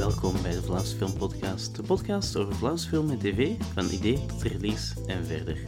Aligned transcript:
Welkom 0.00 0.42
bij 0.42 0.52
de 0.52 0.62
Vlaamse 0.62 0.96
Film 0.96 1.12
Podcast, 1.12 1.76
de 1.76 1.82
podcast 1.82 2.36
over 2.36 2.54
Vlaamse 2.54 2.88
film 2.88 3.10
en 3.10 3.18
tv, 3.18 3.52
van 3.74 3.90
idee 3.90 4.26
tot 4.26 4.42
release 4.42 4.94
en 5.06 5.24
verder. 5.26 5.58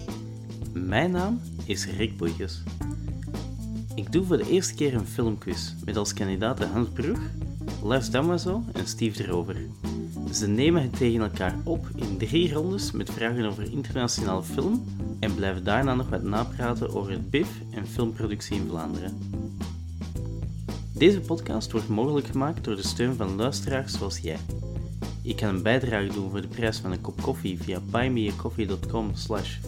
Mijn 0.73 1.11
naam 1.11 1.41
is 1.65 1.87
Rick 1.87 2.17
Boeikes. 2.17 2.63
Ik 3.95 4.13
doe 4.13 4.25
voor 4.25 4.37
de 4.37 4.49
eerste 4.51 4.75
keer 4.75 4.95
een 4.95 5.07
filmquiz 5.07 5.75
met 5.85 5.97
als 5.97 6.15
kandidaten 6.15 6.71
Hans 6.71 6.89
Brug, 6.89 7.19
Lars 7.83 8.11
Damaso 8.11 8.63
en 8.73 8.87
Steve 8.87 9.23
de 9.23 9.29
Rover. 9.29 9.57
Ze 10.33 10.47
nemen 10.47 10.83
het 10.83 10.97
tegen 10.97 11.21
elkaar 11.21 11.59
op 11.65 11.87
in 11.95 12.19
drie 12.19 12.53
rondes 12.53 12.93
met 12.93 13.11
vragen 13.11 13.45
over 13.45 13.73
internationale 13.73 14.43
film 14.43 14.85
en 15.21 15.35
blijven 15.35 15.65
daarna 15.65 15.95
nog 15.95 16.09
wat 16.09 16.23
napraten 16.23 16.95
over 16.95 17.11
het 17.11 17.31
BIF 17.31 17.49
en 17.71 17.87
filmproductie 17.87 18.57
in 18.57 18.67
Vlaanderen. 18.69 19.19
Deze 21.03 21.21
podcast 21.21 21.73
wordt 21.73 21.89
mogelijk 21.89 22.27
gemaakt 22.27 22.65
door 22.65 22.77
de 22.77 22.87
steun 22.87 23.15
van 23.15 23.37
luisteraars 23.37 23.99
zoals 23.99 24.19
jij. 24.19 24.39
Je 25.23 25.35
kan 25.35 25.49
een 25.49 25.63
bijdrage 25.63 26.13
doen 26.13 26.31
voor 26.31 26.41
de 26.41 26.49
prijs 26.49 26.79
van 26.79 26.93
een 26.93 27.01
kop 27.01 27.23
koffie 27.23 27.63
via 27.63 27.81
buymeacoffee.com 27.91 29.11
slash 29.15 29.59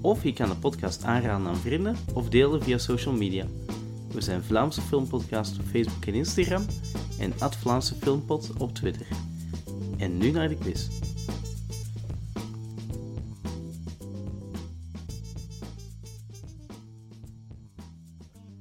of 0.00 0.22
je 0.22 0.32
kan 0.32 0.48
de 0.48 0.56
podcast 0.56 1.04
aanraden 1.04 1.46
aan 1.46 1.56
vrienden 1.56 1.96
of 2.14 2.28
delen 2.28 2.62
via 2.62 2.78
social 2.78 3.14
media. 3.14 3.46
We 4.12 4.20
zijn 4.20 4.42
Vlaamse 4.42 4.80
Filmpodcast 4.80 5.58
op 5.58 5.64
Facebook 5.64 6.04
en 6.04 6.14
Instagram 6.14 6.66
en 7.18 7.32
Vlaamse 7.38 7.94
Filmpot 7.94 8.52
op 8.58 8.74
Twitter. 8.74 9.06
En 9.98 10.18
nu 10.18 10.30
naar 10.30 10.48
de 10.48 10.56
quiz. 10.56 10.88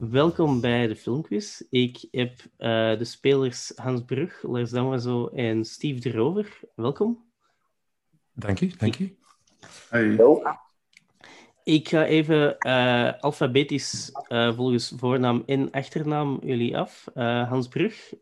Welkom 0.10 0.62
bij 0.62 0.88
de 0.88 0.96
filmquiz. 0.96 1.62
Ik 1.70 2.08
heb 2.12 2.32
uh, 2.32 2.98
de 2.98 3.04
spelers 3.04 3.72
Hans 3.76 4.04
Brug, 4.06 4.44
Lars 4.44 4.70
Damaso 4.70 5.28
en 5.28 5.66
Steve 5.66 6.00
de 6.00 6.12
Rover. 6.12 6.60
Welkom. 6.76 7.24
Dank 8.34 8.62
u, 8.62 8.72
dank 8.78 9.00
u. 9.00 9.18
Hey. 9.90 10.20
Ik 11.64 11.90
ga 11.90 12.06
even 12.06 12.56
uh, 12.60 13.14
alfabetisch 13.20 14.12
uh, 14.28 14.56
volgens 14.56 14.94
voornaam 14.98 15.44
en 15.46 15.72
achternaam 15.72 16.40
jullie 16.44 16.78
af. 16.78 17.06
Hans 17.50 17.68
Brug, 17.68 18.14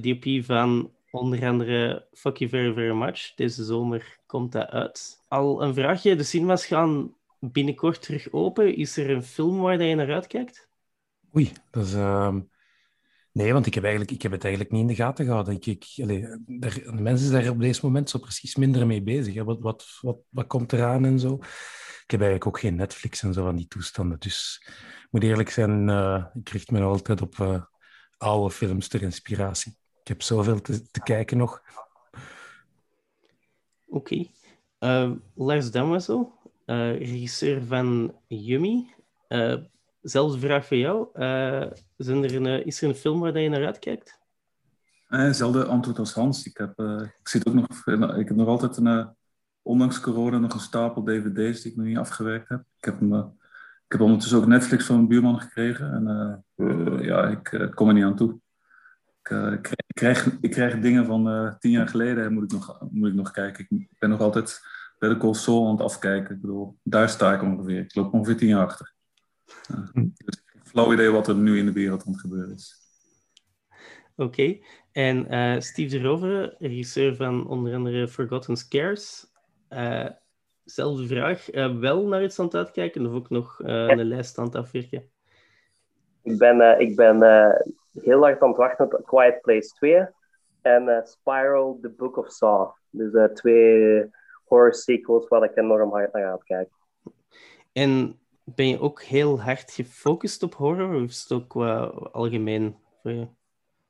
DOP 0.00 0.44
van 0.44 0.92
onder 1.10 1.46
andere 1.46 2.06
Fuck 2.12 2.36
You 2.36 2.50
Very 2.50 2.72
Very 2.72 2.94
Much. 2.94 3.34
Deze 3.34 3.64
zomer 3.64 4.18
komt 4.26 4.52
dat 4.52 4.68
uit. 4.68 5.24
Al 5.28 5.62
een 5.62 5.74
vraagje, 5.74 6.16
de 6.16 6.22
cinemas 6.22 6.66
gaan 6.66 7.14
binnenkort 7.40 8.02
terug 8.02 8.32
open. 8.32 8.76
Is 8.76 8.96
er 8.96 9.10
een 9.10 9.22
film 9.22 9.58
waar 9.58 9.82
je 9.82 9.94
naar 9.94 10.12
uitkijkt? 10.12 10.67
Oei, 11.36 11.52
dat 11.70 11.86
is... 11.86 11.94
Uh... 11.94 12.36
Nee, 13.32 13.52
want 13.52 13.66
ik 13.66 13.74
heb, 13.74 13.82
eigenlijk, 13.82 14.12
ik 14.12 14.22
heb 14.22 14.32
het 14.32 14.44
eigenlijk 14.44 14.72
niet 14.72 14.82
in 14.82 14.86
de 14.86 14.94
gaten 14.94 15.24
gehouden. 15.24 15.54
Ik, 15.54 15.66
ik, 15.66 15.86
daar, 16.46 16.74
de 16.74 16.92
mensen 16.92 17.28
zijn 17.28 17.44
er 17.44 17.50
op 17.50 17.60
deze 17.60 17.80
moment 17.82 18.10
zo 18.10 18.18
precies 18.18 18.56
minder 18.56 18.86
mee 18.86 19.02
bezig. 19.02 19.34
Hè. 19.34 19.44
Wat, 19.44 19.60
wat, 19.60 19.98
wat, 20.00 20.18
wat 20.28 20.46
komt 20.46 20.72
eraan 20.72 21.04
en 21.04 21.18
zo. 21.18 21.34
Ik 22.04 22.10
heb 22.10 22.20
eigenlijk 22.20 22.46
ook 22.46 22.58
geen 22.58 22.74
Netflix 22.74 23.22
en 23.22 23.32
zo 23.32 23.44
van 23.44 23.56
die 23.56 23.66
toestanden. 23.66 24.18
Dus 24.18 24.62
ik 24.66 25.08
moet 25.10 25.22
eerlijk 25.22 25.50
zijn, 25.50 25.88
uh, 25.88 26.24
ik 26.34 26.48
richt 26.48 26.70
me 26.70 26.80
altijd 26.80 27.22
op 27.22 27.36
uh, 27.36 27.62
oude 28.16 28.54
films 28.54 28.88
ter 28.88 29.02
inspiratie. 29.02 29.76
Ik 30.00 30.08
heb 30.08 30.22
zoveel 30.22 30.60
te, 30.60 30.90
te 30.90 31.02
kijken 31.02 31.36
nog. 31.36 31.62
Oké. 33.86 34.26
Uh, 34.80 35.12
Lars 35.34 35.70
Damaso, 35.70 36.32
regisseur 36.66 37.64
van 37.64 38.14
Yummy. 38.26 38.94
Zelfde 40.00 40.38
vraag 40.38 40.66
voor 40.66 40.76
jou. 40.76 41.08
Uh, 41.14 41.60
er 41.96 42.34
een, 42.34 42.46
eh, 42.46 42.66
is 42.66 42.82
er 42.82 42.88
een 42.88 42.94
film 42.94 43.20
waar 43.20 43.38
je 43.38 43.48
naar 43.48 43.66
uitkijkt? 43.66 44.18
Hetzelfde 45.06 45.58
uh, 45.58 45.68
antwoord 45.68 45.98
als 45.98 46.14
Hans. 46.14 46.46
Ik 46.46 46.56
heb, 46.56 46.80
uh, 46.80 47.00
ik, 47.00 47.28
zit 47.28 47.46
ook 47.46 47.54
nog, 47.54 47.86
ik 48.16 48.28
heb 48.28 48.36
nog 48.36 48.48
altijd 48.48 48.76
een, 48.76 49.16
ondanks 49.62 50.00
corona 50.00 50.38
nog 50.38 50.54
een 50.54 50.60
stapel 50.60 51.04
dvd's 51.04 51.62
die 51.62 51.70
ik 51.70 51.76
nog 51.76 51.86
niet 51.86 51.98
afgewerkt 51.98 52.48
heb. 52.48 52.62
Ik 52.76 52.84
heb, 52.84 53.02
ik 53.02 53.92
heb 53.92 54.00
ondertussen 54.00 54.38
ook 54.38 54.46
Netflix 54.46 54.84
van 54.84 54.96
mijn 54.96 55.08
buurman 55.08 55.40
gekregen. 55.40 55.92
En 55.92 56.44
ja, 57.02 57.26
ik 57.28 57.70
kom 57.74 57.88
er 57.88 57.94
niet 57.94 58.04
aan 58.04 58.16
toe. 58.16 58.40
Ik, 59.22 59.68
ik, 59.86 59.94
krijg, 59.94 60.38
ik 60.40 60.50
krijg 60.50 60.78
dingen 60.78 61.06
van 61.06 61.56
tien 61.58 61.70
jaar 61.70 61.88
geleden 61.88 62.24
en 62.24 62.32
moet 62.32 62.44
ik, 62.44 62.52
nog, 62.52 62.86
moet 62.90 63.08
ik 63.08 63.14
nog 63.14 63.30
kijken. 63.30 63.66
Ik 63.68 63.98
ben 63.98 64.10
nog 64.10 64.20
altijd 64.20 64.60
bij 64.98 65.08
de 65.08 65.16
console 65.16 65.66
aan 65.66 65.72
het 65.72 65.82
afkijken. 65.82 66.34
Ik 66.34 66.40
bedoel, 66.40 66.78
daar 66.82 67.08
sta 67.08 67.34
ik 67.34 67.42
ongeveer. 67.42 67.78
Ik 67.78 67.94
loop 67.94 68.12
ongeveer 68.12 68.36
tien 68.36 68.48
jaar 68.48 68.66
achter. 68.66 68.96
Hm. 69.92 70.08
Dus 70.24 70.36
ik 70.36 70.50
heb 70.52 70.66
flauw 70.66 70.92
idee 70.92 71.10
wat 71.10 71.28
er 71.28 71.34
nu 71.34 71.58
in 71.58 71.66
de 71.66 71.72
wereld 71.72 72.04
aan 72.06 72.12
het 72.12 72.20
gebeuren 72.20 72.54
is. 72.54 72.76
Oké. 74.16 74.22
Okay. 74.22 74.62
En 74.92 75.34
uh, 75.34 75.60
Steve 75.60 75.98
de 75.98 76.02
Rover, 76.02 76.54
regisseur 76.58 77.16
van 77.16 77.48
onder 77.48 77.74
andere 77.74 78.08
Forgotten 78.08 78.56
Scares. 78.56 79.26
Uh, 79.70 80.08
zelfde 80.64 81.06
vraag. 81.06 81.54
Uh, 81.54 81.78
wel 81.78 82.06
naar 82.06 82.22
iets 82.22 82.38
aan 82.38 82.44
het 82.44 82.54
uitkijken 82.54 83.06
of 83.06 83.12
ook 83.12 83.30
nog 83.30 83.58
een 83.58 84.04
lijst 84.04 84.38
aan 84.38 84.44
het 84.44 84.54
afwerken? 84.54 85.10
Ik 86.22 86.38
ben, 86.38 86.80
ik 86.80 86.96
ben 86.96 87.16
heel 87.94 88.20
hard 88.20 88.42
aan 88.42 88.48
het 88.48 88.56
wachten 88.56 88.84
op 88.84 89.06
Quiet 89.06 89.40
Place 89.40 89.68
2 89.68 90.06
en 90.62 91.02
Spiral, 91.04 91.78
The 91.82 91.88
Book 91.88 92.16
of 92.16 92.30
Saw. 92.30 92.70
Dus 92.90 93.30
twee 93.34 94.10
horror 94.44 94.74
sequels 94.74 95.28
waar 95.28 95.42
ik 95.42 95.56
enorm 95.56 95.90
hard 95.90 96.12
naar 96.12 96.30
aan 96.30 96.42
kijk. 96.44 96.68
En 97.72 98.18
ben 98.54 98.68
je 98.68 98.80
ook 98.80 99.02
heel 99.02 99.40
hard 99.40 99.70
gefocust 99.70 100.42
op 100.42 100.54
horror 100.54 100.94
of 100.94 101.08
is 101.08 101.22
het 101.22 101.32
ook 101.32 101.54
uh, 101.54 101.90
algemeen 102.12 102.76
voor 103.02 103.10
je? 103.10 103.26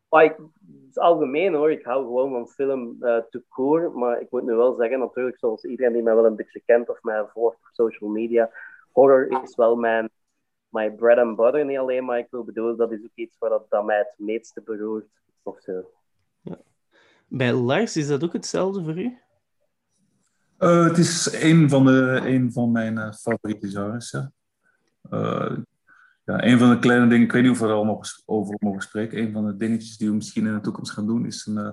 Ah, 0.09 0.25
ik, 0.25 0.37
het 0.37 0.89
is 0.91 0.99
algemeen 0.99 1.55
hoor. 1.55 1.71
Ik 1.71 1.85
hou 1.85 2.05
gewoon 2.05 2.31
van 2.31 2.49
film 2.49 2.97
uh, 3.01 3.19
te. 3.31 3.91
Maar 3.95 4.21
ik 4.21 4.31
moet 4.31 4.43
nu 4.43 4.55
wel 4.55 4.75
zeggen, 4.75 4.99
natuurlijk, 4.99 5.39
zoals 5.39 5.65
iedereen 5.65 5.93
die 5.93 6.03
mij 6.03 6.15
wel 6.15 6.27
een 6.27 6.37
beetje 6.37 6.63
kent 6.67 6.89
of 6.89 7.03
mij 7.03 7.25
volgt 7.33 7.57
op 7.57 7.69
social 7.73 8.11
media, 8.11 8.51
horror 8.93 9.43
is 9.43 9.57
wel 9.57 9.77
mijn, 9.77 10.11
mijn 10.69 10.95
bread 10.97 11.19
and 11.19 11.37
butter. 11.37 11.65
Niet 11.65 11.79
alleen, 11.79 12.05
maar 12.05 12.19
ik 12.19 12.27
wil 12.31 12.45
bedoelen, 12.45 12.77
dat 12.77 12.93
is 12.93 13.03
ook 13.03 13.15
iets 13.15 13.37
waar 13.39 13.51
dat, 13.51 13.67
dat 13.69 13.85
mij 13.85 13.99
het 13.99 14.15
meeste 14.17 14.63
beroert. 14.63 15.09
Of 15.43 15.61
zo. 15.61 15.91
Ja. 16.41 16.59
Bij 17.27 17.53
Lars, 17.53 17.97
is 17.97 18.09
dat 18.09 18.25
ook 18.25 18.33
hetzelfde 18.33 18.85
voor 18.85 18.99
u? 18.99 19.19
Uh, 20.59 20.85
het 20.85 20.99
is 20.99 21.43
een 21.43 21.69
van, 21.69 21.85
de, 21.85 22.21
een 22.25 22.53
van 22.53 22.73
mijn 22.73 22.97
uh, 22.97 23.13
favoriete 23.13 23.69
genres, 23.69 24.11
ja. 24.11 24.33
Uh, 25.11 25.57
ja, 26.25 26.45
een 26.45 26.59
van 26.59 26.71
de 26.71 26.79
kleine 26.79 27.09
dingen, 27.09 27.25
ik 27.25 27.33
weet 27.33 27.43
niet 27.43 27.51
of 27.51 27.59
we 27.59 27.67
er 27.67 27.73
allemaal 27.73 28.03
over 28.27 28.57
mogen 28.59 28.83
spreken. 28.83 29.19
Een 29.19 29.33
van 29.33 29.47
de 29.47 29.57
dingetjes 29.57 29.97
die 29.97 30.09
we 30.09 30.15
misschien 30.15 30.47
in 30.47 30.55
de 30.55 30.61
toekomst 30.61 30.93
gaan 30.93 31.07
doen, 31.07 31.27
is 31.27 31.47
een, 31.47 31.59
uh, 31.59 31.71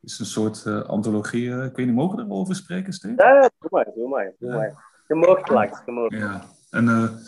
is 0.00 0.18
een 0.18 0.26
soort 0.26 0.64
uh, 0.66 0.82
antologie. 0.82 1.50
ik 1.50 1.76
weet 1.76 1.86
niet, 1.86 1.94
mogen 1.94 2.16
we 2.16 2.24
erover 2.24 2.54
spreken, 2.54 2.92
Steve? 2.92 3.14
Ja, 3.16 3.40
doe 3.40 3.70
maar, 3.70 3.88
doe 3.94 4.08
maar. 4.08 4.32
Doe 4.38 4.50
maar. 4.50 4.90
Je 5.08 5.14
mag 5.14 5.48
je 5.86 5.92
mag. 5.92 6.10
Ja, 6.10 6.44
en 6.70 7.18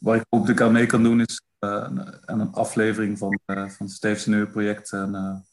wat 0.00 0.14
ik 0.14 0.24
ook 0.28 0.60
aan 0.60 0.72
mee 0.72 0.86
kan 0.86 1.02
doen, 1.02 1.20
is 1.20 1.42
aan 1.58 2.16
een 2.26 2.52
aflevering 2.52 3.18
van, 3.18 3.40
van 3.46 3.88
Steve's 3.88 4.26
nieuwe 4.26 4.46
project, 4.46 4.92
een 4.92 5.44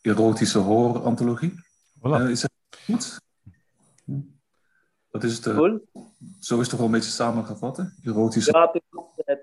erotische 0.00 0.58
horror-antologie. 0.58 1.54
Voilà. 1.98 2.28
is 2.28 2.40
dat 2.40 2.50
goed? 2.84 3.22
Dat 5.14 5.24
is 5.24 5.36
het, 5.36 5.46
uh, 5.46 5.76
Zo 6.40 6.54
is 6.54 6.60
het 6.60 6.68
toch 6.68 6.78
wel 6.78 6.86
een 6.86 6.94
beetje 6.94 7.10
samengevat, 7.10 7.84
Erotische... 8.04 8.52
Ja, 8.52 8.70
het 8.70 8.82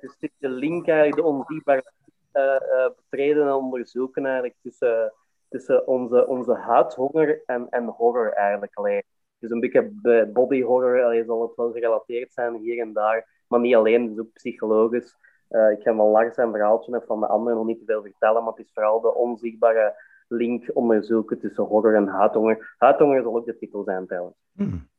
is, 0.02 0.10
het 0.12 0.18
is 0.20 0.30
de 0.38 0.50
link 0.50 0.88
eigenlijk, 0.88 1.16
de 1.16 1.24
onzichtbare 1.24 1.92
uh, 2.34 2.90
betreden 2.96 3.44
en 3.44 3.54
onderzoeken 3.54 4.24
eigenlijk 4.24 4.56
tussen, 4.62 5.14
tussen 5.50 5.88
onze, 5.88 6.28
onze 6.28 6.54
huidhonger 6.54 7.42
en, 7.46 7.68
en 7.70 7.86
horror 7.86 8.32
eigenlijk. 8.32 8.76
Allee, 8.76 9.04
dus 9.40 9.50
een 9.50 9.60
beetje 9.60 9.92
body 10.34 10.62
horror, 10.62 11.04
allee, 11.04 11.26
zal 11.26 11.42
het 11.42 11.56
wel 11.56 11.72
gerelateerd 11.72 12.34
zijn 12.34 12.56
hier 12.56 12.82
en 12.82 12.94
daar, 12.94 13.44
maar 13.48 13.60
niet 13.60 13.76
alleen, 13.76 14.08
dus 14.08 14.20
ook 14.20 14.34
psychologisch. 14.34 15.16
ik 15.50 15.82
ga 15.82 15.96
van 15.96 16.08
Lars 16.08 16.36
zijn 16.36 16.52
verhaaltje 16.52 16.94
en 16.94 17.04
van 17.06 17.20
de 17.20 17.28
anderen 17.28 17.58
nog 17.58 17.68
niet 17.68 17.80
te 17.80 17.86
veel 17.86 18.02
vertellen, 18.02 18.44
maar 18.44 18.54
het 18.54 18.66
is 18.66 18.72
vooral 18.74 19.02
de 19.02 19.16
onzichtbare 19.16 19.96
link 20.28 20.70
onderzoeken 20.74 21.40
tussen 21.40 21.64
horror 21.64 21.96
en 21.96 22.08
huidhonger. 22.08 22.76
Huidhonger 22.78 23.22
zal 23.22 23.36
ook 23.36 23.46
de 23.46 23.58
titel 23.58 23.84
zijn 23.84 24.08
trouwens. 24.08 24.36
Hmm. 24.52 24.90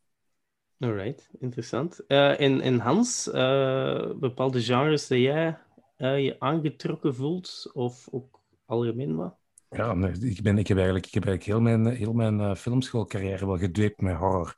Alright, 0.82 1.30
interessant. 1.38 2.00
Uh, 2.08 2.40
en, 2.40 2.60
en 2.60 2.78
Hans, 2.78 3.28
uh, 3.28 4.10
bepaalde 4.14 4.62
genres 4.62 5.06
dat 5.06 5.18
jij 5.18 5.58
uh, 5.98 6.24
je 6.24 6.40
aangetrokken 6.40 7.14
voelt, 7.14 7.70
of 7.72 8.08
ook 8.10 8.40
algemeen 8.66 9.16
wat? 9.16 9.36
Ja, 9.68 9.94
ik, 10.20 10.42
ben, 10.42 10.58
ik 10.58 10.66
heb 10.66 10.76
eigenlijk, 10.76 11.06
ik 11.06 11.14
heb 11.14 11.24
eigenlijk 11.26 11.44
heel 11.44 11.60
mijn, 11.60 11.96
heel 11.96 12.12
mijn 12.12 12.56
filmschoolcarrière 12.56 13.46
wel 13.46 13.58
gedweept 13.58 14.00
met 14.00 14.16
horror. 14.16 14.54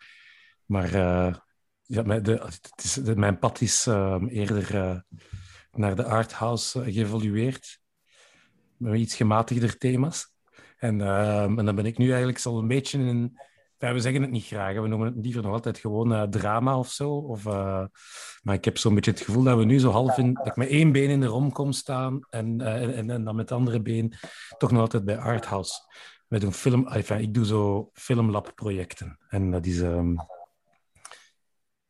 Maar 0.64 0.90
ja, 1.82 2.02
mijn, 2.02 2.22
de, 2.22 2.48
is, 2.82 3.00
mijn 3.14 3.38
pad 3.38 3.60
is 3.60 3.86
eerder 4.28 5.02
naar 5.72 5.96
de 5.96 6.04
arthouse 6.04 6.92
geëvolueerd. 6.92 7.80
Met 8.76 8.94
iets 8.94 9.14
gematigder 9.14 9.78
thema's. 9.78 10.32
En, 10.76 11.00
en 11.58 11.64
dan 11.64 11.74
ben 11.74 11.86
ik 11.86 11.98
nu 11.98 12.08
eigenlijk 12.08 12.38
zo 12.38 12.58
een 12.58 12.68
beetje 12.68 12.98
in 12.98 13.38
ja, 13.84 13.92
we 13.92 14.00
zeggen 14.00 14.22
het 14.22 14.30
niet 14.30 14.46
graag. 14.46 14.74
We 14.74 14.88
noemen 14.88 15.14
het 15.14 15.24
liever 15.24 15.42
nog 15.42 15.52
altijd 15.52 15.78
gewoon 15.78 16.12
uh, 16.12 16.22
drama 16.22 16.78
of 16.78 16.90
zo. 16.90 17.10
Of, 17.10 17.44
uh, 17.44 17.84
maar 18.42 18.54
ik 18.54 18.64
heb 18.64 18.78
zo'n 18.78 18.94
beetje 18.94 19.10
het 19.10 19.20
gevoel 19.20 19.42
dat 19.42 19.58
we 19.58 19.64
nu 19.64 19.78
zo 19.78 19.90
half 19.90 20.18
in... 20.18 20.34
Dat 20.34 20.46
ik 20.46 20.56
met 20.56 20.68
één 20.68 20.92
been 20.92 21.10
in 21.10 21.20
de 21.20 21.26
romcom 21.26 21.72
staan 21.72 22.20
en, 22.30 22.60
uh, 22.60 22.98
en, 22.98 23.10
en, 23.10 23.24
dan 23.24 23.36
met 23.36 23.48
het 23.48 23.58
andere 23.58 23.82
been 23.82 24.14
toch 24.58 24.70
nog 24.70 24.80
altijd 24.80 25.04
bij 25.04 25.18
arthouse. 25.18 25.74
wij 26.28 26.38
doen 26.38 26.52
film... 26.52 26.88
Enfin, 26.88 27.20
ik 27.20 27.34
doe 27.34 27.46
zo 27.46 27.90
filmlab-projecten. 27.92 29.18
En 29.28 29.50
dat 29.50 29.66
is... 29.66 29.80
ehm, 29.80 30.14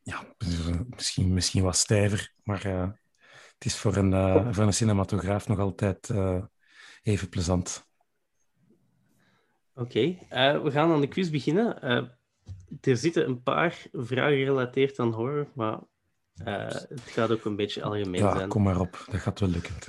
ja, 0.04 0.24
misschien, 0.86 1.32
misschien 1.32 1.62
wat 1.62 1.76
stijver, 1.76 2.32
maar 2.42 2.64
eh, 2.64 2.88
het 3.54 3.64
is 3.64 3.76
voor 3.76 3.96
een, 3.96 4.12
eh, 4.12 4.48
voor 4.50 4.64
een 4.64 4.74
cinematograaf 4.74 5.48
nog 5.48 5.58
altijd 5.58 6.10
eh, 6.10 6.42
even 7.02 7.28
plezant. 7.28 7.83
Oké, 9.74 10.16
eh, 10.28 10.62
we 10.62 10.70
gaan 10.70 10.92
aan 10.92 11.00
de 11.00 11.08
quiz 11.08 11.30
beginnen. 11.30 11.82
Eh, 11.82 12.02
er 12.80 12.96
zitten 12.96 13.26
een 13.26 13.42
paar 13.42 13.86
vragen 13.92 14.36
gerelateerd 14.36 14.98
aan 14.98 15.12
horror, 15.12 15.46
maar 15.54 15.78
eh, 16.34 16.66
het 16.68 17.00
gaat 17.00 17.30
ook 17.30 17.44
een 17.44 17.56
beetje 17.56 17.82
algemeen 17.82 18.20
Ja, 18.20 18.36
zijn. 18.36 18.48
kom 18.48 18.62
maar 18.62 18.80
op. 18.80 19.04
Dat 19.10 19.20
gaat 19.20 19.40
wel 19.40 19.48
lukken. 19.48 19.74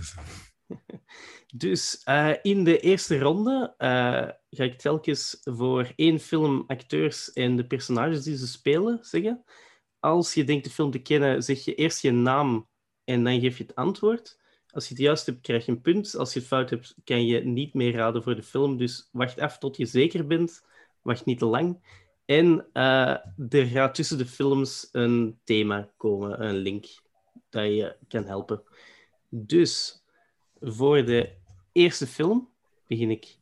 Dus 1.55 2.01
eh, 2.03 2.31
in 2.41 2.63
de 2.63 2.79
eerste 2.79 3.19
ronde 3.19 3.73
ga 4.49 4.63
ik 4.63 4.77
telkens 4.77 5.39
voor 5.43 5.91
één 5.95 6.19
film 6.19 6.63
acteurs 6.67 7.33
en 7.33 7.55
de 7.55 7.67
personages 7.67 8.23
die 8.23 8.37
ze 8.37 8.47
spelen 8.47 8.97
zeggen. 9.01 9.43
Als 9.99 10.33
je 10.33 10.43
denkt 10.43 10.63
de 10.63 10.69
film 10.69 10.91
te 10.91 10.99
kennen, 10.99 11.43
zeg 11.43 11.65
je 11.65 11.75
eerst 11.75 12.01
je 12.01 12.11
naam 12.11 12.69
en 13.03 13.23
dan 13.23 13.39
geef 13.39 13.57
je 13.57 13.63
het 13.63 13.75
antwoord. 13.75 14.39
Als 14.75 14.87
je 14.87 14.93
het 14.93 15.03
juist 15.03 15.25
hebt, 15.25 15.41
krijg 15.41 15.65
je 15.65 15.71
een 15.71 15.81
punt. 15.81 16.15
Als 16.15 16.33
je 16.33 16.39
het 16.39 16.47
fout 16.47 16.69
hebt, 16.69 16.95
kan 17.03 17.25
je 17.25 17.39
niet 17.45 17.73
meer 17.73 17.93
raden 17.93 18.23
voor 18.23 18.35
de 18.35 18.43
film. 18.43 18.77
Dus 18.77 19.09
wacht 19.11 19.39
af 19.39 19.57
tot 19.57 19.77
je 19.77 19.85
zeker 19.85 20.27
bent. 20.27 20.65
Wacht 21.01 21.25
niet 21.25 21.39
te 21.39 21.45
lang. 21.45 21.79
En 22.25 22.65
eh, 22.73 23.17
er 23.49 23.65
gaat 23.65 23.95
tussen 23.95 24.17
de 24.17 24.25
films 24.25 24.89
een 24.91 25.39
thema 25.43 25.89
komen, 25.97 26.45
een 26.45 26.55
link 26.55 26.85
dat 27.49 27.65
je 27.65 27.95
kan 28.07 28.25
helpen. 28.25 28.63
Dus 29.29 30.03
voor 30.61 31.05
de 31.05 31.29
eerste 31.71 32.07
film 32.07 32.49
begin 32.87 33.11
ik. 33.11 33.37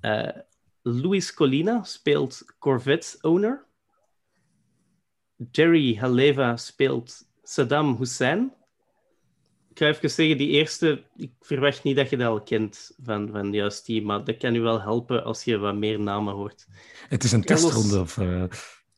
Eh 0.00 0.36
Luis 0.82 1.34
Colina 1.34 1.82
speelt 1.82 2.44
Corvette-owner. 2.58 3.64
Jerry 5.50 5.96
Haleva 5.96 6.56
speelt 6.56 7.28
Saddam 7.42 7.96
Hussein. 7.96 8.55
Ik 9.76 9.82
ga 9.82 9.88
even 9.88 10.10
zeggen, 10.10 10.38
die 10.38 10.48
eerste, 10.48 11.02
ik 11.16 11.30
verwacht 11.40 11.82
niet 11.82 11.96
dat 11.96 12.10
je 12.10 12.16
dat 12.16 12.26
al 12.28 12.42
kent 12.42 12.90
van, 13.02 13.28
van 13.32 13.52
juist 13.52 13.86
die, 13.86 14.02
maar 14.04 14.24
dat 14.24 14.36
kan 14.36 14.54
u 14.54 14.60
wel 14.60 14.80
helpen 14.82 15.24
als 15.24 15.44
je 15.44 15.56
wat 15.58 15.74
meer 15.74 16.00
namen 16.00 16.34
hoort. 16.34 16.66
Het 17.08 17.24
is 17.24 17.32
een 17.32 17.44
Carlos- 17.44 17.62
testronde. 17.72 18.00
Of, 18.00 18.18
eh, 18.18 18.42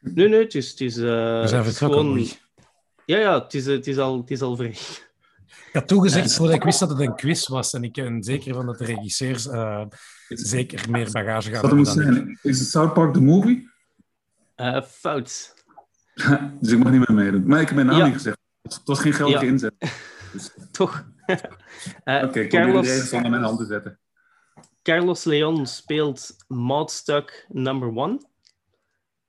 Nee, 0.01 0.29
nee, 0.29 0.41
het 0.43 0.55
is, 0.55 0.71
het 0.71 0.81
is, 0.81 0.97
eh, 0.97 1.41
we 1.41 1.45
zijn 1.47 1.65
vertrokken. 1.65 1.99
gewoon... 2.01 2.27
Ja, 3.07 3.19
ja, 3.19 3.43
het 3.43 3.55
is, 3.55 3.67
het 3.67 3.87
is 3.87 3.99
al, 3.99 4.17
het 4.21 4.31
is 4.31 4.41
al 4.41 4.57
vrij. 4.57 4.69
Ik 4.69 5.69
had 5.73 5.89
toegezegd 5.89 6.35
voordat 6.35 6.57
ik 6.57 6.63
wist 6.63 6.79
dat 6.79 6.89
het 6.91 7.01
een 7.01 7.15
quiz 7.15 7.47
was. 7.49 7.73
En 7.73 7.83
ik 7.85 7.93
ben 7.93 8.23
zeker 8.23 8.55
van 8.55 8.67
dat 8.67 8.79
de 8.79 8.85
regisseurs 8.85 9.47
eh, 9.49 9.85
zeker 10.29 10.91
meer 10.91 11.11
bagage 11.13 11.51
gaan 11.51 11.61
hebben 11.61 11.77
moet 11.79 11.89
zijn? 11.89 12.39
Is 12.43 12.59
het 12.59 12.69
South 12.69 12.93
Park 12.93 13.13
the 13.15 13.21
movie? 13.21 13.71
Eh, 14.55 14.83
fout. 14.83 15.55
dus 16.61 16.73
ik 16.73 16.79
mag 16.79 16.93
niet 16.93 17.09
meer 17.09 17.17
meedoen. 17.25 17.47
Maar 17.47 17.61
ik 17.61 17.67
heb 17.67 17.75
mijn 17.75 17.87
naam 17.87 17.99
Ja. 17.99 18.05
niet 18.05 18.15
gezegd. 18.15 18.39
Het 18.63 18.81
was 18.85 19.01
geen 19.01 19.13
geldige 19.13 19.45
Ja. 19.45 19.51
inzet. 19.51 19.73
Dus, 20.33 20.55
Oké, 20.57 20.67
Toch? 20.71 21.07
Eh, 21.27 21.37
ik 21.37 21.41
probeer 22.05 22.43
de 22.43 22.49
Carlos, 22.49 23.13
onder 23.13 23.31
mijn 23.31 23.43
hand 23.43 23.59
te 23.59 23.65
zetten. 23.67 24.01
Carlos 24.83 25.25
Leon 25.25 25.67
speelt 25.67 26.37
Maudstuck 26.49 27.47
number 27.49 27.89
one. 27.89 28.27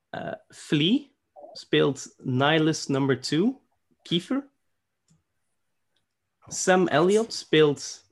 Eh, 0.10 0.34
Flea 0.48 1.08
speelt 1.54 2.14
Nihilist 2.18 2.90
number 2.90 3.22
two, 3.22 3.62
Kiefer. 4.02 4.50
Sam 6.48 6.88
Elliott 6.88 7.34
speelt 7.34 8.06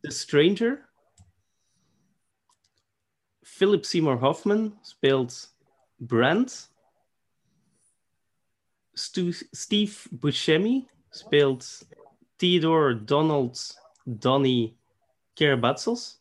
The 0.00 0.10
Stranger. 0.10 0.88
Philip 3.42 3.84
Seymour 3.84 4.18
Hoffman 4.18 4.78
speelt 4.82 5.56
Brand. 5.96 6.70
Stu- 8.92 9.46
Steve 9.50 9.94
Buscemi 10.10 10.88
speelt 11.10 11.86
Theodore 12.38 13.04
Donald 13.04 13.58
Donny 14.04 14.76
Karabatsos. 15.34 16.20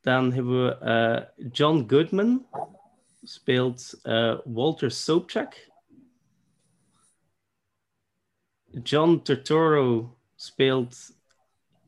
Dan 0.00 0.32
hebben 0.32 0.64
we 0.64 0.78
eh, 0.78 1.48
John 1.52 1.84
Goodman, 1.88 2.46
speelt 3.22 3.98
eh, 4.02 4.38
Walter 4.44 4.90
Sobchak. 4.90 5.70
John 8.82 9.22
Turturro 9.22 10.18
speelt 10.36 11.12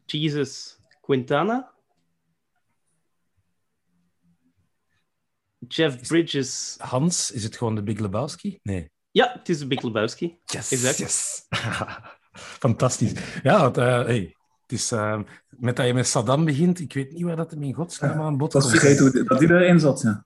Jesus 0.06 0.78
Quintana. 1.00 1.72
Jeff 5.68 6.08
Bridges. 6.08 6.76
Hans, 6.78 7.30
is 7.30 7.44
het 7.44 7.56
gewoon 7.56 7.74
de 7.74 7.82
Big 7.82 7.98
Lebowski? 7.98 8.58
Nee. 8.62 8.90
Ja, 9.10 9.32
het 9.38 9.48
is 9.48 9.58
de 9.58 9.66
Big 9.66 9.82
Lebowski. 9.82 10.38
Yes, 10.44 10.72
Exact. 10.72 10.98
yes. 10.98 11.46
Fantastisch. 12.64 13.12
Ja, 13.42 13.64
het, 13.66 13.76
eh, 13.76 14.04
hey, 14.04 14.34
het 14.62 14.72
is, 14.78 14.92
eh, 14.92 15.20
met 15.48 15.76
dat 15.76 15.86
je 15.86 15.94
met 15.94 16.06
Saddam 16.06 16.44
begint, 16.44 16.80
ik 16.80 16.92
weet 16.92 17.12
niet 17.12 17.22
waar 17.22 17.36
dat 17.36 17.50
hem 17.50 17.62
in 17.62 17.72
godsnaam 17.74 18.20
aan 18.20 18.36
bod 18.36 18.52
komt. 18.52 18.70
vergeten 18.70 19.10
hoe- 19.10 19.24
dat 19.24 19.38
die 19.38 19.48
erin 19.50 19.80
zat. 19.80 20.00
Ja. 20.02 20.24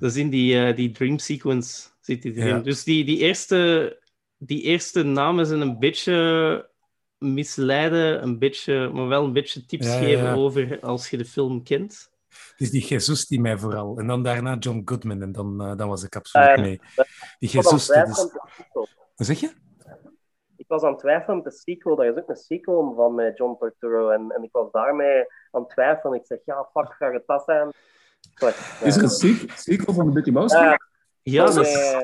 Dat 0.00 0.10
is 0.10 0.16
in 0.16 0.30
die, 0.30 0.58
eh, 0.66 0.76
die 0.76 0.90
dream 0.90 1.18
sequence 1.18 1.88
zit 2.00 2.22
hij 2.22 2.32
erin. 2.32 2.46
Ja. 2.46 2.58
Dus 2.58 2.84
die, 2.84 3.04
die, 3.04 3.18
eerste, 3.18 4.00
die 4.38 4.62
eerste 4.62 5.02
namen 5.02 5.46
zijn 5.46 5.60
een 5.60 5.78
beetje 5.78 6.70
misleiden, 7.18 8.22
een 8.22 8.38
beetje, 8.38 8.90
maar 8.92 9.08
wel 9.08 9.24
een 9.24 9.32
beetje 9.32 9.66
tips 9.66 9.86
Ja, 9.86 9.98
geven 9.98 10.24
ja. 10.24 10.32
over 10.34 10.80
als 10.80 11.10
je 11.10 11.16
de 11.16 11.24
film 11.24 11.62
kent. 11.62 12.07
Het 12.28 12.60
is 12.60 12.70
die 12.70 12.86
Jesus 12.86 13.26
die 13.26 13.40
mij 13.40 13.58
vooral. 13.58 13.98
En 13.98 14.06
dan 14.06 14.22
daarna 14.22 14.56
John 14.56 14.82
Goodman. 14.84 15.22
En 15.22 15.32
dan, 15.32 15.62
eh, 15.62 15.76
dan 15.76 15.88
was 15.88 16.02
ik 16.02 16.16
absoluut 16.16 16.48
Eh, 16.48 16.58
mee. 16.58 16.80
Die 17.38 17.48
Ik 17.48 17.52
was 17.54 17.66
aan 17.66 17.72
Jesus, 17.78 17.86
dat 17.86 18.08
is... 18.08 18.32
Wat 19.16 19.26
zeg 19.26 19.40
je? 19.40 19.52
Ik 20.56 20.68
was 20.68 20.82
aan 20.82 20.90
het 20.90 20.98
twijfelen 21.00 21.36
met 21.36 21.44
de 21.44 21.50
sequel. 21.52 22.02
Er 22.02 22.12
is 22.16 22.22
ook 22.22 22.28
een 22.28 22.36
sequel 22.36 22.94
van 22.96 23.14
met 23.14 23.36
John 23.38 23.56
Turturro. 23.58 24.10
En, 24.10 24.30
en 24.36 24.42
ik 24.42 24.48
was 24.52 24.70
daarmee 24.72 25.24
aan 25.50 25.60
het 25.60 25.70
twijfelen. 25.70 26.18
Ik 26.18 26.26
zeg, 26.26 26.38
ja, 26.44 26.68
fuck, 26.72 26.94
gaat 26.98 27.12
het 27.12 27.22
dat 27.26 27.42
zijn? 27.44 27.72
Ja. 28.34 28.48
Is 28.82 28.96
er 28.96 29.02
een 29.02 29.08
sequel, 29.08 29.56
sequel 29.56 29.94
van 29.94 30.06
de 30.06 30.12
Big 30.12 30.26
Lebowski? 30.26 30.58
Ja, 30.62 30.78
Ja, 31.22 31.44
dat 31.44 31.56
is 31.66 31.74
eh, 31.92 32.00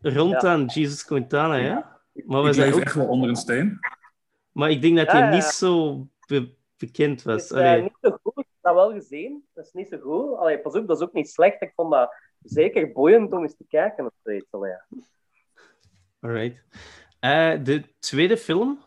rond 0.00 0.40
ja. 0.42 0.48
aan 0.48 0.64
Jesus 0.66 1.04
Quintana, 1.04 1.54
ja. 1.54 2.00
Maar, 2.26 2.42
we 2.42 2.48
ik 2.48 2.54
zijn 2.54 2.72
ook, 2.74 2.80
echt 2.80 2.94
wel 2.94 3.06
onder 3.06 3.28
een 3.28 3.36
steen. 3.36 3.78
maar 4.52 4.70
ik 4.70 4.82
denk 4.82 4.96
dat 4.96 5.10
hij 5.10 5.20
ja, 5.20 5.26
ja. 5.28 5.34
niet 5.34 5.44
zo 5.44 6.06
be- 6.26 6.54
bekend 6.76 7.22
Het 7.22 7.24
was. 7.24 7.42
is 7.44 7.50
eh, 7.50 7.82
niet 7.82 7.96
zo 8.00 8.18
goed. 8.22 8.44
Dat 8.60 8.74
wel 8.74 8.92
gezien. 8.92 9.44
Dat 9.54 9.64
is 9.64 9.72
niet 9.72 9.88
zo 9.88 9.98
goed. 9.98 10.36
Allee, 10.36 10.58
pas 10.58 10.74
op, 10.74 10.86
dat 10.86 10.96
is 11.00 11.06
ook 11.06 11.12
niet 11.12 11.30
slecht. 11.30 11.62
Ik 11.62 11.72
vond 11.74 11.92
dat 11.92 12.14
zeker 12.42 12.92
boeiend 12.92 13.32
om 13.32 13.42
eens 13.42 13.56
te 13.56 13.66
kijken 13.68 14.06
of 14.06 14.12
zoiets. 14.22 14.50
Allee. 14.50 14.74
Alright. 16.20 16.62
Eh, 17.20 17.64
de 17.64 17.84
tweede 17.98 18.36
film. 18.36 18.80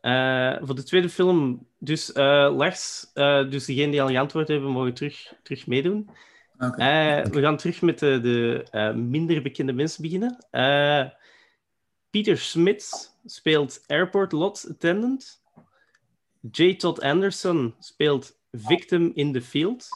Eh, 0.00 0.56
voor 0.60 0.74
de 0.74 0.82
tweede 0.82 1.08
film, 1.08 1.66
dus 1.78 2.12
eh, 2.12 2.56
Lars, 2.56 3.10
eh, 3.14 3.50
dus 3.50 3.64
degene 3.64 3.90
die 3.90 4.02
al 4.02 4.08
geantwoord 4.08 4.48
hebben, 4.48 4.70
mogen 4.70 4.94
terug, 4.94 5.34
terug 5.42 5.66
meedoen. 5.66 6.10
Oké. 6.58 6.76
Eh, 6.76 7.24
we 7.24 7.40
gaan 7.40 7.56
terug 7.56 7.82
met 7.82 7.98
de, 7.98 8.20
de 8.20 8.66
eh, 8.70 8.94
minder 8.94 9.42
bekende 9.42 9.72
mensen 9.72 10.02
beginnen. 10.02 10.46
Eh, 10.50 11.06
Peter 12.10 12.38
Smits 12.38 13.18
speelt 13.24 13.84
Airport 13.86 14.32
Lot 14.32 14.66
Attendant. 14.70 15.42
J. 16.50 16.76
Todd 16.76 17.00
Anderson 17.00 17.74
speelt 17.78 18.39
Victim 18.54 19.12
in 19.16 19.32
the 19.32 19.40
Field. 19.40 19.88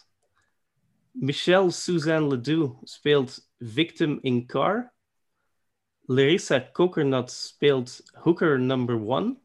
Michelle 1.14 1.70
Suzanne 1.70 2.28
Ledoux 2.28 2.76
speelt 2.84 3.40
Victim 3.61 4.20
in 4.25 4.46
Car. 4.46 4.92
Larissa 6.08 6.61
Coconut 6.73 7.30
speelt 7.30 8.00
Hooker 8.16 8.58
Number 8.58 8.96
One. 8.96 9.37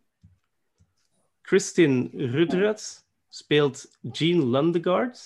Kristin 1.48 2.12
Rudrat 2.13 3.01
speelt 3.30 3.86
Jean 4.12 4.51
Lundegaard. 4.51 5.18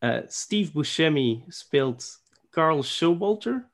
Eh, 0.00 0.22
Steve 0.28 0.70
Buscemi 0.70 1.52
speelt 1.52 2.18
Carl 2.52 2.82
Showalter. 2.82 3.64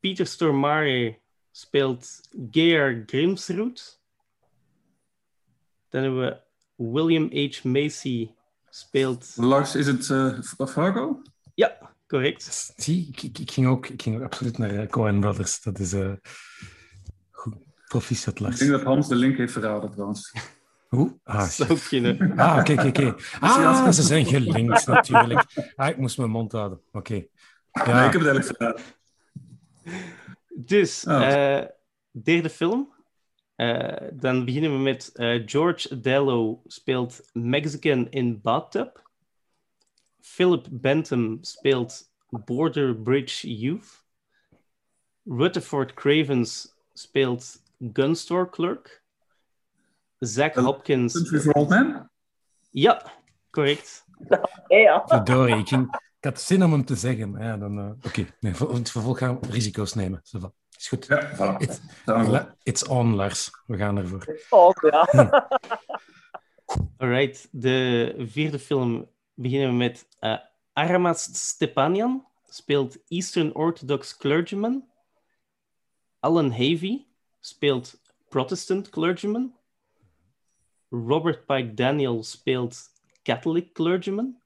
Peter 0.00 0.24
Stormare 0.24 1.16
speelt 1.52 2.06
Geir 2.50 3.04
Grimsrud. 3.06 3.96
Dan 5.90 6.02
hebben 6.02 6.20
we 6.20 6.45
William 6.76 7.30
H. 7.32 7.62
Macy 7.64 8.30
speelt... 8.70 9.32
Lars, 9.36 9.74
is 9.74 9.86
het 9.86 10.10
eh, 10.10 10.66
Fargo? 10.66 11.22
Ja, 11.54 11.78
correct. 12.06 12.72
Zie, 12.76 13.08
ik, 13.08 13.22
ik, 13.22 13.38
ik 13.38 13.50
ging 13.50 13.66
ook, 13.66 13.88
ik 13.88 14.02
ging 14.02 14.16
ook 14.16 14.22
absoluut 14.22 14.58
naar 14.58 14.72
uh, 14.72 14.86
Coen 14.86 15.20
Brothers. 15.20 15.62
Dat 15.62 15.78
is 15.78 15.92
uh, 15.94 16.12
goed. 17.30 17.54
Proficiat, 17.88 18.34
Ik 18.34 18.40
Lars. 18.40 18.58
denk 18.58 18.70
dat 18.70 18.82
Hans 18.82 19.08
de 19.08 19.14
link 19.14 19.36
heeft 19.36 19.52
verraden 19.52 19.90
trouwens. 19.90 20.32
Hoe? 20.88 21.18
Ah, 21.24 21.48
ah 22.36 22.58
oké, 22.58 22.72
oké, 22.72 22.86
oké. 22.86 23.14
Ah, 23.40 23.90
ze 23.90 24.02
zijn 24.02 24.26
gelinkt 24.26 24.86
natuurlijk. 24.86 25.44
Ah, 25.76 25.88
ik 25.88 25.96
moest 25.96 26.18
mijn 26.18 26.30
mond 26.30 26.52
houden. 26.52 26.78
Oké. 26.92 26.98
Okay. 26.98 27.30
Ja. 27.72 27.98
Nee, 27.98 28.06
ik 28.06 28.12
heb 28.12 28.20
het 28.22 28.30
eigenlijk 28.30 28.46
verraden. 28.56 28.82
Dus, 30.54 31.04
Oh. 31.06 31.20
uh, 31.20 31.62
derde 32.22 32.50
film. 32.50 32.94
Eh, 33.56 34.08
dan 34.12 34.44
beginnen 34.44 34.72
we 34.72 34.78
met 34.78 35.10
eh, 35.14 35.42
George 35.46 36.00
Dello 36.00 36.62
speelt 36.66 37.30
Mexican 37.32 38.10
in 38.10 38.40
Bathtub. 38.40 39.02
Philip 40.20 40.66
Bentham 40.70 41.38
speelt 41.40 42.10
Border 42.28 42.94
Bridge 42.94 43.56
Youth. 43.56 44.04
Rutherford 45.24 45.94
Cravens 45.94 46.74
speelt 46.92 47.62
Gunstore 47.92 48.50
Clerk. 48.50 49.02
Zach 50.18 50.54
Hopkins. 50.54 51.12
Country 51.12 51.40
for 51.40 51.52
Old 51.52 51.68
Men? 51.68 52.10
Ja, 52.70 53.12
correct. 53.50 54.04
Ja. 54.68 55.02
Verdorie, 55.06 55.56
ik, 55.56 55.68
ging, 55.68 55.94
ik 56.18 56.24
had 56.24 56.40
zin 56.40 56.64
om 56.64 56.72
hem 56.72 56.84
te 56.84 56.94
zeggen, 56.96 57.30
maar 57.30 57.42
ja, 57.42 57.56
dan... 57.56 57.78
eh, 57.78 57.90
Oké, 58.02 58.26
nee, 58.40 58.54
voor 58.54 58.74
het 58.74 58.90
vervolg 58.90 59.18
gaan 59.18 59.40
we 59.40 59.46
risico's 59.46 59.94
nemen. 59.94 60.20
Zo 60.22 60.38
van. 60.38 60.52
Is 60.78 60.88
goed. 60.88 61.06
Ja, 61.06 61.36
voilà. 61.36 61.56
It's, 61.58 61.80
it's 62.62 62.82
on, 62.88 63.14
Lars. 63.14 63.50
We 63.66 63.76
gaan 63.76 63.98
ervoor. 63.98 64.40
Oh, 64.50 64.72
ja. 64.90 65.08
Alright, 66.98 67.48
de 67.50 68.14
vierde 68.18 68.58
film 68.58 69.08
beginnen 69.34 69.68
we 69.68 69.74
met 69.74 70.06
eh 70.20 70.38
Aramast 70.72 71.36
Stepanian 71.36 72.26
speelt 72.48 72.98
Eastern 73.08 73.52
Orthodox 73.54 74.16
clergyman. 74.16 74.84
Alan 76.20 76.50
Havey 76.50 77.06
speelt 77.40 78.00
Protestant 78.28 78.90
clergyman. 78.90 79.54
Robert 80.90 81.46
Pike 81.46 81.74
Daniel 81.74 82.22
speelt 82.22 82.90
Catholic 83.22 83.74
clergyman. 83.74 84.36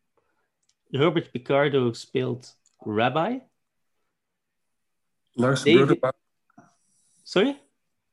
Robert 0.91 1.31
Picardo 1.33 1.93
speelt 1.93 2.57
rabbi. 2.79 3.39
Lars, 5.37 5.63
David- 5.65 6.01
Sorry? 7.31 7.57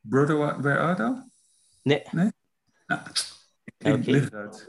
Brother 0.01 0.37
Where 0.61 0.79
Art 0.79 0.97
Thou? 0.97 1.15
Nee, 1.83 2.01
Ik 3.77 3.93
Oké. 3.93 4.11
lig 4.11 4.31
eruit. 4.31 4.67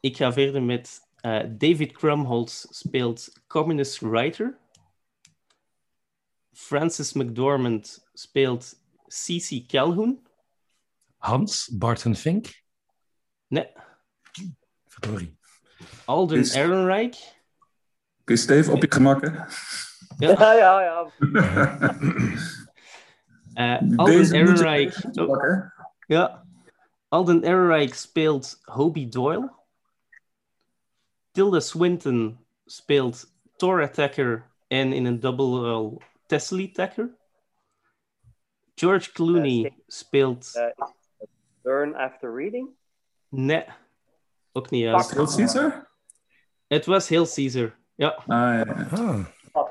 ik 0.00 0.16
ga 0.16 0.32
verder 0.32 0.62
met 0.62 1.00
eh, 1.20 1.44
David 1.58 1.92
Krumholtz 1.92 2.66
speelt 2.70 3.32
communist 3.46 4.00
writer. 4.00 4.58
Francis 6.52 7.12
McDormand 7.12 8.08
speelt 8.14 8.74
C.C. 9.08 9.66
Calhoun. 9.66 10.26
Hans, 11.16 11.68
Barton 11.78 12.14
Fink. 12.16 12.62
Nee, 13.48 13.68
Verdorie. 14.86 15.38
Alden 16.04 16.38
Is- 16.38 16.54
Ehrenreich. 16.54 17.36
Oké, 18.20 18.36
Steve, 18.36 18.72
op 18.72 18.82
je 18.82 18.92
gemak, 18.92 19.20
hè? 19.20 19.28
Ja, 20.18 20.38
ja, 20.42 20.52
ja, 20.52 20.80
ja. 20.80 21.10
eh, 23.58 23.96
Alden 23.96 24.32
Ehrenreich. 24.34 25.04
oh, 25.18 25.62
ja. 26.06 26.44
Alden 27.08 27.42
Ehrenreich 27.42 27.94
speelt 27.94 28.60
Hobie 28.64 29.08
Doyle. 29.08 29.50
Tilda 31.32 31.60
Swinton 31.60 32.38
speelt 32.66 33.32
Thor 33.56 33.82
Attacker 33.82 34.44
en 34.68 34.92
in 34.92 35.04
een 35.04 35.20
double 35.20 35.44
rol 35.70 36.02
Tesla 36.26 36.62
Attacker. 36.62 37.16
George 38.74 39.12
Clooney 39.12 39.64
Eh, 39.64 39.72
speelt... 39.86 40.50
Eh, 40.54 40.86
Burn 41.62 41.94
After 41.96 42.34
Reading? 42.34 42.68
Nee, 43.28 43.64
ook 44.52 44.70
niet 44.70 44.82
juist. 44.82 45.14
Hail 45.14 45.26
Caesar? 45.26 45.88
Het 46.66 46.86
was 46.86 47.08
heel 47.08 47.26
Caesar. 47.34 47.76
Ja, 47.94 48.22
Ah, 48.26 48.26
ja, 48.26 48.64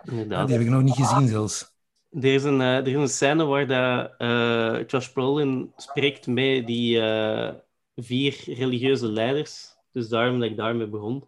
inderdaad. 0.04 0.48
die 0.48 0.58
heb 0.58 0.66
ik 0.66 0.72
nog 0.72 0.82
niet 0.82 0.96
gezien 0.96 1.28
zelfs. 1.28 1.77
Er 2.12 2.34
is 2.34 2.44
een, 2.44 2.62
eh, 2.62 2.76
er 2.78 2.88
is 2.88 2.96
een 2.96 3.08
scène 3.08 3.46
waar 3.46 3.68
dat, 3.68 4.14
eh, 4.18 4.88
Josh 4.88 5.08
Brolin 5.08 5.74
spreekt 5.76 6.28
met 6.28 6.68
die 6.68 7.02
eh, 7.02 7.54
vier 7.96 8.44
religieuze 8.46 9.08
leiders. 9.08 9.76
Dus 9.92 10.10
daarom 10.10 10.40
dat 10.40 10.50
ik 10.50 10.58
daarmee 10.58 10.88
begon. 10.88 11.28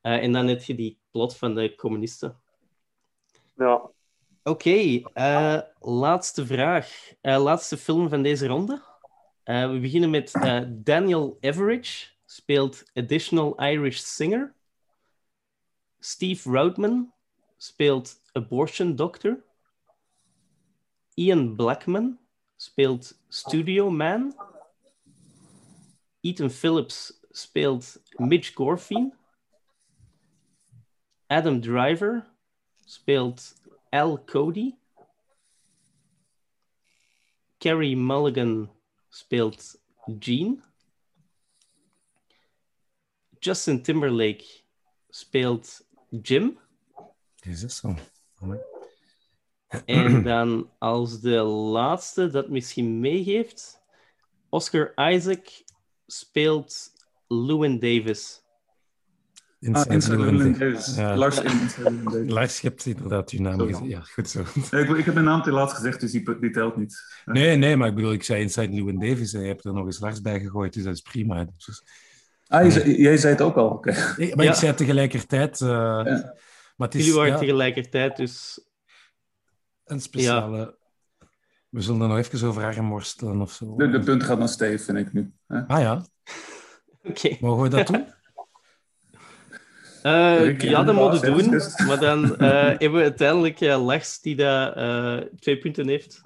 En 0.00 0.32
dan 0.32 0.46
heb 0.46 0.62
je 0.62 0.74
die 0.74 0.98
plot 1.10 1.36
van 1.36 1.54
de 1.54 1.74
communisten. 1.74 2.40
Ja. 3.56 3.90
Oké, 4.42 5.00
laatste 5.80 6.46
vraag. 6.46 7.12
Laatste 7.20 7.76
film 7.76 8.08
van 8.08 8.22
deze 8.22 8.46
ronde. 8.46 8.82
We 9.44 9.78
beginnen 9.80 10.10
met 10.10 10.32
Daniel 10.68 11.36
Everidge, 11.40 12.08
speelt 12.24 12.84
Additional 12.94 13.60
Irish 13.60 13.98
Singer. 13.98 14.54
Steve 15.98 16.50
Routman 16.50 17.12
speelt 17.56 18.20
Abortion 18.36 18.94
Doctor. 18.94 19.38
Ian 21.18 21.56
Blackman 21.56 22.18
speelt 22.58 23.14
Studio 23.30 23.88
Man. 23.90 24.34
Ethan 26.22 26.50
Phillips 26.50 27.12
speelt 27.32 27.96
Mitch 28.18 28.54
Gorfien. 28.54 29.12
Adam 31.30 31.60
Driver 31.60 32.26
speelt 32.86 33.54
Al 33.92 34.18
Cody. 34.18 34.76
Carrie 37.58 37.94
Mulligan 37.94 38.68
speelt 39.10 39.76
Jean. 40.18 40.62
Justin 43.40 43.82
Timberlake 43.82 44.44
speelt 45.10 45.80
Jim. 46.22 46.58
Is 47.42 47.60
dat 47.60 47.72
zo? 47.72 47.94
Amai. 48.46 48.58
En 49.84 50.22
dan 50.22 50.70
als 50.78 51.20
de 51.20 51.36
laatste 51.42 52.30
dat 52.30 52.48
misschien 52.48 53.00
meegeeft, 53.00 53.80
Oscar 54.48 54.92
Isaac 55.12 55.62
speelt 56.06 56.90
Lewin 57.28 57.78
Davis. 57.78 58.44
Ah, 59.72 59.84
Inside 59.88 60.16
Llewellyn 60.16 60.58
Davis. 60.58 60.96
Ja. 60.96 61.16
Lars 61.16 61.40
in 61.42 61.50
Inside 61.60 61.82
Llewellyn 61.90 62.04
Davis. 62.12 62.30
Lars, 62.32 62.60
je 62.60 62.68
hebt 62.68 62.86
inderdaad 62.86 63.30
je 63.30 63.40
naam 63.40 63.58
gezegd. 63.60 63.84
Ja, 63.84 64.00
goed 64.00 64.28
zo. 64.28 64.44
Ja, 64.70 64.78
ik, 64.78 64.88
ik 64.88 65.04
heb 65.04 65.14
mijn 65.14 65.26
naam 65.26 65.42
te 65.42 65.50
laat 65.50 65.72
gezegd, 65.72 66.00
dus 66.00 66.10
die, 66.12 66.38
die 66.40 66.50
telt 66.50 66.76
niet. 66.76 67.02
Nee, 67.24 67.56
nee, 67.56 67.76
maar 67.76 67.88
ik 67.88 67.94
bedoel, 67.94 68.12
ik 68.12 68.22
zei 68.22 68.42
Inside 68.42 68.68
Llewellyn 68.72 69.00
Davis 69.00 69.32
en 69.32 69.40
je 69.40 69.46
hebt 69.46 69.64
er 69.64 69.72
nog 69.72 69.84
eens 69.86 70.00
Lars 70.00 70.20
bij 70.20 70.40
gegooid, 70.40 70.72
dus 70.72 70.82
dat 70.84 70.94
is 70.94 71.00
prima. 71.00 71.46
Dus, 71.56 71.82
Ah, 72.48 72.72
je 72.74 73.00
jij 73.00 73.16
zei 73.16 73.32
het 73.32 73.42
ook 73.42 73.56
al. 73.56 73.84
Nee, 74.16 74.36
maar 74.36 74.44
Ja. 74.44 74.50
ik 74.50 74.56
zei 74.56 74.74
tegelijkertijd... 74.74 75.60
eh, 75.60 76.06
Maar 76.76 76.88
het 76.88 76.96
is 76.96 77.00
Jullie 77.04 77.18
waren 77.18 77.32
ja, 77.32 77.38
tegelijkertijd, 77.38 78.16
dus 78.16 78.66
een 79.84 80.00
speciale... 80.00 80.78
We 81.68 81.80
zullen 81.80 82.00
er 82.00 82.08
nog 82.08 82.16
even 82.18 82.48
over 82.48 82.64
arm 82.64 82.88
worstelen 82.88 83.40
of 83.40 83.52
zo. 83.52 83.76
De, 83.76 83.90
de 83.90 83.98
punt 84.00 84.22
gaat 84.22 84.38
naar 84.38 84.48
Steve, 84.48 84.84
vind 84.84 84.98
ik 84.98 85.12
nu. 85.12 85.32
hè? 85.46 85.66
Ah 85.66 85.80
ja, 85.80 86.06
oké. 87.02 87.36
mogen 87.40 87.62
we 87.62 87.68
dat 87.68 87.86
doen? 87.86 88.06
Eh, 90.02 90.38
Rick, 90.40 90.62
ja, 90.62 90.82
dat 90.84 90.94
moeten 90.94 91.34
we 91.34 91.42
doen. 91.42 91.86
Maar 91.86 92.00
dan 92.00 92.36
eh, 92.36 92.50
hebben 92.50 92.92
we 92.92 93.02
uiteindelijk 93.02 93.60
eh, 93.60 93.84
Lars 93.84 94.20
die 94.20 94.36
daar 94.36 94.72
eh, 94.72 95.24
twee 95.38 95.58
punten 95.58 95.88
heeft. 95.88 96.22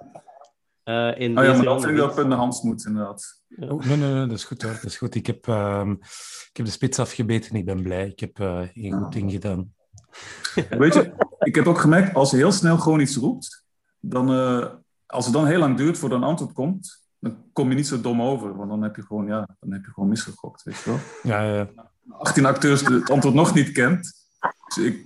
Eh 0.83 1.19
in 1.19 1.37
Oh 1.37 1.43
ja, 1.43 1.53
maar 1.53 1.63
dan 1.63 1.73
ronde 1.73 1.81
vind 1.81 1.91
ik 1.91 1.97
dat 1.97 2.05
wint. 2.05 2.15
punt 2.15 2.27
naar 2.27 2.37
Hans 2.37 2.61
moet, 2.61 2.85
inderdaad. 2.85 3.43
Oh, 3.59 3.85
nee, 3.85 3.97
nee, 3.97 4.13
nee, 4.13 4.27
dat 4.27 4.37
is 4.37 4.43
goed 4.43 4.61
hoor. 4.61 4.71
Dat 4.71 4.83
is 4.83 4.97
goed. 4.97 5.15
Ik 5.15 5.27
heb, 5.27 5.47
ehm, 5.47 5.91
ik 5.91 6.49
heb 6.53 6.65
de 6.65 6.71
spits 6.71 6.99
afgebeten. 6.99 7.55
Ik 7.55 7.65
ben 7.65 7.81
blij. 7.81 8.07
Ik 8.07 8.19
heb 8.19 8.39
eh 8.39 8.67
een 8.73 8.93
goed 8.93 9.11
ding 9.13 9.31
gedaan. 9.31 9.73
Weet 10.69 10.93
je, 10.93 11.13
ik 11.39 11.55
heb 11.55 11.67
ook 11.67 11.79
gemerkt, 11.79 12.13
als 12.13 12.31
je 12.31 12.37
heel 12.37 12.51
snel 12.51 12.77
gewoon 12.77 12.99
iets 12.99 13.15
roept, 13.15 13.65
dan, 13.99 14.31
eh, 14.31 14.65
als 15.05 15.25
het 15.25 15.33
dan 15.33 15.45
heel 15.45 15.59
lang 15.59 15.77
duurt 15.77 15.97
voordat 15.97 16.17
een 16.17 16.27
antwoord 16.27 16.53
komt, 16.53 17.01
dan 17.19 17.37
kom 17.53 17.69
je 17.69 17.75
niet 17.75 17.87
zo 17.87 18.01
dom 18.01 18.21
over. 18.21 18.55
Want 18.55 18.69
dan 18.69 18.81
heb 18.81 18.95
je 18.95 19.01
gewoon, 19.01 19.27
ja, 19.27 19.47
dan 19.59 19.71
heb 19.71 19.85
je 19.85 19.91
gewoon 19.91 20.09
misgegokt, 20.09 20.63
weet 20.63 20.77
je 20.77 20.89
wel. 20.89 20.99
Ja, 21.23 21.41
ja. 21.55 21.69
18 22.09 22.45
acteurs 22.45 22.83
die 22.83 22.95
het 22.95 23.09
antwoord 23.09 23.35
nog 23.35 23.53
niet 23.53 23.71
kent. 23.71 24.27
Dus 24.65 24.85
ik, 24.85 25.05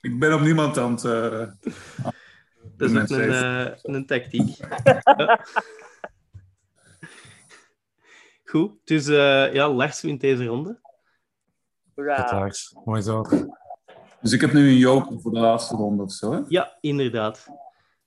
ik 0.00 0.18
ben 0.18 0.34
op 0.34 0.40
niemand 0.40 0.78
aan 0.78 0.90
het... 0.90 1.04
eh, 1.04 1.46
Dat 2.76 2.90
is 2.90 2.96
ook 2.96 3.08
een, 3.08 3.30
eh, 3.30 3.72
een 3.82 4.06
tactiek. 4.06 4.56
Goed, 8.44 8.72
dus 8.84 9.06
eh, 9.06 9.52
ja, 9.52 9.68
Lars 9.72 10.00
wint 10.00 10.20
deze 10.20 10.44
ronde. 10.44 10.80
Hoera. 11.94 12.50
Mooi 12.84 13.02
zo. 13.02 13.24
Dus 14.20 14.32
ik 14.32 14.40
heb 14.40 14.52
nu 14.52 14.68
een 14.68 14.76
joker 14.76 15.20
voor 15.20 15.32
de 15.32 15.38
laatste 15.38 15.76
ronde 15.76 16.02
of 16.02 16.12
zo, 16.12 16.32
hè? 16.32 16.40
Ja, 16.48 16.78
inderdaad. 16.80 17.46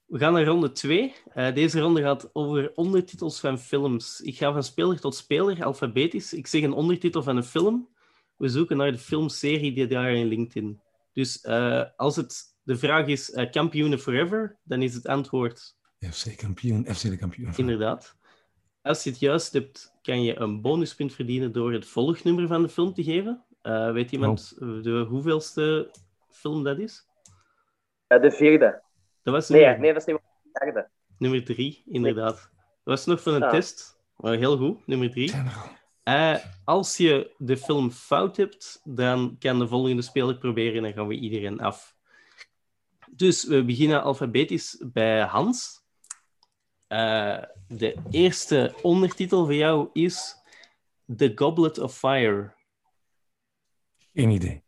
We 0.06 0.18
gaan 0.18 0.34
naar 0.34 0.46
ronde 0.46 0.72
2. 0.72 1.13
deze 1.54 1.80
ronde 1.80 2.01
gaat 2.01 2.30
over 2.34 2.72
ondertitels 2.75 3.39
van 3.39 3.60
films. 3.60 4.22
Ik 4.22 4.38
ga 4.38 4.51
van 4.51 4.63
speler 4.63 5.00
tot 5.00 5.16
speler, 5.16 5.63
alfabetisch. 5.63 6.34
Ik 6.34 6.48
zeg 6.48 6.62
een 6.62 6.74
ondertitel 6.74 7.24
van 7.24 7.38
een 7.38 7.44
film. 7.44 7.89
We 8.38 8.50
zoeken 8.50 8.78
naar 8.78 8.92
de 8.92 8.98
filmserie 8.98 9.74
die 9.74 9.88
daarin 9.88 10.28
linkt 10.28 10.56
in. 10.56 10.82
Dus 11.13 11.42
eh, 11.42 11.84
als 11.96 12.16
het 12.16 12.58
de 12.63 12.78
vraag 12.78 13.08
is 13.08 13.32
eh, 13.32 13.51
kampioenen 13.51 14.00
forever, 14.00 14.58
dan 14.63 14.82
is 14.82 14.94
het 14.94 15.08
antwoord 15.08 15.75
FC 16.00 16.38
kampioen. 16.38 16.86
FC 16.96 17.01
de 17.01 17.18
kampioen. 17.18 17.54
inderdaad. 17.56 18.16
Als 18.82 19.04
je 19.04 19.10
het 19.10 19.20
juist 19.20 19.54
hebt, 19.54 19.94
kan 20.01 20.24
je 20.24 20.39
een 20.39 20.62
bonuspunt 20.62 21.13
verdienen 21.13 21.51
door 21.51 21.74
het 21.74 21.86
volgnummer 21.86 22.48
van 22.48 22.62
de 22.62 22.70
film 22.70 22.94
te 22.94 23.04
geven. 23.04 23.44
Eh, 23.70 23.92
weet 23.92 24.12
iemand 24.12 24.56
de 24.60 25.06
hoeveelste 25.10 25.92
film 26.30 26.64
dat 26.64 26.78
is? 26.80 27.08
Eh, 28.08 28.22
de 28.22 28.32
vierde. 28.32 28.82
Dat 29.24 29.34
was 29.34 29.50
Nee, 29.50 29.62
nummer, 29.62 29.80
nee, 29.80 29.94
dat 29.94 30.02
is 30.02 30.08
niet 30.08 30.18
de 30.44 30.60
derde. 30.66 30.90
nummer 31.18 31.46
drie, 31.46 31.84
inderdaad. 31.86 32.36
Dat 32.36 32.50
was 32.84 33.06
nog 33.06 33.22
voor 33.22 33.34
een 33.34 33.40
Ja. 33.42 33.50
test. 33.50 33.98
Maar 34.16 34.34
heel 34.38 34.58
goed, 34.58 34.88
nummer 34.88 35.12
drie. 35.12 35.34
Eh, 36.04 36.36
als 36.64 36.98
je 36.98 37.32
de 37.38 37.58
film 37.58 37.92
fout 37.92 38.38
hebt, 38.38 38.82
dan 38.84 39.36
kan 39.40 39.60
de 39.60 39.68
volgende 39.68 40.02
speler 40.02 40.38
proberen 40.38 40.76
en 40.78 40.84
dan 40.84 40.94
gaan 40.94 41.08
we 41.08 41.14
iedereen 41.14 41.60
af. 41.60 41.96
Dus 43.12 43.44
we 43.48 43.64
beginnen 43.66 44.04
alfabetisch 44.04 44.84
bij 44.86 45.22
Hans. 45.22 45.82
Eh, 46.88 47.44
de 47.68 47.96
eerste 48.10 48.74
ondertitel 48.82 49.46
voor 49.46 49.54
jou 49.54 49.90
is 49.94 50.36
The 51.18 51.32
Goblet 51.36 51.78
of 51.78 51.98
Fire. 51.98 52.58
Geen 54.20 54.30
idee. 54.30 54.64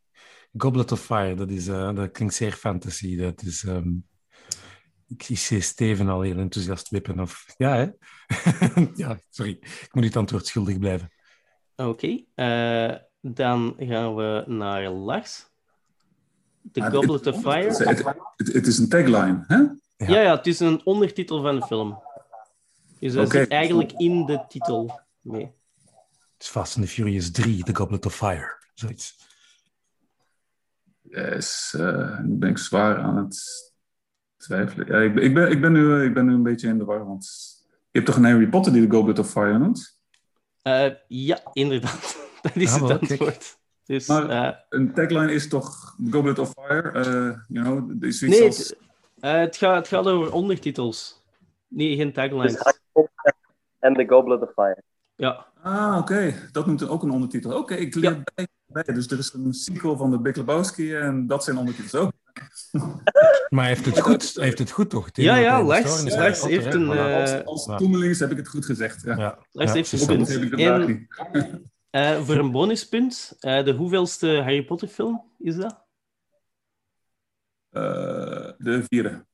Goblet 0.58 0.92
of 0.92 1.02
Fire, 1.02 1.36
dat, 1.36 1.50
is, 1.50 1.68
eh, 1.68 1.96
dat 1.96 2.12
klinkt 2.12 2.34
zeer 2.34 2.52
fantasy. 2.52 3.18
Dat 3.18 3.42
is, 3.42 3.64
ehm, 3.64 3.90
ik 5.08 5.24
zie 5.24 5.62
Steven 5.62 6.10
al 6.10 6.22
heel 6.22 6.38
enthousiast 6.38 6.90
wippen. 6.90 7.20
Of... 7.20 7.46
Ja, 7.58 7.76
hè? 7.76 7.88
ja, 9.04 9.20
sorry. 9.30 9.52
Ik 9.62 9.90
moet 9.92 10.04
het 10.04 10.16
antwoord 10.16 10.48
schuldig 10.48 10.80
blijven. 10.80 11.12
Oké, 11.76 12.24
eh, 12.36 12.96
dan 13.22 13.76
gaan 13.78 14.16
we 14.16 14.44
naar 14.48 14.90
Lars. 14.90 15.46
The 16.72 16.82
Ah, 16.82 16.94
Goblet 16.94 17.28
of 17.28 17.42
Fire. 17.42 17.96
Het, 18.36 18.68
is 18.68 18.78
een 18.78 18.90
tagline, 18.90 19.44
hè? 19.48 19.58
Ja. 20.06 20.22
Ja, 20.22 20.36
het 20.36 20.48
is 20.48 20.60
een 20.60 20.86
ondertitel 20.86 21.42
van 21.42 21.60
de 21.60 21.66
film. 21.66 22.04
Dus 23.00 23.14
dat 23.14 23.32
zit 23.32 23.50
eigenlijk 23.50 23.92
in 23.92 24.26
de 24.26 24.46
titel 24.48 25.02
mee. 25.22 25.46
Het 26.34 26.44
is 26.44 26.48
Fast 26.48 26.78
and 26.78 26.86
the 26.86 26.92
Furious 26.92 27.32
3, 27.32 27.64
The 27.64 27.76
Goblet 27.76 28.06
of 28.06 28.16
Fire. 28.16 28.60
Zoiets. 28.74 29.30
Yes, 31.02 31.74
eh, 31.78 32.20
nu 32.20 32.36
ben 32.36 32.50
ik 32.50 32.58
zwaar 32.58 32.98
aan 32.98 33.18
het 33.18 33.40
twijfelen. 34.38 34.88
Ja, 34.88 35.00
ik, 35.00 35.14
ben- 35.16 35.24
ik, 35.24 35.34
ben, 35.34 35.52
ik, 35.52 35.62
ben 35.62 35.72
nu, 35.72 35.96
eh, 36.00 36.04
ik 36.06 36.14
ben 36.14 36.26
nu 36.26 36.34
een 36.34 36.44
beetje 36.44 36.68
in 36.68 36.78
de 36.78 36.86
war, 36.86 37.06
want 37.06 37.26
je 37.92 38.00
hebt 38.00 38.06
toch 38.06 38.16
een 38.16 38.24
Harry 38.26 38.48
Potter 38.48 38.74
die 38.74 38.88
de 38.88 38.96
Goblet 38.96 39.20
of 39.20 39.32
Fire 39.32 39.58
noemt? 39.58 40.00
Eh, 40.62 40.88
ja, 41.08 41.40
inderdaad. 41.54 42.18
Dat 42.42 42.56
is 42.56 42.74
Ah, 42.74 42.82
het 42.90 43.00
antwoord. 43.10 43.58
Dus, 43.86 44.08
Maar- 44.08 44.30
eh, 44.30 44.58
Een 44.70 44.94
tagline 44.94 45.34
is 45.34 45.48
toch 45.48 45.96
Goblet 46.10 46.40
of 46.40 46.52
Fire? 46.52 46.92
eh 46.92 47.38
you 47.48 47.66
know, 47.66 48.04
is 48.04 48.22
nee, 48.22 48.44
als... 48.44 48.58
het, 48.58 48.78
het, 49.20 49.58
gaat, 49.58 49.76
het 49.76 49.88
gaat 49.88 50.06
over 50.08 50.34
ondertitels. 50.34 51.24
Nee, 51.68 51.96
geen 51.96 52.14
taglines. 52.14 52.58
Harry 52.58 52.78
Potter 52.92 53.34
en 53.80 53.94
The 53.94 54.06
Goblet 54.08 54.42
of 54.42 54.52
Fire. 54.54 54.84
Ja, 55.16 55.46
Ah, 55.62 55.98
oké. 55.98 56.34
Dat 56.52 56.66
noemt 56.66 56.88
ook 56.88 57.04
een 57.04 57.12
ondertitel. 57.12 57.58
Oké, 57.58 57.74
ik 57.74 57.96
leer 57.96 58.22
bij, 58.34 58.48
bij. 58.66 58.84
Dus 58.94 59.08
er 59.08 59.18
is 59.18 59.34
een 59.34 59.54
sequel 59.54 59.98
van 59.98 60.12
de 60.12 60.20
Big 60.20 60.36
Lebowski 60.36 60.96
en 60.96 61.28
dat 61.28 61.44
zijn 61.44 61.58
ondertitels 61.58 61.96
ook. 61.96 62.12
Maar 63.50 63.64
hij 63.66 63.74
heeft 63.74 63.86
het 63.86 64.00
goed, 64.00 64.36
heeft 64.36 64.60
het 64.60 64.72
goed 64.72 64.90
toch? 64.90 65.10
Ja, 65.14 65.36
ja, 65.36 65.64
Harry 65.64 66.42
heeft 66.42 66.74
een, 66.74 66.92
eh, 66.92 67.16
Als, 67.22 67.46
als 67.46 67.66
Ja. 67.66 67.78
toemelings 67.78 68.20
heb 68.20 68.32
ik 68.32 68.38
het 68.38 68.48
goed 68.48 68.66
gezegd. 68.66 69.02
Ja. 69.02 69.18
Ja, 69.18 69.38
Lars 69.52 69.70
ja, 69.70 69.76
heeft 69.76 69.92
een 69.92 70.08
punt. 70.08 70.28
heb 70.28 70.42
ik 70.42 70.54
En 70.54 72.16
eh, 72.16 72.22
voor 72.24 72.36
een 72.36 72.52
bonuspunt, 72.52 73.36
eh, 73.40 73.64
de 73.64 73.72
hoeveelste 73.74 74.28
Harry 74.28 74.66
Potter 74.66 74.88
film 74.88 75.24
is 75.40 75.56
dat? 75.56 75.86
Eh, 77.70 78.52
de 78.58 78.84
vierde. 78.88 79.26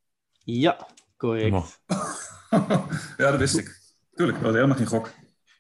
Ja, 0.43 0.87
correct. 1.17 1.79
Ja, 3.17 3.31
dat 3.31 3.37
wist 3.37 3.57
ik. 3.57 3.79
Tuurlijk, 4.13 4.37
dat 4.37 4.45
was 4.47 4.55
helemaal 4.55 4.77
geen 4.77 4.85
gok. 4.85 5.09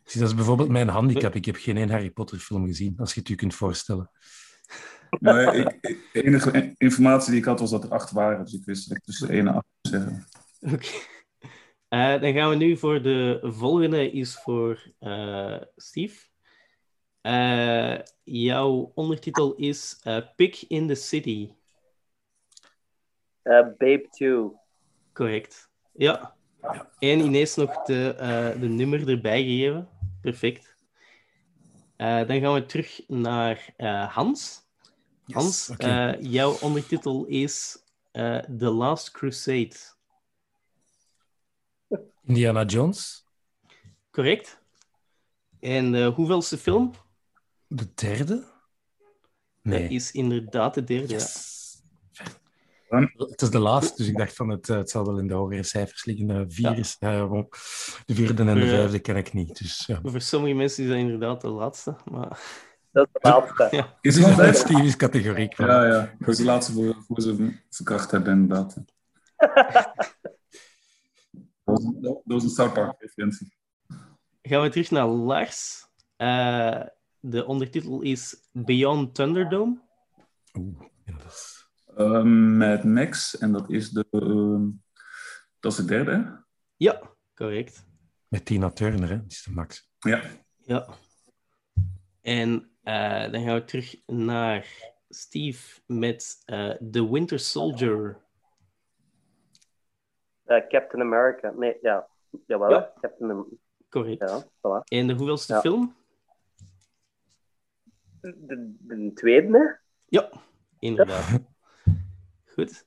Zie, 0.07 0.19
dat 0.21 0.29
is 0.29 0.35
bijvoorbeeld 0.35 0.69
mijn 0.69 0.87
handicap. 0.87 1.35
Ik 1.35 1.45
heb 1.45 1.55
geen 1.55 1.77
één 1.77 1.89
Harry 1.89 2.09
Potter 2.09 2.37
film 2.37 2.65
gezien, 2.65 2.93
als 2.97 3.13
je 3.13 3.19
het 3.19 3.29
je 3.29 3.35
kunt 3.35 3.55
voorstellen. 3.55 4.11
Nee, 5.19 5.45
ik, 5.45 5.77
ik- 5.81 6.09
de 6.13 6.21
enige 6.23 6.73
informatie 6.77 7.31
die 7.31 7.39
ik 7.39 7.45
had 7.45 7.59
was 7.59 7.71
dat 7.71 7.83
er 7.83 7.89
acht 7.91 8.11
waren. 8.11 8.43
Dus 8.43 8.53
ik 8.53 8.65
wist 8.65 8.87
dat 8.87 8.97
ik 8.97 9.03
tussen 9.03 9.29
één 9.29 9.47
en 9.47 9.53
acht 9.53 9.65
moest 9.81 9.95
zeggen. 9.95 10.27
Oké. 10.73 10.87
Eh, 11.87 12.21
dan 12.21 12.33
gaan 12.33 12.49
we 12.49 12.55
nu 12.55 12.77
voor 12.77 13.01
de 13.01 13.39
volgende, 13.43 14.11
is 14.11 14.35
voor 14.35 14.91
eh, 14.99 15.61
Steve. 15.75 16.25
Eh, 17.21 17.97
jouw 18.23 18.91
ondertitel 18.95 19.55
is 19.55 19.99
eh 20.03 20.17
Pick 20.35 20.61
in 20.67 20.87
the 20.87 20.95
City. 20.95 21.51
Eh, 23.41 23.59
Babe 23.77 24.07
2. 24.09 24.51
Correct. 25.13 25.69
Ja. 25.93 26.35
En 26.99 27.19
ineens 27.19 27.55
nog 27.55 27.83
de, 27.83 28.15
eh, 28.17 28.61
de 28.61 28.67
nummer 28.67 29.09
erbij 29.09 29.43
gegeven. 29.43 29.89
Perfect. 30.27 30.75
Eh, 31.95 32.27
dan 32.27 32.39
gaan 32.39 32.53
we 32.53 32.65
terug 32.65 33.01
naar 33.07 33.73
eh, 33.77 34.13
Hans. 34.13 34.61
Hans, 35.23 35.69
eh, 35.77 36.13
jouw 36.21 36.57
ondertitel 36.59 37.25
is 37.25 37.83
eh, 38.11 38.39
The 38.39 38.69
Last 38.69 39.11
Crusade. 39.11 39.75
Indiana 42.23 42.65
Jones, 42.65 43.25
Correct. 44.11 44.61
En 45.59 45.91
de 45.91 46.05
hoeveelste 46.05 46.57
film? 46.57 46.91
de 47.67 47.93
derde? 47.93 48.47
Nee. 49.61 49.81
Dat 49.81 49.91
is 49.91 50.11
inderdaad 50.11 50.73
de 50.73 50.83
derde. 50.83 51.13
ja. 51.13 51.25
Het 53.17 53.41
is 53.41 53.49
de 53.49 53.59
laatste, 53.59 53.95
dus 53.97 54.07
ik 54.07 54.17
dacht 54.17 54.35
van 54.35 54.49
het, 54.49 54.69
eh, 54.69 54.77
het 54.77 54.89
zal 54.89 55.05
wel 55.05 55.17
in 55.19 55.27
de 55.27 55.33
hogere 55.33 55.63
cijfers 55.63 56.05
liggen. 56.05 56.29
Eh, 56.29 56.41
vier 56.47 56.77
is, 56.77 56.95
eh, 56.99 57.31
de 58.05 58.13
vierde 58.15 58.43
en 58.43 58.53
de 58.55 58.61
Ja. 58.65 58.67
vijfde 58.69 58.99
ken 58.99 59.15
ik 59.15 59.33
niet. 59.33 59.57
Dus 59.57 59.85
ja. 59.85 59.99
Voor 60.03 60.21
sommige 60.21 60.53
mensen 60.53 60.83
is 60.83 60.89
dat 60.89 60.97
inderdaad 60.99 61.41
de 61.41 61.47
laatste. 61.49 61.95
Maar... 62.11 62.39
Dat 62.91 63.07
is 63.13 63.21
de 63.21 63.29
laatste. 63.29 63.67
Ja. 63.71 63.97
Is 64.01 64.15
het 64.15 64.25
al 64.25 64.31
vijf? 64.33 64.55
Steve 64.57 64.83
is 64.83 64.95
categoriek. 64.95 65.55
Van. 65.55 65.65
Ja, 65.65 65.85
ja. 65.85 66.13
Dat 66.19 66.27
is 66.29 66.37
de 66.37 66.43
laatste 66.43 66.71
voor, 66.73 66.95
voor 67.07 67.21
ze 67.21 67.59
verkracht 67.69 68.11
hebben, 68.11 68.33
inderdaad. 68.33 68.75
Dat 71.63 71.75
was, 71.75 71.83
een- 71.83 72.01
dat 72.01 72.21
was 72.23 72.43
een 72.43 72.49
South 72.49 72.73
Park 72.73 73.01
referentie. 73.01 73.53
Gaan 74.41 74.61
we 74.61 74.69
terug 74.69 74.91
naar 74.91 75.07
Lars. 75.07 75.87
Eh, 76.15 76.81
de 77.19 77.45
ondertitel 77.45 78.01
is 78.01 78.35
Beyond 78.51 79.15
Thunderdome. 79.15 79.81
Oeh, 80.53 80.81
ja, 81.05 81.13
dat 81.17 81.25
is... 81.31 81.56
Ehm, 81.97 82.57
Mad 82.57 82.83
Max, 82.83 83.37
en 83.37 83.51
dat 83.51 83.69
is 83.69 83.89
de... 83.89 84.05
ehm, 84.09 84.69
dat 85.59 85.71
is 85.71 85.77
de 85.77 85.85
derde, 85.85 86.11
hè? 86.11 86.23
Ja, 86.75 87.01
correct. 87.35 87.85
Met 88.27 88.45
Tina 88.45 88.69
Turner, 88.69 89.09
hè? 89.09 89.17
Die 89.17 89.27
is 89.27 89.43
de 89.43 89.51
max. 89.51 89.89
Ja. 89.99 90.21
Ja. 90.61 90.87
En 92.21 92.69
eh, 92.83 93.31
dan 93.31 93.43
gaan 93.43 93.53
we 93.55 93.63
terug 93.63 94.01
naar 94.05 94.91
Steve 95.09 95.81
met 95.85 96.41
eh, 96.45 96.69
The 96.91 97.11
Winter 97.11 97.39
Soldier. 97.39 98.17
Eh, 100.43 100.67
Captain 100.67 101.01
America. 101.01 101.51
Nee, 101.51 101.77
ja. 101.81 102.07
Jawel, 102.45 102.69
Ja. 102.69 102.93
Captain 103.01 103.59
Correct. 103.89 104.29
Ja, 104.29 104.43
voilà. 104.45 104.83
En 104.83 105.07
de 105.07 105.13
hoeveelste 105.13 105.53
Ja. 105.53 105.61
film? 105.61 105.95
De, 108.21 108.75
de 108.79 109.11
tweede, 109.13 109.57
hè? 109.57 109.63
Ja, 110.05 110.29
inderdaad. 110.79 111.29
Goed. 112.57 112.85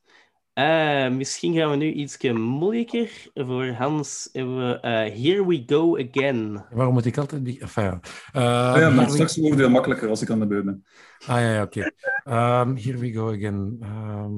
Eh, 0.53 1.09
misschien 1.09 1.55
gaan 1.55 1.71
we 1.71 1.77
nu 1.77 1.93
iets 1.93 2.31
moeilijker. 2.33 3.31
Voor 3.35 3.67
Hans 3.67 4.29
hebben 4.33 4.69
we 4.69 4.81
eh, 4.81 4.91
Here 4.93 5.47
We 5.47 5.63
Go 5.67 5.99
Again. 5.99 6.65
Waarom 6.71 6.95
moet 6.95 7.05
ik 7.05 7.19
altijd... 7.19 7.45
Die... 7.45 7.61
Enfin, 7.61 7.85
ja. 7.85 8.01
Eh, 8.33 8.75
Oh 8.75 8.81
ja, 8.81 8.91
maar 8.91 9.11
straks 9.11 9.37
wordt 9.37 9.59
het 9.59 9.71
makkelijker 9.71 10.09
als 10.09 10.23
ik 10.23 10.31
aan 10.31 10.41
de 10.41 10.47
beurt 10.47 10.65
ben. 10.65 10.85
Ah 11.19 11.41
ja, 11.41 11.53
ja 11.53 11.63
oké. 11.63 11.93
Ehm, 12.25 12.77
here 12.77 12.99
we 12.99 13.13
go 13.13 13.33
again. 13.33 13.77
Ehm, 13.81 14.33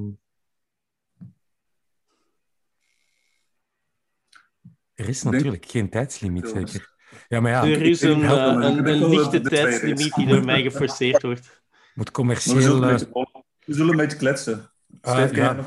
er 4.95 5.09
is 5.09 5.23
natuurlijk 5.23 5.67
geen 5.67 5.91
tijdslimiet, 5.91 6.49
zeker. 6.49 6.95
Ja, 7.29 7.41
maar 7.41 7.51
ja, 7.51 7.63
er 7.63 7.83
is 7.83 8.01
een, 8.01 8.23
een, 8.25 9.09
lichte 9.09 9.41
tijdslimiet 9.41 10.15
die 10.15 10.27
door 10.27 10.45
mij 10.45 10.63
geforceerd 10.63 11.23
wordt. 11.23 11.63
moet 11.95 12.17
Maar 12.17 12.35
we 12.35 12.41
zullen 12.41 12.81
commercieel... 12.81 13.45
we 13.65 13.75
zullen 13.75 13.91
een 13.91 13.97
beetje 13.97 14.17
kletsen. 14.17 14.72
Ah, 15.01 15.17
Steve, 15.17 15.35
ja. 15.35 15.45
ja. 15.45 15.53
nog 15.53 15.67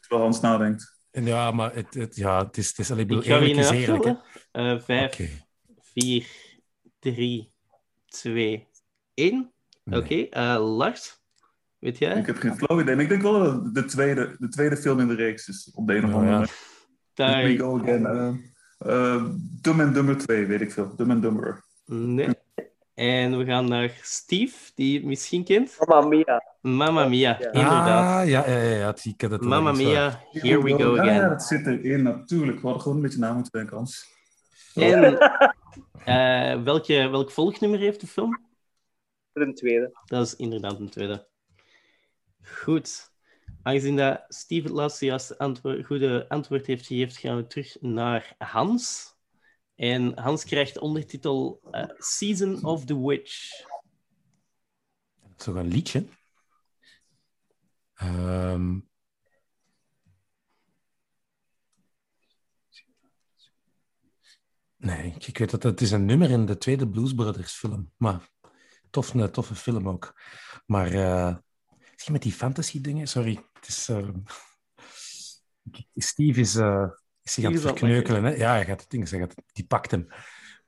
terwijl 0.00 0.22
Hans 0.22 0.40
nadenkt. 0.40 0.98
ja, 1.10 1.50
maar 1.50 1.74
het, 1.74 1.94
het, 1.94 2.16
ja, 2.16 2.44
het 2.44 2.56
is, 2.56 2.68
het 2.68 2.78
is 2.78 2.90
alleen 2.90 3.08
Ik 3.08 3.24
ga 3.24 3.38
eerlijk 3.40 3.56
is 3.58 3.68
een 3.68 3.74
eerlijk. 3.76 4.16
Eh, 4.52 4.80
vijf, 4.80 5.12
Oké. 5.12 5.28
vier, 5.80 6.26
drie, 6.98 7.52
twee, 8.06 8.68
één. 9.14 9.52
Nee. 9.84 10.00
Oké, 10.00 10.14
eh, 10.14 10.76
Lars, 10.76 11.20
weet 11.78 11.98
jij? 11.98 12.18
Ik 12.18 12.26
heb 12.26 12.36
geen 12.36 12.56
flow 12.56 12.80
idee, 12.80 12.94
maar 12.94 13.04
ik 13.04 13.10
denk 13.10 13.22
wel 13.22 13.32
dat 13.32 13.52
het 13.64 13.74
de 13.74 13.84
tweede, 13.84 14.36
de 14.38 14.48
tweede 14.48 14.76
film 14.76 15.00
in 15.00 15.08
de 15.08 15.14
reeks 15.14 15.48
is. 15.48 15.70
Op 15.74 15.86
de 15.86 15.94
een 15.96 16.04
of 16.04 16.10
Oh, 16.10 16.14
andere 16.14 16.32
ja. 16.32 16.38
manier. 16.38 16.54
Daar... 17.14 17.34
Here 17.40 17.48
we 17.52 17.58
go 17.58 17.78
again. 17.80 18.06
eh 18.06 18.32
eh, 18.78 19.24
Dumb 19.60 19.80
and 19.80 19.94
Dumber 19.94 20.16
2, 20.18 20.46
weet 20.46 20.60
ik 20.60 20.72
veel. 20.72 20.96
Dumb 20.96 21.10
and 21.10 21.22
Dumber. 21.22 21.64
Nee. 21.84 22.28
En 22.94 23.38
we 23.38 23.44
gaan 23.44 23.68
naar 23.68 23.98
Steve, 24.02 24.70
die 24.74 25.00
je 25.00 25.06
misschien 25.06 25.44
kent. 25.44 25.76
Mamma 25.86 26.06
Mia. 26.08 26.42
Mamma 26.60 27.06
Mia, 27.08 27.36
Ja. 27.40 27.46
inderdaad. 27.52 28.20
Ah, 28.22 28.28
ja, 28.28 28.46
ja, 28.48 28.58
ja, 28.62 28.76
ja, 28.76 28.94
ik 29.02 29.20
heb 29.20 29.30
het 29.30 29.40
al 29.40 29.48
Mamma. 29.48 29.72
Mia, 29.72 30.20
here 30.30 30.62
we 30.62 30.70
go 30.70 30.94
Ja, 30.96 31.04
ja, 31.04 31.10
again. 31.14 31.28
dat 31.28 31.42
zit 31.42 31.66
erin, 31.66 32.02
natuurlijk. 32.02 32.56
We 32.56 32.62
hadden 32.62 32.82
gewoon 32.82 32.96
een 32.96 33.02
beetje 33.02 33.18
na 33.18 33.32
moeten 33.32 33.52
denken, 33.52 33.76
Hans. 33.76 34.12
En 34.74 35.18
eh, 36.04 36.62
welke, 36.62 37.08
welk 37.08 37.30
volgnummer 37.30 37.78
heeft 37.78 38.00
de 38.00 38.06
film? 38.06 38.42
De 39.32 39.52
tweede. 39.52 39.98
Dat 40.04 40.26
is 40.26 40.36
inderdaad 40.36 40.80
een 40.80 40.88
tweede. 40.90 41.26
Goed. 42.42 43.12
Aangezien 43.62 43.96
dat 43.96 44.24
Steve 44.28 44.62
het 44.66 44.76
laatste 44.76 45.04
juiste 45.04 45.38
antwoord, 45.38 45.86
goede 45.86 46.24
antwoord 46.28 46.66
heeft 46.66 46.86
gegeven, 46.86 47.12
gaan 47.20 47.36
we 47.36 47.46
terug 47.46 47.76
naar 47.80 48.34
Hans. 48.38 49.13
En 49.74 50.18
Hans 50.18 50.44
krijgt 50.44 50.74
de 50.74 50.80
ondertitel 50.80 51.60
eh, 51.70 51.88
Season 51.98 52.64
of 52.64 52.84
the 52.84 53.06
Witch. 53.06 53.50
Dat 55.22 55.38
is 55.38 55.44
toch 55.44 55.54
een 55.54 55.68
liedje? 55.68 56.06
Ehm, 57.94 58.78
Nee, 64.84 65.14
ik 65.18 65.38
weet 65.38 65.50
dat 65.50 65.62
het 65.62 65.80
is 65.80 65.90
een 65.90 66.04
nummer 66.04 66.30
in 66.30 66.46
de 66.46 66.58
tweede 66.58 66.88
Blues 66.88 67.14
Brothers 67.14 67.52
film. 67.52 67.92
Maar 67.96 68.28
tof, 68.90 69.14
een 69.14 69.30
toffe 69.30 69.54
film 69.54 69.88
ook. 69.88 70.20
Maar 70.66 70.92
uh, 70.92 71.36
met 72.10 72.22
die 72.22 72.32
fantasy 72.32 72.80
dingen? 72.80 73.08
Sorry, 73.08 73.44
het 73.52 73.68
is... 73.68 73.88
Uh, 73.88 74.08
Steve 75.94 76.40
is, 76.40 76.56
uh, 76.56 76.90
zich 77.30 77.44
aan 77.44 77.52
het 77.52 77.60
verkneukelen. 77.60 78.24
Hè? 78.24 78.30
Ja, 78.30 78.50
hij 78.50 78.64
gaat 78.64 78.80
het 78.80 78.90
ding 78.90 79.08
zeggen. 79.08 79.28
Die 79.52 79.66
pakt 79.66 79.90
hem. 79.90 80.06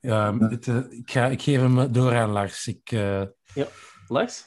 Um, 0.01 0.42
het, 0.42 0.66
ik, 0.90 1.11
ga, 1.11 1.27
ik 1.27 1.42
geef 1.42 1.61
hem 1.61 1.92
door 1.92 2.16
aan 2.16 2.31
Lars. 2.31 2.66
Ik, 2.66 2.90
Ja, 2.90 3.69
Lars? 4.09 4.45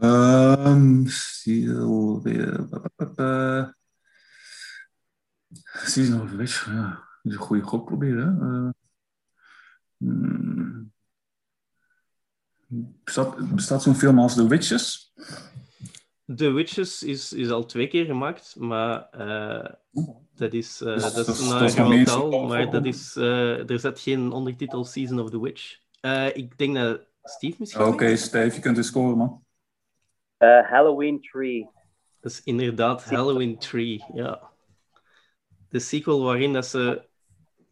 Um, 0.00 1.06
Season 5.84 6.20
of 6.20 6.30
Wish, 6.30 6.66
ja 6.66 7.06
is 7.28 7.36
een 7.36 7.42
goede 7.42 7.62
gok 7.62 7.84
proberen. 7.84 8.38
Uh, 8.40 8.70
hmm. 9.96 10.92
Bestaat, 13.04 13.54
bestaat 13.54 13.82
zo'n 13.82 13.94
film 13.94 14.18
als 14.18 14.34
The 14.34 14.48
Witches? 14.48 15.12
The 16.36 16.50
Witches 16.50 17.02
is, 17.02 17.32
is 17.32 17.50
al 17.50 17.64
twee 17.64 17.88
keer 17.88 18.04
gemaakt, 18.04 18.56
maar 18.56 19.08
uh, 19.18 19.72
dat 20.38 20.52
is, 20.52 20.80
uh, 20.80 20.94
dus, 20.94 21.14
dat 21.14 21.28
is 21.28 21.40
een 21.40 22.06
geval 22.06 22.46
maar 22.46 22.70
dat 22.70 22.84
is, 22.84 23.16
uh, 23.16 23.70
er 23.70 23.78
zit 23.78 24.00
geen 24.00 24.32
ondertitel 24.32 24.84
Season 24.84 25.20
of 25.20 25.30
the 25.30 25.40
Witch. 25.40 25.78
ik 26.34 26.58
denk 26.58 26.76
dat 26.76 27.00
Steve 27.22 27.56
misschien... 27.58 27.84
Oké, 27.84 27.92
okay, 27.92 28.16
Steve, 28.16 28.54
je 28.54 28.60
kunt 28.60 28.76
het 28.76 28.86
scoren, 28.86 29.16
man. 29.16 29.42
Halloween 30.70 31.20
Tree. 31.20 31.68
Dat 32.20 32.32
is 32.32 32.42
inderdaad 32.44 33.04
Halloween 33.04 33.58
Tree, 33.58 34.04
ja. 34.12 34.40
De 35.68 35.78
sequel 35.78 36.22
waarin 36.22 36.52
dat 36.52 36.66
ze 36.66 37.06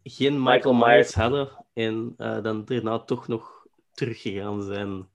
geen 0.03 0.43
Michael, 0.43 0.73
Myers 0.73 1.13
hadden 1.13 1.49
en 1.73 2.13
uh, 2.17 2.43
dan 2.43 2.65
daarna 2.65 2.99
toch 2.99 3.27
nog 3.27 3.67
teruggegaan 3.91 4.63
zijn. 4.63 5.07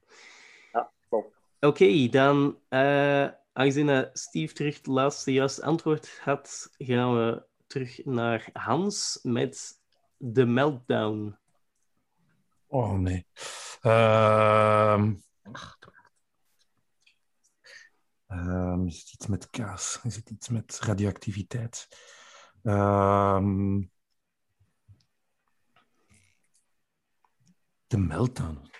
Ja, 0.72 0.90
klopt. 1.08 1.36
Oké, 1.60 2.08
dan 2.08 2.58
uh, 2.70 3.28
aangezien 3.52 4.08
Steve 4.12 4.64
het 4.64 4.86
laatste 4.86 5.32
juiste 5.32 5.62
antwoord 5.62 6.18
had, 6.18 6.70
gaan 6.78 7.14
we 7.14 7.46
terug 7.66 8.04
naar 8.04 8.48
Hans 8.52 9.18
met 9.22 9.80
The 10.32 10.44
Meltdown. 10.44 11.38
Oh 12.66 12.92
nee. 12.92 13.26
Uh, 13.82 15.12
um, 18.28 18.86
is 18.86 19.00
het 19.00 19.12
iets 19.12 19.26
met 19.26 19.50
kaas? 19.50 20.00
Is 20.02 20.16
het 20.16 20.30
iets 20.30 20.48
met 20.48 20.78
radioactiviteit? 20.80 21.88
Um, 22.62 23.90
De 27.92 27.98
meltdown. 27.98 28.70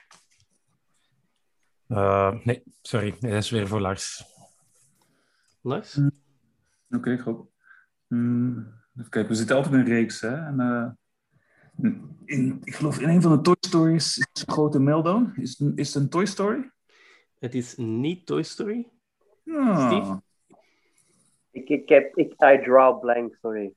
Uh, 1.88 2.32
nee, 2.44 2.62
sorry. 2.82 3.16
Dat 3.20 3.32
is 3.32 3.50
weer 3.50 3.68
voor 3.68 3.80
Lars. 3.80 4.24
Lars? 5.62 5.94
Mm. 5.94 6.10
Oké, 6.90 6.96
okay, 6.96 7.18
goed. 7.18 7.46
Mm. 8.08 8.80
Even 8.96 9.10
kijken, 9.10 9.30
we 9.30 9.36
zitten 9.36 9.56
altijd 9.56 9.74
in 9.74 9.80
een 9.80 9.86
reeks. 9.86 10.20
Hè? 10.20 10.34
En, 10.34 10.60
uh, 10.60 10.90
in, 12.24 12.60
ik 12.64 12.74
geloof 12.74 13.00
in 13.00 13.08
een 13.08 13.22
van 13.22 13.36
de 13.36 13.40
Toy 13.40 13.56
Stories 13.60 14.18
is 14.18 14.44
een 14.46 14.52
grote 14.52 14.80
meltdown. 14.80 15.32
Is, 15.36 15.62
is 15.74 15.94
het 15.94 16.02
een 16.02 16.08
Toy 16.08 16.26
Story? 16.26 16.70
Het 17.38 17.54
is 17.54 17.76
niet 17.76 18.26
Toy 18.26 18.42
Story. 18.42 18.88
Oh. 19.44 19.86
Steve? 19.86 20.22
Ik, 21.50 21.68
ik 21.68 21.88
heb... 21.88 22.16
Ik, 22.16 22.32
I 22.32 22.60
draw 22.62 23.00
blank, 23.00 23.36
sorry. 23.40 23.74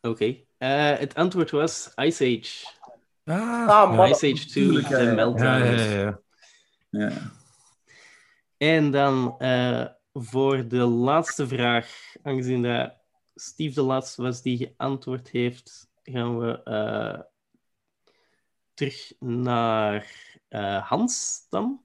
Oké. 0.00 0.08
Okay. 0.08 0.46
Uh, 0.58 0.98
het 0.98 1.14
antwoord 1.14 1.50
was 1.50 1.92
Ice 1.94 2.24
Age. 2.24 2.82
Ah, 3.24 3.68
ah 3.68 4.08
Ice 4.08 4.32
Age 4.32 4.46
2, 4.46 4.68
de 4.68 4.86
ja, 4.88 5.14
Meltdown. 5.14 5.64
Ja, 5.64 5.70
ja, 5.70 6.20
ja, 6.90 7.10
En 8.56 8.90
dan 8.90 9.34
uh, 9.38 9.86
voor 10.14 10.68
de 10.68 10.84
laatste 10.84 11.46
vraag, 11.46 12.14
aangezien 12.22 12.62
dat 12.62 12.94
Steve 13.34 13.74
de 13.74 13.82
laatste 13.82 14.22
was 14.22 14.42
die 14.42 14.58
geantwoord 14.58 15.28
heeft, 15.28 15.90
gaan 16.02 16.38
we 16.38 16.60
uh, 16.64 17.20
terug 18.74 19.12
naar 19.18 20.14
uh, 20.48 20.88
Hans 20.88 21.46
dan. 21.50 21.82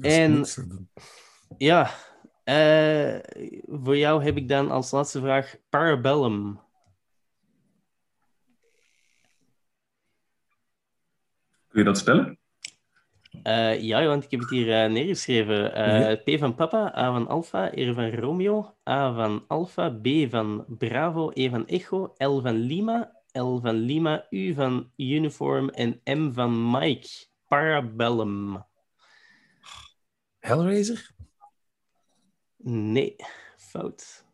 En 0.00 0.44
ja, 1.58 1.90
voor 3.66 3.96
jou 3.96 4.24
heb 4.24 4.36
ik 4.36 4.48
dan 4.48 4.70
als 4.70 4.90
laatste 4.90 5.20
vraag 5.20 5.56
Parabellum. 5.68 6.60
Kun 11.68 11.80
je 11.80 11.84
dat 11.84 11.98
spellen? 11.98 12.41
Uh, 13.32 13.80
ja, 13.80 14.06
want 14.06 14.24
ik 14.24 14.30
heb 14.30 14.40
het 14.40 14.50
hier 14.50 14.84
uh, 14.84 14.92
neergeschreven. 14.92 15.78
Uh, 15.78 16.00
ja. 16.00 16.16
P 16.16 16.38
van 16.38 16.54
Papa, 16.54 16.96
A 16.96 17.12
van 17.12 17.28
Alpha, 17.28 17.70
R 17.74 17.94
van 17.94 18.10
Romeo, 18.10 18.74
A 18.88 19.14
van 19.14 19.44
Alpha, 19.48 19.90
B 19.90 20.08
van 20.30 20.64
Bravo, 20.68 21.30
E 21.34 21.48
van 21.48 21.66
Echo, 21.66 22.14
L 22.16 22.40
van 22.40 22.54
Lima, 22.54 23.22
L 23.32 23.58
van 23.58 23.74
Lima, 23.74 24.26
U 24.30 24.54
van 24.54 24.90
Uniform 24.96 25.68
en 25.68 26.00
M 26.04 26.32
van 26.32 26.70
Mike. 26.70 27.08
Parabellum. 27.48 28.64
Hellraiser? 30.38 31.10
Nee, 32.64 33.16
fout. 33.56 34.24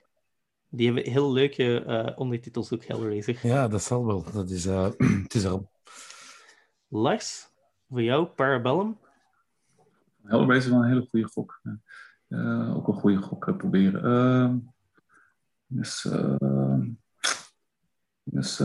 Die 0.70 0.86
hebben 0.86 1.12
heel 1.12 1.32
leuke 1.32 2.14
ondertitels 2.16 2.72
ook, 2.72 2.84
Hellraiser. 2.84 3.38
Ja, 3.42 3.68
dat 3.68 3.82
zal 3.82 4.06
wel. 4.06 4.24
Dat 4.32 4.50
is, 4.50 4.64
het 5.24 5.34
is 5.34 5.46
Lars, 6.88 7.47
voor 7.88 8.02
jou, 8.02 8.26
Parabellum? 8.26 8.98
Hellraiser 10.22 10.56
is 10.56 10.68
wel 10.68 10.82
een 10.82 10.88
hele 10.88 11.06
goede 11.10 11.26
gok. 11.26 11.60
Uh, 12.28 12.76
ook 12.76 12.88
een 12.88 12.94
goede 12.94 13.16
gok 13.16 13.56
proberen. 13.56 14.04
Uh, 14.04 14.54
dus, 15.66 16.04
uh, 16.04 16.80
dus 18.22 18.58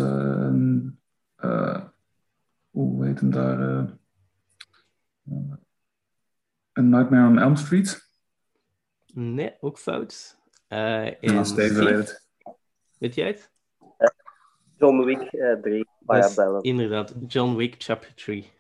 hoe 2.70 3.06
heet 3.06 3.20
hem 3.20 3.32
daar? 3.32 3.60
A 6.80 6.82
Nightmare 6.82 7.28
on 7.28 7.40
Elm 7.40 7.56
Street? 7.56 8.12
Nee, 9.14 9.58
ook 9.60 9.78
fout. 9.78 10.38
Uh, 10.70 11.24
en 11.24 11.46
Steven 11.46 12.06
weet 12.98 13.16
jij 13.16 13.28
het? 13.28 13.52
John 14.78 15.04
Wick 15.04 15.30
3. 15.62 15.88
inderdaad, 16.62 17.16
John 17.28 17.56
Wick 17.56 17.76
Chapter 17.78 18.14
3. 18.16 18.52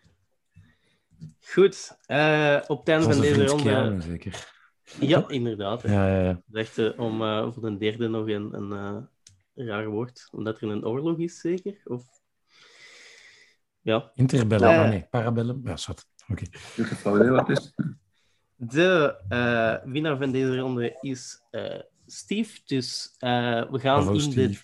Goed, 1.46 1.98
uh, 2.08 2.60
op 2.68 2.80
het 2.80 2.90
einde 2.90 3.14
van 3.14 3.22
deze 3.22 3.46
ronde... 3.46 4.02
zeker. 4.02 4.52
Ja, 5.00 5.28
inderdaad. 5.28 5.82
Ja, 5.82 6.08
ja, 6.08 6.24
ja. 6.24 6.42
Dacht, 6.46 6.98
om 6.98 7.22
uh, 7.22 7.52
voor 7.52 7.62
de 7.62 7.78
derde 7.78 8.08
nog 8.08 8.28
een, 8.28 8.54
een 8.54 9.08
uh, 9.56 9.68
raar 9.68 9.88
woord, 9.88 10.28
omdat 10.32 10.62
er 10.62 10.70
een 10.70 10.86
oorlog 10.86 11.18
is, 11.18 11.40
zeker? 11.40 11.82
Of... 11.84 12.04
Ja. 13.82 14.12
Interbellum, 14.16 14.70
uh, 14.70 14.90
nee, 14.90 15.08
parabellum. 15.10 15.62
Ja, 15.64 15.78
zat. 15.78 16.08
Oké. 16.28 16.44
Okay. 17.04 17.30
wat 17.30 17.50
is. 17.50 17.74
De 18.56 19.82
winnaar 19.86 20.18
van 20.18 20.32
deze 20.32 20.58
ronde 20.58 20.98
is 21.02 21.42
Steve, 22.06 22.62
dus 22.66 23.16
we 23.20 23.80
gaan 23.80 24.14
in 24.14 24.22
Steve. 24.22 24.48
de... 24.52 24.60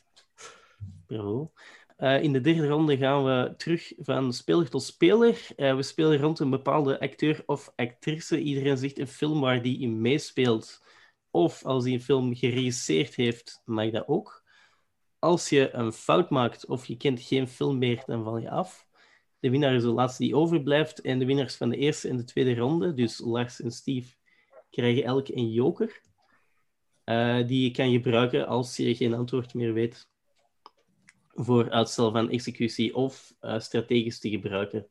Bravo. 1.05 1.51
Uh, 1.99 2.23
in 2.23 2.33
de 2.33 2.41
derde 2.41 2.67
ronde 2.67 2.97
gaan 2.97 3.23
we 3.23 3.53
terug 3.57 3.93
van 3.97 4.33
speler 4.33 4.69
tot 4.69 4.83
speler. 4.83 5.47
Uh, 5.57 5.75
we 5.75 5.83
spelen 5.83 6.17
rond 6.17 6.39
een 6.39 6.49
bepaalde 6.49 6.99
acteur 6.99 7.43
of 7.45 7.73
actrice. 7.75 8.39
Iedereen 8.39 8.77
zegt 8.77 8.99
een 8.99 9.07
film 9.07 9.39
waar 9.41 9.61
die 9.61 9.79
in 9.79 10.01
meespeelt. 10.01 10.83
Of 11.31 11.65
als 11.65 11.83
hij 11.83 11.93
een 11.93 12.01
film 12.01 12.35
geregisseerd 12.35 13.15
heeft, 13.15 13.61
mag 13.65 13.89
dat 13.89 14.07
ook. 14.07 14.43
Als 15.19 15.49
je 15.49 15.73
een 15.73 15.91
fout 15.91 16.29
maakt 16.29 16.65
of 16.65 16.85
je 16.85 16.97
kent 16.97 17.21
geen 17.21 17.47
film 17.47 17.77
meer, 17.77 18.03
dan 18.05 18.23
val 18.23 18.37
je 18.37 18.49
af. 18.49 18.87
De 19.39 19.49
winnaar 19.49 19.75
is 19.75 19.81
de 19.81 19.87
laatste 19.87 20.23
die 20.23 20.35
overblijft. 20.35 21.01
En 21.01 21.19
de 21.19 21.25
winnaars 21.25 21.55
van 21.55 21.69
de 21.69 21.77
eerste 21.77 22.09
en 22.09 22.17
de 22.17 22.23
tweede 22.23 22.55
ronde, 22.55 22.93
dus 22.93 23.19
Lars 23.19 23.61
en 23.61 23.71
Steve, 23.71 24.15
krijgen 24.69 25.03
elk 25.03 25.27
een 25.27 25.51
joker. 25.51 26.01
Uh, 27.05 27.47
die 27.47 27.63
je 27.63 27.71
kan 27.71 27.91
gebruiken 27.91 28.47
als 28.47 28.77
je 28.77 28.95
geen 28.95 29.13
antwoord 29.13 29.53
meer 29.53 29.73
weet 29.73 30.07
voor 31.43 31.69
uitstel 31.69 32.11
van 32.11 32.29
executie 32.29 32.95
of 32.95 33.33
uh, 33.41 33.59
strategisch 33.59 34.19
te 34.19 34.29
gebruiken. 34.29 34.87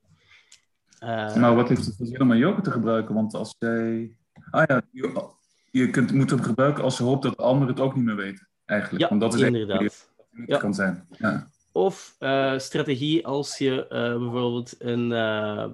Uh, 1.02 1.36
maar 1.36 1.54
wat 1.54 1.68
heeft 1.68 1.84
het 1.86 1.96
voor 1.96 2.06
zin 2.06 2.20
om 2.20 2.30
een 2.30 2.38
joker 2.38 2.62
te 2.62 2.70
gebruiken? 2.70 3.14
Want 3.14 3.34
als 3.34 3.54
jij... 3.58 4.16
Ah 4.50 4.64
ja, 4.66 4.82
je, 4.90 5.30
je 5.70 5.90
kunt, 5.90 6.12
moet 6.12 6.30
hem 6.30 6.42
gebruiken 6.42 6.84
als 6.84 6.98
je 6.98 7.04
hoopt 7.04 7.22
dat 7.22 7.36
anderen 7.36 7.68
het 7.74 7.80
ook 7.80 7.94
niet 7.94 8.04
meer 8.04 8.16
weten, 8.16 8.48
eigenlijk. 8.64 9.02
Ja, 9.02 9.08
Want 9.08 9.20
dat 9.20 9.34
is 9.34 9.40
inderdaad. 9.40 9.82
Echt, 9.82 10.12
ja. 10.46 10.58
kan 10.58 10.74
zijn. 10.74 11.06
Ja. 11.18 11.50
Of 11.72 12.16
eh, 12.18 12.58
strategie 12.58 13.26
als 13.26 13.58
je 13.58 13.86
eh, 13.88 14.18
bijvoorbeeld 14.18 14.74
een. 14.78 15.12
eh, 15.12 15.66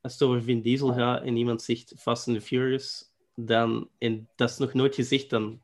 als 0.00 0.12
het 0.12 0.22
over 0.22 0.42
Vin 0.42 0.60
Diesel 0.60 0.92
gaat 0.92 1.22
en 1.22 1.36
iemand 1.36 1.62
zegt 1.62 1.94
Fast 1.96 2.28
and 2.28 2.36
the 2.36 2.42
Furious, 2.42 3.14
dan, 3.34 3.88
en 3.98 4.28
dat 4.34 4.50
is 4.50 4.56
nog 4.56 4.72
nooit 4.72 4.94
gezegd, 4.94 5.30
dan 5.30 5.60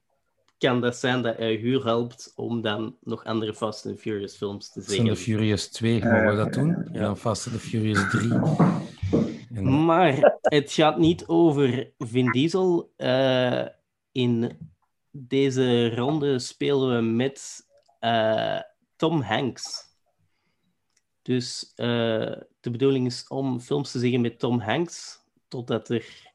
kan 0.63 0.81
dat 0.81 0.97
zijn 0.97 1.23
dat 1.23 1.37
hij 1.37 1.55
huur 1.55 1.85
helpt 1.85 2.33
om 2.37 2.61
dan 2.61 2.97
nog 3.01 3.25
andere 3.25 3.55
Fast 3.55 3.87
and 3.87 4.01
Furious 4.01 4.37
films 4.37 4.73
te 4.73 4.83
Fast 4.83 4.99
and. 4.99 5.19
Furious 5.19 5.69
2, 5.69 6.05
mogen 6.05 6.31
we 6.31 6.37
dat 6.37 6.53
doen? 6.53 6.75
En 6.93 7.01
dan 7.01 7.17
Fast 7.17 7.47
and 7.47 7.61
Furious 7.61 8.11
3. 8.11 8.31
En, 9.55 9.85
Maar 9.85 10.39
het 10.41 10.73
gaat 10.73 10.99
niet 10.99 11.27
over 11.27 11.93
Vin 11.99 12.31
Diesel. 12.31 12.93
Eh, 12.97 13.67
in 14.13 14.59
deze 15.11 15.95
ronde 15.95 16.39
spelen 16.39 16.97
we 16.97 17.03
met 17.03 17.67
eh, 17.99 18.61
Tom 18.97 19.21
Hanks. 19.21 19.91
Dus 21.23 21.73
eh, 21.75 22.37
de 22.61 22.71
bedoeling 22.71 23.07
is 23.07 23.29
om 23.29 23.61
films 23.61 23.91
te 23.91 23.99
zeggen 23.99 24.21
met 24.21 24.39
Tom 24.39 24.61
Hanks, 24.61 25.19
totdat, 25.49 25.89
er, 25.89 26.33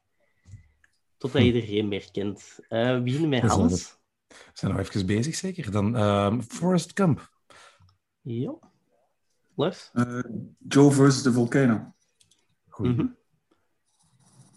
totdat 1.18 1.44
je 1.44 1.52
er 1.52 1.66
geen 1.66 1.88
meer 1.88 2.10
kent. 2.10 2.58
Eh 2.68 2.92
we 2.94 3.02
beginnen 3.02 3.28
met 3.28 3.40
Dat 3.40 3.50
is 3.50 3.56
wel 3.56 3.66
Hans. 3.66 3.97
We 4.28 4.34
zijn 4.52 4.72
nog 4.72 4.80
even 4.80 5.06
bezig, 5.06 5.34
zeker. 5.34 5.70
Dan 5.70 5.96
ehm 5.96 6.40
Forrest 6.40 6.90
Gump. 6.94 7.30
Ja. 8.20 8.54
Lars? 9.54 9.90
Eh, 9.92 10.20
Joe 10.68 10.90
versus 10.92 11.22
the 11.22 11.32
Volcano. 11.32 11.94
Goeie. 12.68 12.92
Mhm. 12.92 13.06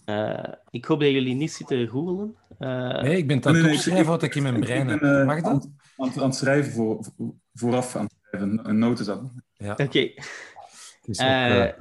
Eh, 0.06 0.54
ik 0.70 0.86
hoop 0.86 1.00
dat 1.00 1.10
jullie 1.10 1.36
niet 1.36 1.52
zitten 1.52 1.88
googelen. 1.88 2.36
Eh, 2.60 3.02
Nee, 3.02 3.18
ik 3.18 3.28
ben 3.28 3.38
het 3.38 3.46
aan 3.46 3.54
het 3.56 3.64
nee, 3.64 3.74
opschrijven 3.74 4.04
ik- 4.04 4.10
wat 4.10 4.24
ik 4.24 4.36
in 4.36 4.44
mijn 4.44 4.56
Ik 4.56 4.62
brein 4.62 4.88
ben 4.88 5.00
heb. 5.18 5.26
Mag 5.26 5.42
dat? 5.42 5.46
aan, 5.46 5.76
aan, 5.98 6.08
het- 6.08 6.18
aan 6.18 6.24
het 6.30 6.36
schrijven 6.36 6.72
voor, 6.72 7.04
voor- 7.04 7.34
vooraf 7.54 7.96
aan 7.96 8.04
het 8.04 8.16
schrijven. 8.22 8.70
Een 8.70 8.78
noten 8.80 9.06
zetten. 9.06 9.44
Ja, 9.54 9.72
Oké, 9.72 10.14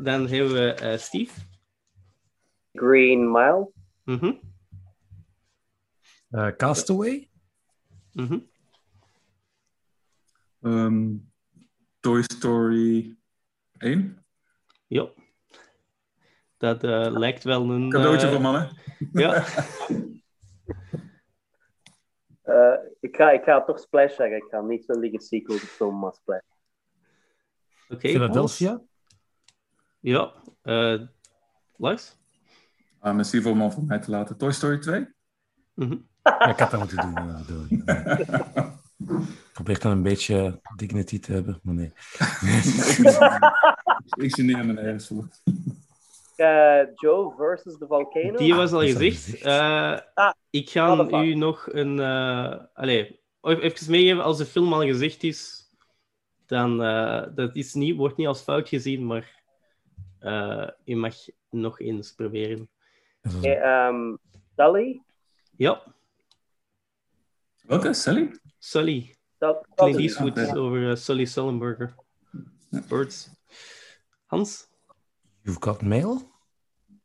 dan 0.03 0.26
hebben 0.29 0.53
we 0.53 0.74
eh, 0.74 0.98
Steve. 0.98 1.40
Green 2.72 3.31
Mile. 3.31 3.70
Mhm, 4.05 4.33
eh, 6.31 6.48
Castaway. 6.57 7.30
Ehm, 10.61 11.16
Toy 12.01 12.23
Story 12.23 13.16
1. 13.79 14.25
Ja. 14.87 15.09
Dat 16.57 16.85
eh, 16.85 17.07
lijkt 17.11 17.44
wel 17.44 17.70
een... 17.70 17.90
Cadeautje 17.90 18.27
eh, 18.27 18.33
voor 18.33 18.42
mannen. 18.42 18.77
Ja. 19.12 19.44
Eh, 22.42 22.75
ik, 23.01 23.16
ga, 23.16 23.31
ik 23.31 23.42
ga 23.42 23.64
toch 23.64 23.79
Splash 23.79 24.16
zeggen. 24.16 24.37
Ik 24.37 24.46
ga 24.51 24.61
niet 24.61 24.85
zo 24.85 24.99
liggen 24.99 25.20
sequel 25.20 25.57
de 25.57 25.66
film, 25.66 25.99
maar 25.99 26.12
Splash. 26.14 26.40
Oké. 27.88 28.09
Philadelphia. 28.09 28.68
Hans? 28.68 28.83
Ja. 30.01 30.35
eh, 30.62 31.01
Lars? 31.77 32.16
Ah, 32.99 33.16
met 33.16 33.27
Steve 33.27 33.49
om 33.49 33.73
voor 33.73 33.85
mij 33.85 33.99
te 33.99 34.11
laten. 34.11 34.37
Toy 34.37 34.53
Story 34.53 34.79
2. 34.79 35.09
Mhm. 35.75 35.99
Ja, 36.23 36.47
ik 36.49 36.59
had 36.59 36.71
dat 36.71 36.81
moeten 36.81 37.15
doen. 37.47 37.67
Ik. 37.69 37.89
Ik 38.99 39.67
probeer 39.67 39.81
dan 39.81 39.93
een 39.93 40.03
beetje 40.03 40.61
dignity 40.77 41.21
te 41.21 41.33
hebben, 41.33 41.61
maar 41.63 41.75
nee. 41.75 41.93
ik 44.27 44.35
geneer 44.35 44.67
me 44.67 44.73
nergens 44.73 45.07
voor. 45.07 45.29
Eh, 46.37 46.81
Joe 46.95 47.35
versus 47.37 47.79
the 47.79 47.87
Volcano. 47.87 48.37
Die 48.37 48.55
was 48.55 48.73
al 48.73 48.81
gezegd. 48.81 49.41
Eh, 49.43 49.99
Ah, 50.15 50.33
ik 50.51 50.71
ga 50.71 51.07
u 51.23 51.35
nog 51.35 51.69
een... 51.73 52.01
eh 52.01 52.55
allee, 52.75 53.21
even 53.43 53.91
meegeven. 53.91 54.23
Als 54.23 54.39
de 54.39 54.47
film 54.47 54.73
al 54.73 54.81
gezegd 54.83 55.23
is, 55.23 55.69
dan... 56.47 56.83
eh, 56.83 57.23
dat 57.35 57.57
is 57.57 57.75
niet, 57.75 57.97
wordt 57.97 58.17
niet 58.17 58.27
als 58.27 58.41
fout 58.43 58.69
gezien, 58.69 59.07
maar... 59.07 59.43
eh 60.19 60.69
je 60.85 60.97
mag 60.97 61.15
nog 61.51 61.81
eens 61.81 62.13
proberen. 62.15 62.69
Oké, 63.37 63.49
ehm, 63.51 64.17
Sully. 64.57 65.03
Ja. 65.57 65.83
Welke? 67.71 67.95
Sally? 67.95 68.41
Sully. 68.59 69.15
Dat, 69.39 69.67
dat 69.75 69.75
Clint 69.75 69.99
Eastwood 69.99 70.57
over 70.57 70.91
eh, 70.91 70.97
Sully 70.97 71.25
Sullenberger. 71.25 71.95
Birds. 72.89 73.31
Hans? 74.27 74.69
You've 75.43 75.61
got 75.61 75.83
mail? 75.83 76.33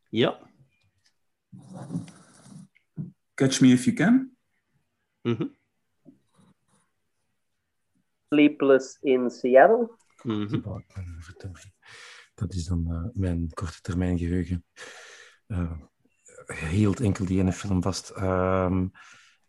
Ja. 0.08 0.38
Catch 3.34 3.60
Me 3.60 3.68
If 3.68 3.84
You 3.84 3.96
Can. 3.96 4.36
Mhm. 5.22 5.46
Sleepless 8.28 8.98
in 9.00 9.30
Seattle. 9.30 9.90
Mhm. 10.22 10.60
Dat 12.34 12.54
is 12.54 12.64
dan 12.64 12.86
eh, 12.90 13.04
mijn 13.12 13.50
korte 13.54 13.80
termijn 13.80 14.18
geheugen. 14.18 14.64
Eh, 15.46 15.72
hield 16.70 17.00
enkel 17.00 17.24
die 17.24 17.38
ene 17.38 17.52
film 17.52 17.82
vast. 17.82 18.10
Ehm, 18.10 18.88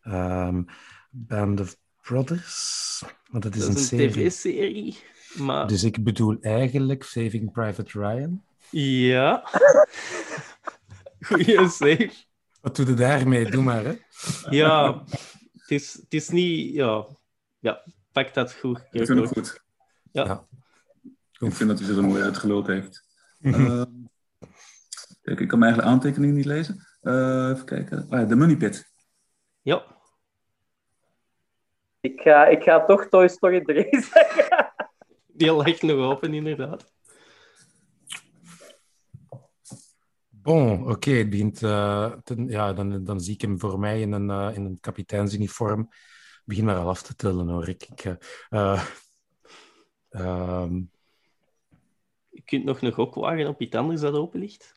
ehm, 0.00 0.62
Band 1.10 1.60
of 1.60 1.76
Brothers. 2.02 3.02
Maar 3.30 3.40
dat 3.40 3.54
is, 3.54 3.60
Dat 3.60 3.68
een, 3.68 3.74
is 3.74 3.80
een 3.80 3.86
serie. 3.98 4.10
tv-serie. 4.10 4.98
Maar 5.36 5.66
Dus 5.66 5.84
ik 5.84 6.04
bedoel 6.04 6.36
eigenlijk 6.40 7.02
Saving 7.02 7.52
Private 7.52 7.98
Ryan. 8.00 8.42
ja. 8.70 9.42
Goeie 11.26 11.68
save. 11.68 12.10
Wat 12.60 12.76
doe 12.76 12.86
je 12.86 12.94
daarmee? 12.94 13.50
Doe 13.50 13.62
maar, 13.62 13.84
hè. 13.84 13.94
Ja, 14.50 15.04
het 15.52 15.70
is, 15.70 15.92
het 15.92 16.14
is 16.14 16.28
niet. 16.28 16.74
Ja, 16.74 17.06
ja 17.58 17.82
pak 18.12 18.34
dat 18.34 18.52
goed. 18.54 18.78
Ik 18.90 19.06
vind 19.06 19.18
het 19.20 19.28
goed. 19.28 19.60
Ja. 20.12 20.24
Ja. 20.24 20.46
Ik 21.46 21.52
vind 21.54 21.68
dat 21.68 21.78
hij 21.78 21.88
ze 21.88 21.96
er 21.96 22.04
mooi 22.04 22.22
uitgeluld 22.22 22.66
heeft. 22.66 23.06
Ehm, 23.40 23.84
kijk, 25.22 25.40
ik 25.40 25.48
kan 25.48 25.58
mijn 25.58 25.72
eigen 25.72 25.90
aantekeningen 25.90 26.34
niet 26.34 26.44
lezen. 26.44 26.86
Eh, 27.00 27.48
even 27.52 27.64
kijken. 27.64 28.06
Ah, 28.10 28.18
ja, 28.20 28.24
de 28.24 28.36
Money 28.36 28.56
Pit. 28.56 28.90
ja. 29.62 29.96
Ik 32.12 32.20
ga, 32.20 32.46
ik 32.46 32.62
ga 32.62 32.84
toch 32.84 33.08
Toy 33.08 33.28
Story 33.28 33.64
3 33.64 33.86
zeggen. 34.12 34.72
Die 35.26 35.56
ligt 35.56 35.82
nog 35.82 35.96
open, 35.96 36.34
inderdaad. 36.34 36.92
Bon, 40.28 40.90
oké. 40.90 41.10
het 41.10 41.30
begint, 41.30 41.62
eh, 41.62 42.12
ja, 42.46 42.72
dan, 42.72 43.04
dan 43.04 43.20
zie 43.20 43.34
ik 43.34 43.40
hem 43.40 43.60
voor 43.60 43.78
mij 43.78 44.00
in 44.00 44.12
een, 44.12 44.30
eh, 44.30 44.56
in 44.56 44.64
een 44.64 44.80
kapiteinsuniform. 44.80 45.80
Ik 45.80 46.42
begin 46.44 46.64
maar 46.64 46.76
al 46.76 46.88
af 46.88 47.02
te 47.02 47.14
tellen, 47.14 47.48
hoor. 47.48 47.68
Ik, 47.68 47.82
ik, 47.82 48.04
eh, 48.04 48.16
eh, 48.48 48.86
ehm, 50.08 50.74
Je 52.28 52.42
kunt 52.44 52.64
nog 52.64 52.80
een 52.80 52.92
gok 52.92 53.14
wagen 53.14 53.48
op 53.48 53.60
iets 53.60 53.76
anders 53.76 54.00
dat 54.00 54.14
open 54.14 54.40
ligt. 54.40 54.76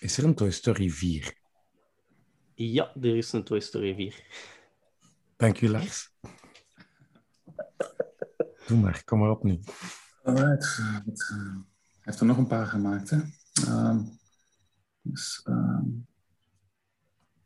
is 0.00 0.18
er 0.18 0.24
een 0.24 0.34
Toy 0.34 0.50
Story 0.50 0.90
4? 0.90 1.38
Ja, 2.54 2.94
er 3.00 3.16
is 3.16 3.32
een 3.32 3.44
Toy 3.44 3.60
Story 3.60 3.94
4. 3.94 4.24
Dank 5.40 5.60
u, 5.60 5.68
Lars. 5.68 6.12
Doe 8.66 8.78
maar, 8.78 9.02
kom 9.04 9.18
maar 9.18 9.30
op 9.30 9.42
nu. 9.42 9.60
Alright. 10.22 10.76
eh, 10.78 10.92
Hij 10.94 11.02
heeft 12.00 12.20
er 12.20 12.26
nog 12.26 12.36
een 12.36 12.46
paar 12.46 12.66
gemaakt, 12.66 13.10
hè. 13.10 13.18
Ehm, 13.66 14.00
dus, 15.02 15.40
ehm, 15.44 15.84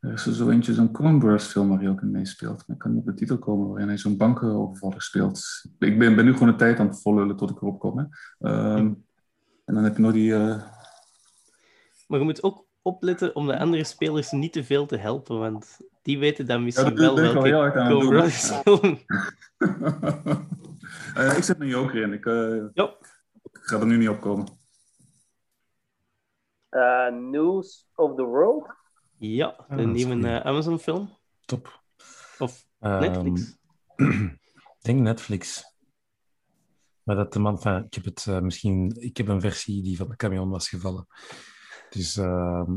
er 0.01 0.13
is 0.13 0.27
er 0.27 0.35
zo 0.35 0.49
eentje, 0.51 0.75
zo'n 0.75 0.91
Brothers 0.93 1.47
film 1.47 1.69
waar 1.69 1.79
hij 1.79 1.89
ook 1.89 2.01
in 2.01 2.11
meespeelt. 2.11 2.67
Maar 2.67 2.77
ik 2.77 2.83
kan 2.83 2.91
niet 2.91 3.01
op 3.01 3.07
de 3.07 3.15
titel 3.15 3.39
komen 3.39 3.69
waarin 3.69 3.89
hij 3.89 3.99
zo'n 3.99 4.17
bankenovervaller 4.17 5.03
speelt. 5.03 5.41
Ik 5.79 5.99
ben, 5.99 6.17
ben 6.17 6.25
nu 6.25 6.33
gewoon 6.33 6.49
de 6.49 6.57
tijd 6.57 6.79
aan 6.79 6.87
het 6.87 7.01
vollullen 7.01 7.37
tot 7.37 7.51
ik 7.51 7.57
erop 7.57 7.79
kom, 7.79 7.99
hè. 7.99 8.05
Ehm, 8.39 8.93
en 9.65 9.75
dan 9.75 9.85
heb 9.85 9.97
je 9.97 10.03
nog 10.03 10.13
die... 10.13 10.35
eh, 10.35 10.57
Maar 12.07 12.19
je 12.19 12.25
moet 12.25 12.43
ook 12.43 12.67
opletten 12.83 13.37
om 13.37 13.47
de 13.47 13.59
andere 13.59 13.85
spelers 13.85 14.31
niet 14.31 14.53
te 14.53 14.65
veel 14.65 14.87
te 14.87 14.97
helpen, 14.97 15.39
want 15.39 15.79
die 16.05 16.19
weten 16.19 16.47
dan 16.47 16.59
Ja, 16.59 16.65
misschien 16.65 16.95
dat 16.95 16.99
wel 16.99 17.15
welke 17.43 17.83
heel. 17.83 18.01
Cobras 18.01 18.51
film. 18.63 18.99
Eh, 21.15 21.37
ik 21.37 21.43
zet 21.43 21.59
mijn 21.59 21.71
joker 21.71 22.03
in. 22.03 22.13
Ik, 22.13 22.27
eh, 22.27 22.65
Ja. 22.75 22.97
ik 23.43 23.59
ga 23.63 23.79
er 23.79 23.87
nu 23.87 23.97
niet 23.97 24.09
op 24.09 24.21
komen. 24.21 24.49
Eh, 26.69 27.09
News 27.09 27.87
of 27.95 28.15
the 28.15 28.23
World. 28.23 28.75
Ja, 29.19 29.47
Ah, 29.69 29.77
de 29.77 29.83
is 29.83 29.89
nieuwe 29.89 30.13
goed. 30.15 30.25
eh, 30.25 30.41
Amazon-film. 30.41 31.19
Top. 31.45 31.83
Of 32.39 32.67
Ehm, 32.81 33.01
Netflix. 33.01 33.57
Ik 34.79 34.91
denk 34.91 35.01
Netflix. 35.01 35.73
Maar 37.03 37.17
dat 37.17 37.33
de 37.33 37.39
man 37.39 37.61
van... 37.61 37.85
Ik 37.85 37.95
heb, 37.95 38.05
het, 38.05 38.27
misschien, 38.43 38.95
ik 39.01 39.17
heb 39.17 39.29
een 39.29 39.41
versie 39.41 39.83
die 39.83 39.97
van 39.97 40.09
de 40.09 40.17
camion 40.17 40.51
was 40.51 40.69
gevallen. 40.69 41.07
Dus... 41.91 42.17
ehm, 42.17 42.73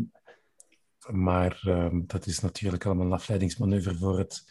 maar 1.11 1.61
ehm, 1.63 2.01
dat 2.05 2.25
is 2.25 2.39
natuurlijk 2.39 2.85
allemaal 2.85 3.05
een 3.05 3.13
afleidingsmanoeuvre 3.13 3.97
voor 3.97 4.17
het 4.17 4.43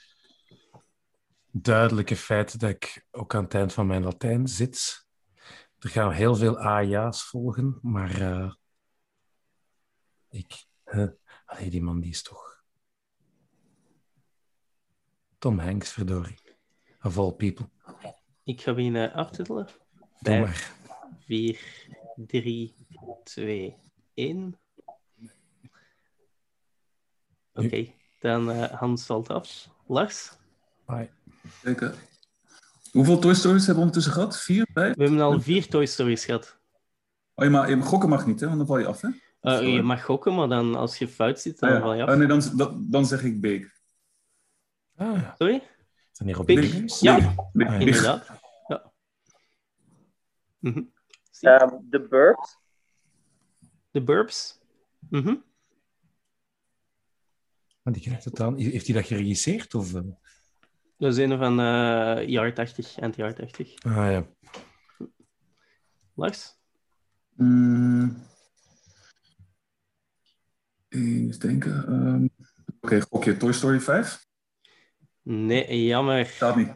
duidelijke 1.51 2.16
feit 2.16 2.61
dat 2.61 2.71
ik 2.71 3.07
ook 3.11 3.35
aan 3.35 3.45
het 3.45 3.55
eind 3.55 3.73
van 3.73 3.87
mijn 3.87 4.03
Latijn 4.03 4.49
zit. 4.49 5.07
Er 5.79 5.88
gaan 5.88 6.12
heel 6.12 6.35
veel 6.37 6.59
AJA's 6.59 7.25
volgen, 7.25 7.79
maar 7.83 8.21
eh, 8.21 8.53
ik... 10.29 10.66
Allee, 11.47 11.71
die 11.71 11.83
man 11.83 12.01
die 12.01 12.11
is 12.11 12.23
toch... 12.23 12.64
Tom 15.38 15.59
Hanks, 15.59 15.92
verdorie. 15.92 16.38
Of 17.03 17.19
all 17.19 17.33
people. 17.33 17.69
Ik 18.45 18.61
ga 18.61 18.75
beginnen 18.75 19.12
aftitelen. 19.12 19.69
Doe 20.21 20.40
maar. 20.40 20.75
4, 21.25 21.61
3, 22.16 22.75
2, 23.25 23.77
1. 24.14 24.59
Oké, 27.64 27.87
dan 28.21 28.51
eh, 28.51 28.73
Hans 28.73 29.07
valt 29.07 29.29
af. 29.31 29.69
Lars? 29.87 30.31
Bye. 30.87 31.11
Zeker. 31.62 31.95
Hoeveel 32.92 33.19
Toy 33.19 33.35
Stories 33.35 33.66
hebben 33.66 33.75
we 33.75 33.81
ondertussen 33.88 34.12
gehad? 34.12 34.40
Vier, 34.40 34.66
vijf? 34.73 34.95
We 34.97 35.03
hebben 35.03 35.21
al 35.21 35.40
vier 35.40 35.69
Toy 35.69 35.87
Stories 35.87 36.25
gehad. 36.25 36.57
Oh, 37.35 37.45
je 37.45 37.51
mag, 37.51 37.69
je 37.69 37.77
mag- 37.77 37.87
gokken 37.88 38.09
mag 38.09 38.27
niet, 38.27 38.40
hè? 38.40 38.47
Want 38.47 38.59
dan 38.59 38.66
val 38.66 38.79
je 38.79 38.87
af, 38.87 39.01
hè? 39.01 39.09
Eh, 39.40 39.75
je 39.75 39.83
mag 39.83 40.05
gokken, 40.05 40.35
maar 40.35 40.49
dan 40.49 40.75
als 40.75 40.99
je 40.99 41.09
fout 41.09 41.40
zit, 41.40 41.59
dan 41.59 41.69
Ah, 41.71 41.75
ja. 41.77 41.81
val 41.81 41.95
je 41.95 42.03
af. 42.03 42.09
Oh, 42.11 42.16
nee, 42.16 42.27
dan, 42.27 42.42
dan, 42.57 42.87
dan 42.90 43.07
zeg 43.07 43.23
ik 43.23 43.40
Big. 43.40 43.75
Ah, 44.97 45.21
ja. 45.21 45.35
Sorry? 45.38 45.62
Zijn 46.12 46.29
hier 46.29 46.38
op 46.38 46.47
Big. 46.47 46.61
Williams? 46.61 47.01
Ja, 47.01 47.35
Big. 47.53 47.66
Ah, 47.69 47.73
ja. 47.75 47.79
inderdaad. 47.79 48.27
Ja. 48.69 48.92
Mhm. 50.59 50.83
Ehm, 51.40 51.69
The 51.90 52.07
Burbs. 52.11 52.57
De 53.90 54.03
Burbs? 54.03 54.59
Mhm. 55.11 55.35
Maar 57.87 57.94
die 57.94 58.05
krijgt 58.05 58.25
het 58.25 58.40
aan. 58.40 58.57
Heeft 58.59 58.87
hij 58.87 58.94
dat 58.96 59.07
geregisseerd? 59.07 59.75
Of, 59.75 59.94
eh? 59.94 60.01
Dat 60.99 61.12
is 61.12 61.18
een 61.18 61.38
van 61.38 61.53
uh, 61.61 62.29
jaar 62.29 62.55
80, 62.55 62.99
eind 62.99 63.16
jaar 63.16 63.35
80. 63.35 63.83
Ah 63.83 63.94
ja. 64.11 64.27
Lars? 66.14 66.55
Mm. 67.35 68.16
Eens 70.88 71.38
denken. 71.38 71.87
ehm, 71.88 72.27
Oké, 72.81 73.01
gokje. 73.01 73.37
Toy 73.37 73.53
Story 73.53 73.81
5? 73.81 74.27
Nee, 75.22 75.85
jammer. 75.87 76.27
Staat 76.27 76.57
niet. 76.57 76.68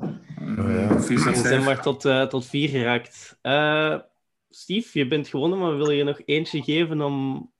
Oh, 0.00 0.16
ja. 0.56 0.98
We 0.98 1.32
zijn 1.34 1.64
maar 1.64 1.82
tot, 1.82 2.04
eh, 2.04 2.26
tot 2.26 2.46
vier 2.46 2.68
geraakt. 2.68 3.38
Eh, 3.42 3.98
Steve, 4.50 4.98
je 4.98 5.06
bent 5.06 5.28
gewonnen, 5.28 5.58
maar 5.58 5.76
wil 5.76 5.90
je 5.90 6.04
nog 6.04 6.20
eentje 6.24 6.62
geven 6.62 7.00
om 7.00 7.50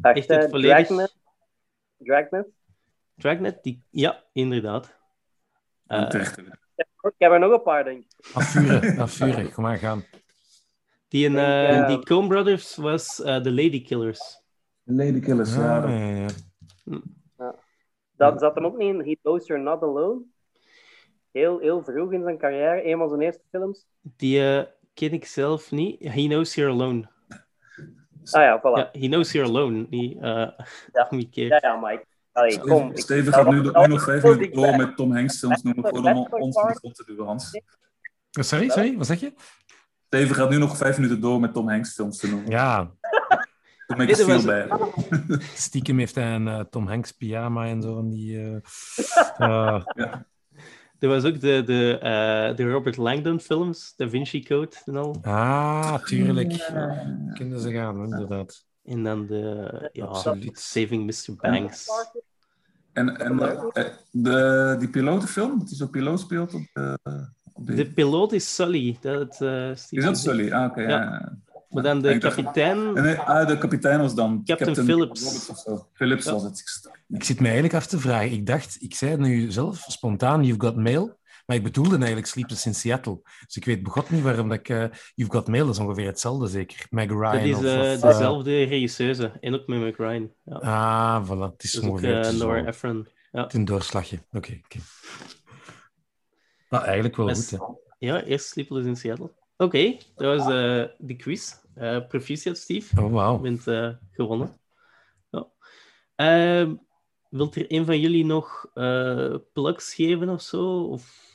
Echt 0.00 0.28
het 0.28 0.50
volledig- 0.50 0.86
Dragnet. 0.86 1.20
Dragnet. 2.04 2.46
Dragnet? 3.16 3.62
Die... 3.62 3.82
Ja, 3.90 4.24
inderdaad. 4.32 4.96
Eh. 5.86 6.10
Ik 7.02 7.14
heb 7.18 7.32
er 7.32 7.38
nog 7.38 7.52
een 7.52 7.62
paar, 7.62 7.84
denk 7.84 8.04
ik. 8.04 8.30
Afvuren, 8.34 8.98
afvuren. 8.98 9.52
Kom 9.52 9.62
maar, 9.64 9.76
gaan. 9.78 10.04
die, 11.08 11.22
denk, 11.30 11.36
eh, 11.36 11.78
eh, 11.78 11.86
die 11.86 12.04
Coen 12.04 12.28
Brothers 12.28 12.76
was 12.76 13.22
eh, 13.22 13.36
The 13.36 13.52
Lady 13.52 13.82
Killers. 13.82 14.42
Lady 14.82 15.20
Killers, 15.20 15.54
ja. 15.54 15.76
Ah, 15.76 15.82
dat- 15.82 15.90
ja, 15.90 16.28
ja. 16.86 17.54
Dat 18.16 18.40
zat 18.40 18.56
er 18.56 18.64
ook 18.64 18.76
niet 18.76 18.88
in. 18.94 19.00
He 19.00 19.16
Knows 19.22 19.46
You're 19.46 19.62
Not 19.62 19.82
Alone. 19.82 20.22
Heel, 21.30 21.58
heel 21.58 21.82
vroeg 21.84 22.12
in 22.12 22.22
zijn 22.22 22.38
carrière. 22.38 22.86
Een 22.86 22.98
van 22.98 23.08
zijn 23.08 23.20
eerste 23.20 23.42
films. 23.50 23.86
Die 24.00 24.66
ken 24.94 25.12
ik 25.12 25.24
zelf 25.24 25.70
niet. 25.70 26.02
He 26.02 26.26
Knows 26.26 26.54
You're 26.54 26.72
Alone. 26.72 27.08
Ah 28.30 28.42
ja, 28.42 28.58
voilà. 28.58 28.62
Ja, 28.92 29.00
He 29.00 29.06
Knows 29.06 29.32
You're 29.32 29.48
Alone. 29.48 29.86
Niet 29.90 30.16
eh 30.20 30.22
Ja. 30.92 31.06
Ja, 31.30 31.58
ja, 31.62 31.76
Mike. 31.76 32.04
Allee, 32.32 32.58
kom. 32.58 32.90
ik- 32.90 32.98
Steven 32.98 33.32
gaat 33.32 33.50
nu, 33.50 33.60
nog 33.88 34.02
vijf 34.04 34.22
minuten 34.22 34.52
door 34.52 34.76
met 34.76 34.96
Tom 34.96 35.12
Hanks 35.14 35.38
films 35.38 35.62
noemen, 35.62 35.86
gewoon 35.86 36.16
om 36.16 36.26
ons 36.30 36.54
de 36.54 36.74
grond 36.74 36.94
te 36.94 37.04
duwen, 37.06 37.26
Hans. 37.26 37.54
Oh, 38.38 38.42
Sorry, 38.44 38.68
sorry, 38.68 38.96
wat 38.96 39.06
zeg 39.06 39.20
je? 39.20 39.32
Steven 40.06 40.34
gaat 40.34 40.50
nu 40.50 40.58
nog 40.58 40.76
vijf 40.76 40.96
minuten 40.96 41.20
door 41.20 41.40
met 41.40 41.52
Tom 41.52 41.68
Hanks 41.68 41.94
films 41.94 42.16
te 42.18 42.28
noemen. 42.30 42.50
Ja, 42.50 42.90
Toen 43.86 43.96
ben 43.96 44.08
ik 44.08 44.16
was- 44.16 44.24
veel 44.24 44.42
bij. 44.44 44.68
stiekem 45.54 45.98
heeft 45.98 46.14
hij 46.14 46.34
een 46.34 46.48
eh, 46.48 46.60
Tom 46.60 46.86
Hanks 46.88 47.12
pyjama 47.12 47.66
en 47.66 47.82
zo. 47.82 47.98
En 47.98 48.10
die, 48.10 48.38
eh, 48.38 48.54
eh, 49.48 49.82
Er 51.02 51.08
was 51.08 51.24
ook 51.24 51.40
de, 51.40 51.62
de, 51.66 51.98
eh, 51.98 52.56
de 52.56 52.70
Robert 52.70 52.96
Langdon 52.96 53.40
films, 53.40 53.94
Da 53.96 54.08
Vinci 54.08 54.44
Code 54.44 54.76
en 54.84 54.96
al. 54.96 55.18
ah, 55.22 56.04
tuurlijk. 56.04 56.70
Kunnen 57.34 57.60
ze 57.60 57.72
gaan, 57.72 58.04
inderdaad. 58.04 58.64
En 58.84 59.02
dan 59.02 59.26
de 59.26 59.88
ja, 59.92 60.04
Absoluut. 60.04 60.58
Saving 60.58 61.04
Mr. 61.06 61.36
Banks. 61.36 61.88
En, 62.92 63.16
en 63.16 63.40
eh, 63.72 63.84
de, 64.10 64.76
die 64.78 64.88
pilotenfilm, 64.88 65.58
dat 65.58 65.68
hij 65.68 65.76
zo'n 65.76 65.90
piloot 65.90 66.20
speelt 66.20 66.54
op 66.54 66.62
de... 66.72 66.98
Op 67.52 67.66
de, 67.66 67.74
De 67.74 67.86
piloot 67.86 68.32
is 68.32 68.54
Sully. 68.54 68.96
Dat, 69.00 69.40
eh, 69.40 69.70
Steve 69.74 69.96
is 69.96 70.04
dat 70.04 70.18
Sully? 70.18 70.52
Ah, 70.52 70.70
oké. 70.70 70.80
Ja. 70.82 70.88
ja. 70.88 71.36
Maar 71.72 71.82
dan 71.82 72.00
de 72.02 72.18
kapitein. 72.18 72.96
En, 72.96 73.02
nee, 73.02 73.16
ah, 73.18 73.46
de 73.48 73.58
kapitein 73.58 74.00
was 74.00 74.14
dan... 74.14 74.42
Captain 74.44 74.74
Phillips. 74.74 75.22
Roberts 75.22 75.48
of 75.48 75.58
zo. 75.58 75.88
Phillips 75.92 76.24
Ja. 76.24 76.32
was 76.32 76.42
het. 76.42 76.90
Ik 77.08 77.24
zit 77.24 77.38
me 77.38 77.44
eigenlijk 77.44 77.74
af 77.74 77.86
te 77.86 77.98
vragen. 77.98 78.32
Ik 78.32 78.46
dacht, 78.46 78.76
ik 78.80 78.94
zei 78.94 79.16
nu 79.16 79.50
zelf 79.50 79.84
spontaan, 79.88 80.44
You've 80.44 80.60
Got 80.66 80.76
Mail. 80.76 81.20
Maar 81.46 81.56
ik 81.56 81.62
bedoelde 81.62 81.96
eigenlijk 81.96 82.26
Sleepless 82.26 82.66
in 82.66 82.74
Seattle. 82.74 83.20
Dus 83.46 83.56
ik 83.56 83.64
weet 83.64 83.82
begot 83.82 84.10
niet 84.10 84.22
waarom 84.22 84.48
dat 84.48 84.58
ik... 84.58 84.68
eh, 84.68 84.84
You've 85.14 85.32
Got 85.36 85.48
Mail 85.48 85.68
is 85.70 85.78
ongeveer 85.78 86.06
hetzelfde, 86.06 86.46
zeker. 86.46 86.86
Meg 86.90 87.08
Ryan 87.08 87.32
Dat 87.32 87.42
is 87.44 87.54
of, 87.54 87.64
eh, 87.64 88.00
dezelfde 88.02 88.62
regisseuse. 88.64 89.32
En 89.40 89.54
ook 89.54 89.66
met 89.66 89.80
McRyan. 89.80 90.32
Ja. 90.44 90.54
Ah, 90.56 91.26
voilà. 91.28 91.52
Het 91.52 91.62
is 91.62 91.80
ook 91.82 91.90
ongeveer 91.90 92.34
Nora 92.34 92.64
Ephron. 92.66 93.08
Ja. 93.32 93.42
het 93.42 93.52
is 93.52 93.58
een 93.58 93.64
doorslagje. 93.64 94.16
Oké, 94.32 94.60
oké. 94.64 94.78
Nou, 96.68 96.84
eigenlijk 96.84 97.16
wel 97.16 97.26
Best- 97.26 97.56
goed, 97.56 97.76
hè. 97.98 98.06
ja, 98.06 98.22
eerst 98.22 98.46
Sleepless 98.46 98.86
in 98.86 98.96
Seattle. 98.96 99.30
Oké, 99.56 99.96
dat 100.16 100.36
was 100.36 100.46
de 100.98 101.16
quiz. 101.16 101.54
Eh 101.74 102.06
proficiat, 102.06 102.56
Steve. 102.56 103.02
Oh, 103.02 103.12
wauw. 103.12 103.36
Je 103.36 103.42
bent 103.42 103.66
eh, 103.66 103.90
gewonnen. 104.10 104.60
Ja. 105.30 105.48
Ehm, 106.14 106.74
wilt 107.30 107.56
er 107.56 107.72
een 107.72 107.84
van 107.84 108.00
jullie 108.00 108.24
nog 108.24 108.70
eh 108.74 109.34
plugs 109.52 109.94
geven 109.94 110.28
of 110.28 110.42
zo? 110.42 110.82
Of... 110.82 111.30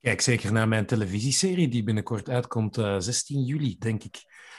Kijk 0.00 0.20
zeker 0.20 0.52
naar 0.52 0.68
mijn 0.68 0.86
televisieserie 0.86 1.68
die 1.68 1.82
binnenkort 1.82 2.28
uitkomt, 2.28 2.78
eh 2.78 2.96
16 2.98 3.44
juli, 3.44 3.76
denk 3.78 4.04
ik. 4.04 4.16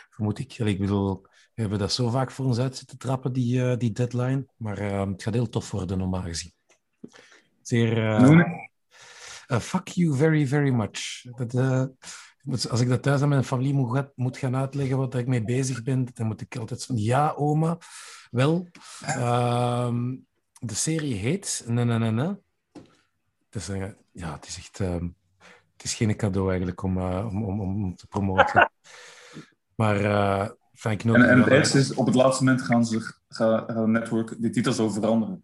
Vermoed 0.10 0.40
ik. 0.40 0.58
Ik 0.58 0.80
bedoel, 0.80 1.22
we 1.54 1.62
hebben 1.62 1.80
dat 1.80 1.94
zo 1.94 2.10
vaak 2.10 2.32
voor 2.32 2.46
ons 2.46 2.60
uit 2.60 2.78
zitten 2.78 2.98
trappen, 2.98 3.34
die, 3.34 3.62
eh, 3.62 3.78
die 3.78 3.92
deadline. 3.92 4.48
Maar 4.58 4.78
het 4.78 5.24
gaat 5.24 5.34
heel 5.34 5.50
tof 5.50 5.72
worden, 5.72 5.98
normaal 5.98 6.22
gezien. 6.22 6.54
Zeer... 7.62 8.22
fuck 9.48 9.88
you 9.88 10.16
very, 10.16 10.48
very 10.48 10.70
much. 10.70 11.22
Dat, 11.36 11.54
eh, 11.54 11.86
als 12.70 12.80
ik 12.82 12.90
dat 12.90 13.02
thuis 13.02 13.22
aan 13.22 13.30
mijn 13.30 13.44
familie 13.44 13.74
moet, 13.74 13.96
ga- 13.98 14.12
moet 14.16 14.38
gaan 14.38 14.56
uitleggen 14.56 14.98
wat 14.98 15.16
ik 15.16 15.28
mee 15.28 15.44
bezig 15.44 15.84
ben, 15.84 16.08
dan 16.14 16.28
moet 16.28 16.42
ik 16.42 16.56
altijd 16.56 16.86
van, 16.86 16.98
ja, 16.98 17.34
oma, 17.36 17.78
wel. 18.32 18.68
ehm, 19.02 20.16
de 20.60 20.74
serie 20.76 21.16
heet... 21.16 21.64
Het 23.50 23.62
is, 23.62 23.70
eh, 23.70 23.86
ja, 24.12 24.34
het 24.34 24.48
is 24.48 24.58
echt... 24.58 24.80
ehm, 24.80 25.08
het 25.74 25.84
is 25.84 25.94
geen 25.94 26.16
cadeau 26.16 26.48
eigenlijk 26.50 26.84
om, 26.84 26.98
eh, 26.98 27.26
om, 27.30 27.44
om, 27.44 27.60
om 27.60 27.96
te 27.96 28.08
promoten. 28.08 28.72
maar 29.76 29.96
eh 30.00 30.50
enfin, 30.72 30.92
ik 30.92 31.04
En, 31.04 31.22
het 31.22 31.30
en 31.30 31.40
het 31.40 31.48
ergste 31.48 31.78
is, 31.80 31.94
op 31.94 32.06
het 32.06 32.16
laatste 32.16 32.44
moment 32.44 32.62
gaan 32.64 32.86
ze 32.86 33.14
gaan, 33.28 33.92
network 33.92 34.36
die 34.42 34.50
titels 34.50 34.80
over 34.80 35.02
veranderen. 35.02 35.44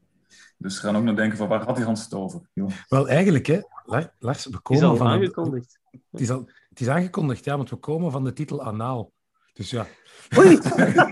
Dus 0.58 0.76
ze 0.76 0.82
gaan 0.82 0.96
ook 0.98 1.04
nog 1.04 1.16
denken 1.16 1.38
van 1.38 1.48
waar 1.48 1.64
had 1.66 1.76
die 1.76 1.86
Hans 1.86 2.04
het 2.04 2.14
over? 2.14 2.42
Joh. 2.54 2.70
Wel, 2.88 3.08
eigenlijk, 3.10 3.46
hè, 3.46 3.60
La- 3.86 4.14
Lars, 4.20 4.46
we 4.46 4.50
Het 4.50 4.70
is 4.70 4.80
komen 4.80 4.84
al 4.90 4.96
van... 4.96 5.08
een- 5.08 5.14
aangekondigd. 5.14 5.80
het, 6.12 6.22
is 6.22 6.30
al, 6.30 6.50
het 6.80 6.88
is 6.88 6.94
aangekondigd, 6.94 7.46
ja, 7.46 7.56
want 7.58 7.70
we 7.70 7.76
komen 7.76 8.12
van 8.12 8.24
de 8.24 8.34
titel 8.34 8.64
Anaal. 8.64 9.12
Dus 9.54 9.70
ja, 9.70 9.88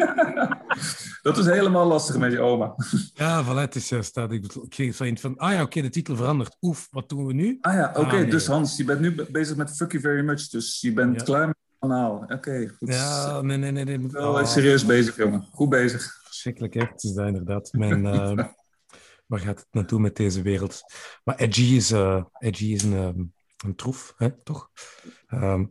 Dat 1.22 1.38
is 1.38 1.46
helemaal 1.46 1.86
lastig 1.88 2.18
met 2.18 2.32
je 2.32 2.40
oma. 2.40 2.76
Ja, 3.14 3.44
voilà, 3.46 3.58
het 3.60 3.76
is 3.76 3.90
juist 3.90 4.14
dat. 4.14 4.32
Ik, 4.32 4.54
kreeg 4.70 4.96
zo 4.96 5.04
in 5.04 5.18
van, 5.18 5.38
ah 5.38 5.52
ja, 5.54 5.62
oké, 5.62 5.82
de 5.82 5.90
titel 5.90 6.16
verandert. 6.16 6.58
Oef, 6.62 6.88
wat 6.92 7.10
doen 7.10 7.26
we 7.26 7.34
nu? 7.34 7.58
Ah 7.62 7.74
ja, 7.74 7.90
oké. 7.90 8.00
Ah, 8.00 8.12
nee. 8.12 8.26
Dus 8.30 8.48
Hans, 8.48 8.78
je 8.78 8.84
bent 8.84 9.00
nu 9.00 9.16
be- 9.16 9.28
bezig 9.32 9.56
met 9.56 9.76
Fuck 9.76 9.92
You 9.92 10.04
Very 10.04 10.24
Much. 10.24 10.50
Dus 10.50 10.82
je 10.82 10.94
bent 10.94 11.16
Ja. 11.20 11.24
klaar 11.24 11.48
met 11.48 11.56
het 11.70 11.80
kanaal. 11.80 12.26
Oké, 12.28 12.68
goed. 12.78 12.90
Ja, 12.94 13.42
nee, 13.42 13.58
nee, 13.58 13.72
nee. 13.72 13.84
nee. 13.84 14.00
moet- 14.00 14.12
Wel 14.12 14.32
oh, 14.34 14.40
eh, 14.40 14.46
serieus 14.46 14.86
bezig, 14.86 15.16
jongen. 15.18 15.48
Goed 15.52 15.70
bezig. 15.70 16.22
verschrikkelijk, 16.24 16.74
hè? 16.74 16.82
Het 16.82 17.04
is 17.04 17.14
dat 17.14 17.28
inderdaad. 17.28 17.70
Mijn, 17.72 18.06
eh, 18.06 18.46
waar 19.28 19.40
gaat 19.40 19.60
het 19.60 19.68
naartoe 19.72 20.00
met 20.00 20.16
deze 20.16 20.42
wereld? 20.42 20.82
Maar 21.24 21.36
Edgy 21.36 21.76
is, 21.76 21.92
eh, 21.92 22.24
edgy 22.40 22.66
is 22.74 22.84
een, 22.84 22.94
ehm, 22.94 23.24
een 23.64 23.76
troef, 23.76 24.14
hè? 24.18 24.32
toch? 24.44 24.70
Ehm, 25.28 25.66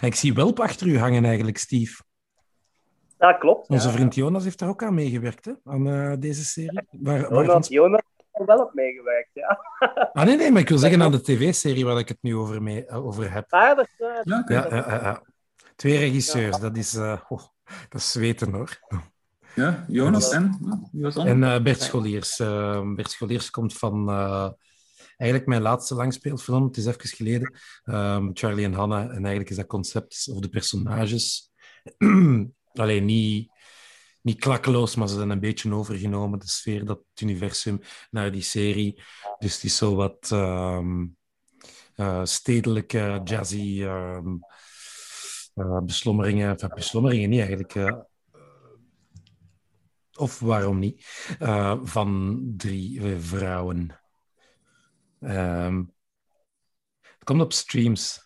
en 0.00 0.06
ik 0.06 0.14
zie 0.14 0.34
Welp 0.34 0.60
achter 0.60 0.86
u 0.86 0.98
hangen 0.98 1.24
eigenlijk, 1.24 1.58
Steve. 1.58 2.02
Ja, 3.18 3.32
klopt. 3.32 3.68
Onze 3.68 3.86
ja. 3.88 3.92
vriend 3.94 4.14
Jonas 4.14 4.44
heeft 4.44 4.58
daar 4.58 4.68
ook 4.68 4.82
aan 4.82 4.94
meegewerkt, 4.94 5.44
hè? 5.44 5.52
Aan 5.64 5.88
eh, 5.88 6.12
deze 6.18 6.44
serie. 6.44 6.80
Waar, 6.90 7.28
waar 7.30 7.44
Jonas, 7.44 7.68
Jonas 7.68 8.00
heeft 8.16 8.40
er 8.40 8.46
wel 8.56 8.64
op 8.64 8.74
meegewerkt, 8.74 9.30
ja. 9.32 9.58
Ah, 10.12 10.24
nee, 10.24 10.36
nee, 10.36 10.50
maar 10.50 10.60
ik 10.60 10.68
wil 10.68 10.78
zeggen 10.78 11.02
aan 11.02 11.10
de 11.10 11.22
tv-serie 11.22 11.84
waar 11.84 11.98
ik 11.98 12.08
het 12.08 12.18
nu 12.20 12.36
over, 12.36 12.62
mee, 12.62 12.86
eh, 12.86 13.06
over 13.06 13.32
heb. 13.32 13.52
Ah, 13.52 13.76
dat, 13.76 13.88
eh, 13.98 14.06
Ja. 14.22 14.44
Ja, 14.46 14.66
ja, 14.68 14.76
ja, 14.76 15.00
ja. 15.02 15.22
Twee 15.76 15.98
regisseurs, 15.98 16.58
dat 16.58 16.76
is, 16.76 16.94
eh, 16.94 17.20
oh, 17.28 17.42
dat 17.88 18.00
is 18.00 18.10
zweten 18.10 18.52
hoor. 18.52 18.78
Ja, 19.54 19.84
Jonas 19.88 20.30
en? 20.30 20.58
Eh, 21.42 21.62
Bert 21.62 21.82
Scholiers. 21.82 22.38
eh, 22.38 22.92
Bert 22.94 23.10
Scholiers 23.10 23.50
komt 23.50 23.74
van 23.74 24.08
eh, 24.08 24.48
eigenlijk 25.22 25.46
mijn 25.46 25.62
laatste 25.62 25.94
langspeelfilm. 25.94 26.64
Het 26.64 26.76
is 26.76 26.86
even 26.86 27.08
geleden. 27.08 27.54
Ehm, 27.84 28.30
Charlie 28.32 28.64
en 28.64 28.72
Hannah. 28.72 29.02
En 29.02 29.16
eigenlijk 29.16 29.50
is 29.50 29.56
dat 29.56 29.66
concept 29.66 30.28
of 30.30 30.38
de 30.40 30.48
personages. 30.48 31.50
Alleen 32.72 33.04
niet, 33.04 33.50
niet 34.22 34.40
klakkeloos, 34.40 34.94
maar 34.94 35.08
ze 35.08 35.14
zijn 35.14 35.30
een 35.30 35.40
beetje 35.40 35.74
overgenomen. 35.74 36.38
De 36.38 36.48
sfeer, 36.48 36.84
dat 36.84 37.00
universum 37.22 37.80
naar 38.10 38.32
die 38.32 38.42
serie. 38.42 39.02
Dus 39.38 39.54
het 39.54 39.64
is 39.64 39.76
zo 39.76 39.94
wat. 39.94 40.28
ehm, 40.32 41.06
uh, 41.96 42.24
stedelijke, 42.24 43.20
jazzy 43.24 43.82
ehm, 43.82 44.36
beslommeringen. 45.84 46.48
Enfin, 46.48 46.70
beslommeringen 46.74 47.30
niet 47.30 47.38
eigenlijk. 47.38 47.74
Uh, 47.74 47.98
of 50.12 50.40
waarom 50.40 50.78
niet? 50.78 51.06
Van 51.82 52.42
drie 52.56 53.16
vrouwen. 53.16 54.01
Um, 55.22 55.92
het 57.00 57.24
komt 57.24 57.40
op 57.40 57.52
streams. 57.52 58.20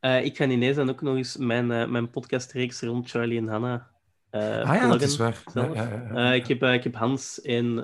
ik 0.00 0.36
ga 0.36 0.44
ineens 0.44 0.76
dan 0.76 0.90
ook 0.90 1.02
nog 1.02 1.16
eens 1.16 1.36
mijn, 1.36 1.66
mijn 1.66 2.10
podcastreeks 2.10 2.80
rond 2.80 3.10
Charlie 3.10 3.38
en 3.38 3.48
Hannah 3.48 3.82
uh, 4.32 4.60
ah 4.60 4.74
ja, 4.74 4.88
dat 4.88 5.02
is 5.02 5.16
waar. 5.16 5.42
Ja, 5.54 5.64
ja, 5.64 5.72
ja, 5.74 6.30
uh, 6.30 6.34
ik, 6.34 6.46
heb, 6.46 6.62
uh, 6.62 6.74
ik 6.74 6.82
heb 6.82 6.94
Hans 6.94 7.40
en 7.40 7.74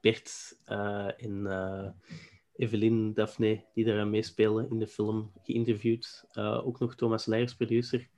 Bert 0.00 0.58
en 1.16 1.46
Evelyn 2.56 3.14
Daphne, 3.14 3.64
die 3.74 3.84
daar 3.84 4.06
meespelen 4.06 4.70
in 4.70 4.78
de 4.78 4.86
film, 4.86 5.32
geïnterviewd. 5.42 6.24
Uh, 6.32 6.66
ook 6.66 6.78
nog 6.78 6.94
Thomas 6.94 7.26
Leijers, 7.26 7.54
producer. 7.54 8.08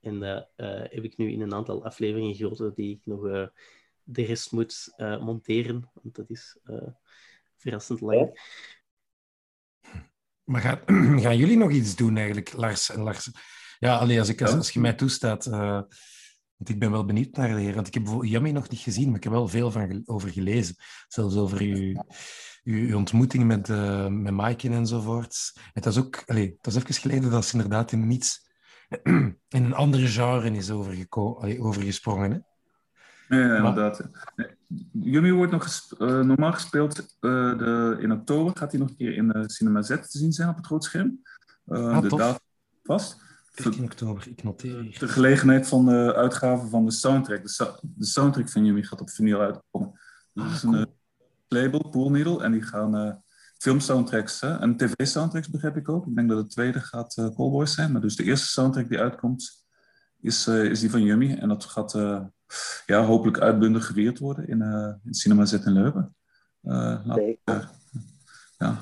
En 0.00 0.20
dat 0.20 0.48
uh, 0.56 0.80
heb 0.80 1.04
ik 1.04 1.16
nu 1.16 1.32
in 1.32 1.40
een 1.40 1.54
aantal 1.54 1.84
afleveringen 1.84 2.34
gehoord 2.34 2.76
die 2.76 2.94
ik 2.94 3.00
nog 3.04 3.24
uh, 3.24 3.46
de 4.02 4.24
rest 4.24 4.52
moet 4.52 4.94
monteren. 4.96 5.90
Want 6.02 6.14
dat 6.14 6.30
is 6.30 6.58
verrassend 7.62 8.00
lang. 8.00 8.40
Maar 10.44 10.60
gaan, 10.60 10.80
gaan 11.22 11.36
jullie 11.36 11.56
nog 11.56 11.70
iets 11.70 11.96
doen 11.96 12.16
eigenlijk, 12.16 12.52
Lars 12.52 12.90
en 12.90 13.00
Lars? 13.00 13.30
Ja, 13.78 13.96
alleen 13.96 14.18
als, 14.18 14.28
ik, 14.28 14.42
als, 14.42 14.52
als 14.52 14.70
je 14.70 14.80
mij 14.80 14.92
toestaat... 14.92 15.44
Want 16.56 16.74
ik 16.74 16.80
ben 16.80 16.90
wel 16.90 17.04
benieuwd 17.04 17.36
naar 17.36 17.48
de 17.48 17.60
heer. 17.60 17.74
Want 17.74 17.86
ik 17.86 17.94
heb 17.94 18.06
Yummy 18.20 18.50
nog 18.50 18.68
niet 18.68 18.80
gezien, 18.80 19.06
maar 19.06 19.16
ik 19.16 19.22
heb 19.22 19.32
wel 19.32 19.48
veel 19.48 19.70
van, 19.70 20.02
over 20.04 20.28
gelezen. 20.28 20.74
Zelfs 21.08 21.36
over 21.36 21.60
uw 21.60 22.02
uw, 22.64 22.96
ontmoeting 22.96 23.44
met, 23.44 23.68
uh, 23.68 24.06
met 24.06 24.34
Mike 24.34 24.70
enzovoort. 24.70 25.52
Het 25.72 25.84
was 25.84 25.98
ook, 25.98 26.22
allez, 26.26 26.46
het 26.46 26.64
was 26.64 26.74
even 26.74 26.94
geleden 26.94 27.30
dat 27.30 27.44
ze 27.44 27.52
inderdaad 27.52 27.92
in 27.92 28.10
iets, 28.10 28.50
in 29.02 29.38
een 29.48 29.74
andere 29.74 30.06
genre 30.06 30.50
is 30.50 30.70
overgesprongen. 30.70 32.30
Hè? 32.30 32.38
Ja, 33.36 33.56
inderdaad. 33.56 34.08
Yummy 34.92 35.32
wordt 35.32 35.52
nog 35.52 35.66
uh, 35.98 36.20
normaal 36.20 36.52
gespeeld 36.52 36.98
uh, 37.20 37.58
de, 37.58 37.96
in 38.00 38.12
oktober. 38.12 38.56
Gaat 38.56 38.70
hij 38.70 38.80
nog 38.80 38.88
een 38.88 38.96
keer 38.96 39.16
in 39.16 39.36
uh, 39.36 39.42
Cinema 39.46 39.82
Z 39.82 39.88
te 39.88 40.18
zien 40.18 40.32
zijn 40.32 40.48
op 40.48 40.56
het 40.56 40.66
grootscherm. 40.66 41.22
Uh, 41.66 41.88
ah, 41.88 42.02
de 42.02 42.08
datum 42.08 42.40
vast. 42.82 43.20
14 43.52 43.84
oktober, 43.84 44.28
ik 44.28 44.42
noteer 44.42 44.80
hier. 44.80 44.98
De 44.98 45.08
gelegenheid 45.08 45.68
van 45.68 45.84
de 45.84 46.14
uitgave 46.14 46.66
van 46.66 46.84
de 46.84 46.90
soundtrack. 46.90 47.44
De, 47.44 47.78
de 47.82 48.04
soundtrack 48.04 48.48
van 48.48 48.64
Yummy 48.64 48.82
gaat 48.82 49.00
op 49.00 49.10
vinyl 49.10 49.40
uitkomen. 49.40 50.00
Dat 50.32 50.46
ah, 50.46 50.52
is 50.52 50.62
een 50.62 50.86
label, 51.48 51.88
Pool 51.88 52.10
Needle. 52.10 52.42
En 52.42 52.52
die 52.52 52.62
gaan 52.62 53.22
filmsoundtracks 53.58 54.40
hè, 54.40 54.58
en 54.58 54.76
tv-soundtracks, 54.76 55.50
begrijp 55.50 55.76
ik 55.76 55.88
ook. 55.88 56.06
Ik 56.06 56.14
denk 56.14 56.28
dat 56.28 56.44
de 56.44 56.50
tweede 56.54 56.80
gaat 56.80 57.14
Callboys 57.14 57.74
zijn. 57.74 57.92
Maar 57.92 58.00
dus 58.00 58.16
de 58.16 58.24
eerste 58.24 58.46
soundtrack 58.46 58.88
die 58.88 58.98
uitkomt, 58.98 59.61
is, 60.22 60.46
uh, 60.46 60.64
is 60.64 60.80
die 60.80 60.90
van 60.90 61.02
Yummy. 61.02 61.36
En 61.40 61.48
dat 61.48 61.64
gaat 61.64 61.92
ja, 62.86 63.04
hopelijk 63.04 63.40
uitbundig 63.40 63.86
geweerd 63.86 64.18
worden 64.18 64.48
in, 64.48 64.60
in 65.04 65.14
Cinema 65.14 65.44
Z 65.44 65.52
in 65.52 65.72
Leuven. 65.72 66.14
Laat, 66.60 67.36
ja. 68.58 68.78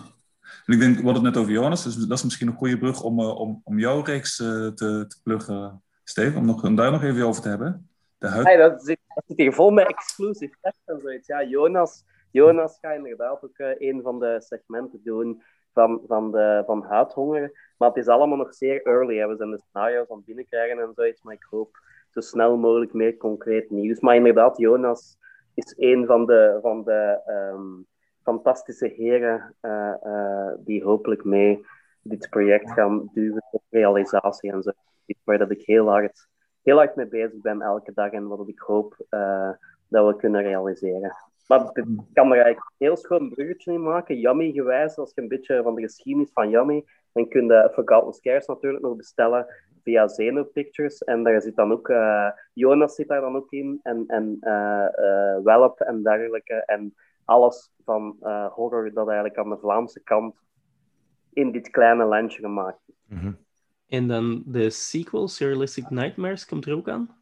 En 0.66 0.74
ik 0.74 0.78
denk, 0.78 0.96
we 0.96 1.04
hadden 1.04 1.24
het 1.24 1.34
net 1.34 1.42
over 1.42 1.52
Jonas, 1.52 1.84
dus 1.84 1.94
dat 1.94 2.18
is 2.18 2.24
misschien 2.24 2.48
een 2.48 2.56
goede 2.56 2.78
brug 2.78 3.02
om, 3.02 3.20
om, 3.20 3.60
om 3.64 3.78
jouw 3.78 4.02
reeks 4.02 4.36
te, 4.36 4.72
te 4.74 5.16
pluggen, 5.22 5.82
Steven, 6.04 6.38
om, 6.38 6.46
nog, 6.46 6.64
om 6.64 6.74
daar 6.76 6.90
nog 6.90 7.02
even 7.02 7.26
over 7.26 7.42
te 7.42 7.48
hebben. 7.48 7.88
De 8.18 8.26
huid... 8.26 8.46
hey, 8.46 8.56
dat, 8.56 8.84
zit, 8.84 8.98
dat 9.14 9.24
zit 9.26 9.38
hier 9.38 9.52
vol 9.52 9.70
met 9.70 9.88
exclusive 9.88 10.54
en 10.84 11.00
zoiets. 11.00 11.26
Ja, 11.26 11.44
Jonas 11.44 12.04
Jonas 12.30 12.78
gaat 12.80 12.96
inderdaad 12.96 13.44
ook 13.44 13.58
uh, 13.58 13.68
een 13.78 14.02
van 14.02 14.18
de 14.18 14.36
segmenten 14.38 15.00
doen 15.04 15.42
van, 15.72 16.00
van, 16.06 16.30
de, 16.30 16.62
van 16.66 16.82
huidhonger. 16.82 17.72
Maar 17.78 17.88
het 17.88 17.98
is 17.98 18.08
allemaal 18.08 18.36
nog 18.36 18.54
zeer 18.54 18.82
early. 18.82 19.16
Hè. 19.16 19.28
We 19.28 19.36
zijn 19.36 19.50
de 19.50 19.58
scenario's 19.58 20.10
aan 20.10 20.16
het 20.16 20.26
binnenkrijgen 20.26 20.78
en 20.78 20.92
zoiets. 20.94 21.22
Maar 21.22 21.34
ik 21.34 21.46
hoop 21.50 21.78
zo 22.10 22.20
snel 22.20 22.56
mogelijk 22.56 22.92
meer 22.92 23.16
concreet 23.16 23.70
nieuws. 23.70 24.00
Maar 24.00 24.14
inderdaad, 24.14 24.58
Jonas 24.58 25.18
is 25.54 25.74
een 25.78 26.06
van 26.06 26.26
de, 26.26 26.58
van 26.62 26.84
de 26.84 27.20
um, 27.52 27.86
fantastische 28.22 28.86
heren 28.86 29.54
uh, 29.62 29.94
uh, 30.04 30.52
die 30.58 30.84
hopelijk 30.84 31.24
mee 31.24 31.64
dit 32.02 32.30
project 32.30 32.70
gaan 32.70 33.10
duwen 33.12 33.44
tot 33.50 33.62
realisatie 33.70 34.52
en 34.52 34.62
zo. 34.62 34.70
Waar 35.24 35.38
dat 35.38 35.50
ik 35.50 35.62
heel 35.62 35.88
hard, 35.88 36.28
heel 36.62 36.76
hard 36.76 36.96
mee 36.96 37.06
bezig 37.06 37.40
ben 37.40 37.62
elke 37.62 37.92
dag 37.94 38.10
en 38.10 38.26
wat 38.26 38.48
ik 38.48 38.58
hoop 38.58 38.96
dat 39.88 40.06
we 40.06 40.16
kunnen 40.16 40.42
realiseren. 40.42 41.16
Maar 41.50 41.70
ik 41.72 41.84
kan 42.12 42.32
er 42.32 42.40
eigenlijk 42.40 42.58
een 42.58 42.86
heel 42.86 42.96
schoon 42.96 43.28
bruggetje 43.28 43.72
in 43.72 43.82
maken. 43.82 44.18
Yummy 44.18 44.52
gewijs, 44.52 44.96
als 44.96 45.12
je 45.14 45.20
een 45.20 45.28
beetje 45.28 45.62
van 45.62 45.74
de 45.74 45.82
geschiedenis 45.82 46.30
van 46.32 46.50
Yummy, 46.50 46.84
dan 47.12 47.28
kun 47.28 47.46
je 47.46 47.70
Forgotten 47.72 48.12
Scares 48.12 48.46
natuurlijk 48.46 48.82
nog 48.82 48.96
bestellen 48.96 49.46
via 49.82 50.08
Zeno 50.08 50.44
Pictures. 50.44 50.98
En 50.98 51.22
daar 51.22 51.42
zit 51.42 51.56
dan 51.56 51.72
ook, 51.72 51.88
uh, 51.88 52.30
Jonas 52.52 52.94
zit 52.94 53.08
daar 53.08 53.20
dan 53.20 53.36
ook 53.36 53.50
in, 53.50 53.80
en, 53.82 54.04
en 54.06 54.36
uh, 54.40 54.86
uh, 54.98 55.38
Welp 55.42 55.80
en 55.80 56.02
dergelijke. 56.02 56.54
En 56.54 56.94
alles 57.24 57.72
van 57.84 58.16
horror 58.54 58.92
dat 58.92 59.06
eigenlijk 59.06 59.38
aan 59.38 59.50
de 59.50 59.58
Vlaamse 59.58 60.02
kant 60.02 60.34
in 61.32 61.52
dit 61.52 61.70
kleine 61.70 62.04
landje 62.04 62.40
gemaakt 62.40 62.80
is. 62.86 62.94
Mm 63.06 63.18
-hmm. 63.18 63.38
En 63.88 64.08
dan 64.08 64.42
de 64.46 64.70
sequel, 64.70 65.28
Surrealistic 65.28 65.90
Nightmares, 65.90 66.46
komt 66.46 66.66
er 66.66 66.76
ook 66.76 66.88
aan? 66.88 67.19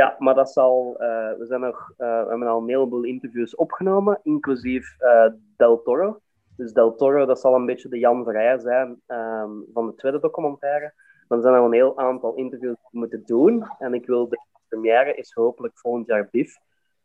Ja, 0.00 0.16
maar 0.18 0.34
dat 0.34 0.50
zal. 0.50 0.96
Uh, 0.98 1.32
we, 1.38 1.46
zijn 1.46 1.60
nog, 1.60 1.90
uh, 1.90 1.96
we 2.22 2.28
hebben 2.28 2.48
al 2.48 2.60
een 2.60 2.68
heleboel 2.68 3.04
interviews 3.04 3.54
opgenomen, 3.54 4.20
inclusief 4.22 4.96
uh, 5.00 5.26
Del 5.56 5.82
Toro. 5.82 6.20
Dus 6.56 6.72
Del 6.72 6.94
Toro, 6.94 7.26
dat 7.26 7.40
zal 7.40 7.54
een 7.54 7.66
beetje 7.66 7.88
de 7.88 7.98
Jan 7.98 8.24
Vrijer 8.24 8.60
zijn 8.60 8.88
um, 9.06 9.64
van 9.72 9.86
de 9.86 9.94
tweede 9.94 10.20
documentaire. 10.20 10.92
Dan 11.28 11.40
zijn 11.40 11.54
er 11.54 11.60
een 11.60 11.72
heel 11.72 11.98
aantal 11.98 12.34
interviews 12.34 12.76
moeten 12.90 13.22
doen. 13.26 13.66
En 13.78 13.94
ik 13.94 14.06
wil 14.06 14.28
de 14.28 14.40
première 14.68 15.14
is 15.14 15.32
hopelijk 15.32 15.78
volgend 15.78 16.06
jaar 16.06 16.28
BIF. 16.30 16.58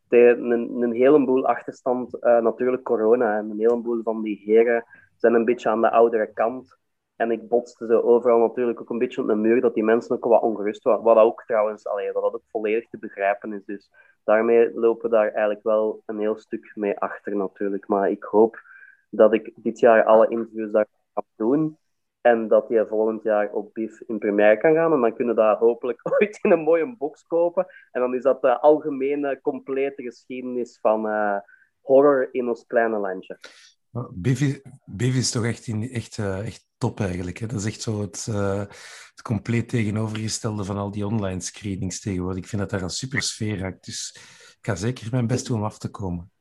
Een, 0.10 0.82
een 0.82 0.94
heleboel 0.94 1.48
achterstand, 1.48 2.22
natuurlijk 2.22 2.84
corona. 2.84 3.38
En 3.38 3.50
een 3.50 3.60
heleboel 3.60 4.02
van 4.04 4.22
die 4.22 4.42
heren 4.46 4.86
zijn 5.16 5.34
een 5.34 5.46
beetje 5.46 5.70
aan 5.70 5.82
de 5.82 5.92
oudere 5.92 6.34
kant. 6.34 6.78
En 7.16 7.32
ik 7.32 7.48
botste 7.48 7.86
ze 7.86 8.04
overal 8.04 8.40
natuurlijk 8.40 8.82
ook 8.82 8.90
een 8.90 8.98
beetje 8.98 9.22
op 9.22 9.28
de 9.28 9.36
muur, 9.36 9.62
dat 9.62 9.74
die 9.74 9.84
mensen 9.84 10.16
ook 10.16 10.26
wat 10.26 10.42
ongerust 10.42 10.84
waren. 10.84 11.04
Wat 11.04 11.18
ook 11.18 11.44
trouwens, 11.46 11.88
allee, 11.88 12.12
dat 12.12 12.24
ook 12.24 12.44
volledig 12.48 12.90
te 12.90 12.98
begrijpen 12.98 13.54
is. 13.54 13.66
Dus 13.66 13.92
daarmee 14.24 14.74
lopen 14.74 15.10
we 15.10 15.16
daar 15.16 15.32
eigenlijk 15.32 15.64
wel 15.64 16.02
een 16.06 16.20
heel 16.20 16.38
stuk 16.38 16.72
mee 16.76 17.00
achter 17.00 17.36
natuurlijk. 17.36 17.88
Maar 17.88 18.10
ik 18.10 18.24
hoop 18.24 18.60
dat 19.10 19.34
ik 19.34 19.52
dit 19.56 19.80
jaar 19.80 20.04
alle 20.04 20.28
interviews 20.28 20.72
daar 20.72 20.88
kan 21.14 21.24
doen. 21.36 21.78
En 22.22 22.48
dat 22.48 22.68
die 22.68 22.86
volgend 22.86 23.24
jaar 23.24 23.52
op 23.52 23.74
BIF 23.74 24.02
in 24.02 24.20
première 24.20 24.58
kan 24.58 24.74
gaan. 24.74 24.94
En 24.94 25.02
dan 25.02 25.16
kunnen 25.16 25.36
we 25.36 25.42
dat 25.42 25.60
hopelijk 25.60 26.00
ooit 26.20 26.40
in 26.42 26.52
een 26.52 26.60
mooie 26.60 26.96
box 26.98 27.24
kopen. 27.28 27.66
En 27.92 28.02
dan 28.02 28.16
is 28.16 28.24
dat 28.24 28.42
de 28.42 28.60
algemene, 28.60 29.42
complete 29.42 30.04
geschiedenis 30.04 30.80
van 30.82 31.06
uh, 31.06 31.38
horror 31.82 32.30
in 32.32 32.48
ons 32.48 32.66
kleine 32.66 32.98
landje. 32.98 33.40
Biff 34.86 35.16
is, 35.16 35.32
toch 35.32 35.46
echt, 35.46 35.68
in, 35.68 35.90
echt, 35.92 36.18
uh, 36.18 36.46
echt 36.46 36.68
top 36.78 37.00
eigenlijk. 37.00 37.38
Hè? 37.38 37.48
Dat 37.48 37.60
is 37.60 37.66
echt 37.66 37.82
zo 37.82 38.02
het, 38.02 38.28
uh, 38.30 38.60
het 39.10 39.22
compleet 39.24 39.70
tegenovergestelde 39.70 40.64
van 40.64 40.78
al 40.78 40.92
die 40.92 41.06
online 41.06 41.40
screenings 41.40 42.02
tegenwoordig. 42.02 42.44
Ik 42.44 42.50
vind 42.50 42.62
dat 42.62 42.70
daar 42.70 42.82
een 42.82 42.90
super 42.90 43.22
sfeer 43.22 43.62
hangt. 43.62 43.86
Dus 43.86 44.18
ik 44.60 44.66
ga 44.66 44.76
zeker 44.76 45.08
mijn 45.12 45.28
best 45.28 45.48
doen 45.48 45.58
om 45.58 45.64
af 45.64 45.78
te 45.78 45.90
komen. 45.90 46.32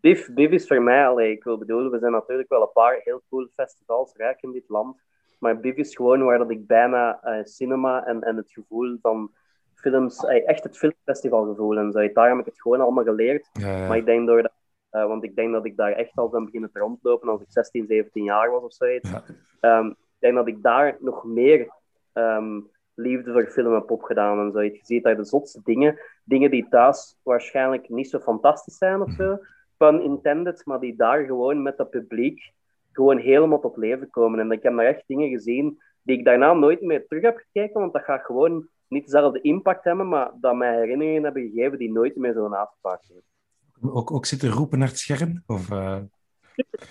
Biff, 0.00 0.32
Biff 0.34 0.52
is 0.52 0.66
voor 0.66 0.82
mij, 0.82 1.06
allee, 1.06 1.32
ik 1.32 1.44
wil 1.44 1.58
bedoelen, 1.58 1.90
we 1.90 1.98
zijn 1.98 2.12
natuurlijk 2.12 2.48
wel 2.48 2.62
een 2.62 2.72
paar 2.72 3.00
heel 3.04 3.22
cool 3.28 3.48
festivals 3.54 4.12
rijk 4.16 4.42
in 4.42 4.52
dit 4.52 4.68
land. 4.68 5.00
Maar 5.38 5.60
Biff 5.60 5.76
is 5.76 5.96
gewoon 5.96 6.24
waar 6.24 6.38
dat 6.38 6.50
ik 6.50 6.66
bijna 6.66 7.20
uh, 7.24 7.44
cinema 7.44 8.04
en, 8.04 8.22
en 8.22 8.36
het 8.36 8.52
gevoel 8.52 8.98
van 9.02 9.32
films, 9.74 10.24
echt 10.24 10.62
het 10.62 10.78
filmfestivalgevoel 10.78 11.78
en 11.78 11.92
zo. 11.92 12.12
Daar 12.12 12.28
heb 12.28 12.38
ik 12.38 12.44
het 12.44 12.60
gewoon 12.60 12.80
allemaal 12.80 13.04
geleerd. 13.04 13.48
Ja, 13.52 13.78
ja. 13.78 13.88
Maar 13.88 13.96
ik 13.96 14.06
denk 14.06 14.26
door 14.26 14.42
dat 14.42 14.52
uh, 14.92 15.06
want 15.06 15.24
ik 15.24 15.36
denk 15.36 15.52
dat 15.52 15.64
ik 15.64 15.76
daar 15.76 15.92
echt 15.92 16.16
al 16.16 16.28
ben 16.28 16.44
beginnen 16.44 16.72
te 16.72 16.78
rondlopen 16.78 17.28
als 17.28 17.40
ik 17.40 17.46
16, 17.50 17.86
17 17.86 18.24
jaar 18.24 18.50
was 18.50 18.62
of 18.62 18.72
zoiets. 18.72 19.10
Ja. 19.60 19.78
Um, 19.78 19.88
ik 19.88 20.18
denk 20.18 20.34
dat 20.34 20.48
ik 20.48 20.62
daar 20.62 20.96
nog 21.00 21.24
meer 21.24 21.74
um, 22.12 22.70
liefde 22.94 23.32
voor 23.32 23.46
film 23.46 23.74
heb 23.74 23.90
opgedaan 23.90 24.38
en 24.38 24.52
zoiets. 24.52 24.78
Je 24.78 24.84
ziet 24.84 25.04
daar 25.04 25.16
de 25.16 25.24
zotste 25.24 25.60
dingen. 25.64 25.98
Dingen 26.24 26.50
die 26.50 26.68
thuis 26.68 27.18
waarschijnlijk 27.22 27.88
niet 27.88 28.10
zo 28.10 28.18
fantastisch 28.18 28.76
zijn 28.76 29.02
of 29.02 29.10
zo. 29.10 29.38
Pun 29.76 30.02
intended, 30.02 30.66
maar 30.66 30.80
die 30.80 30.96
daar 30.96 31.24
gewoon 31.24 31.62
met 31.62 31.76
dat 31.76 31.90
publiek 31.90 32.52
gewoon 32.92 33.18
helemaal 33.18 33.60
tot 33.60 33.76
leven 33.76 34.10
komen. 34.10 34.40
En 34.40 34.50
ik 34.50 34.62
heb 34.62 34.76
daar 34.76 34.86
echt 34.86 35.02
dingen 35.06 35.28
gezien 35.28 35.80
die 36.02 36.18
ik 36.18 36.24
daarna 36.24 36.52
nooit 36.52 36.82
meer 36.82 37.06
terug 37.06 37.22
heb 37.22 37.36
gekeken, 37.36 37.80
want 37.80 37.92
dat 37.92 38.02
gaat 38.02 38.24
gewoon 38.24 38.68
niet 38.88 39.04
dezelfde 39.04 39.40
impact 39.40 39.84
hebben, 39.84 40.08
maar 40.08 40.30
dat 40.40 40.54
mij 40.54 40.74
herinneringen 40.74 41.24
hebben 41.24 41.50
gegeven 41.50 41.78
die 41.78 41.92
nooit 41.92 42.16
meer 42.16 42.32
zullen 42.32 42.52
afgepakt 42.52 43.08
worden 43.08 43.24
ook, 43.82 44.10
ook 44.10 44.26
zitten 44.26 44.50
roepen 44.50 44.78
naar 44.78 44.88
het 44.88 44.98
scherm? 44.98 45.42
Of, 45.46 45.70
uh... 45.70 45.98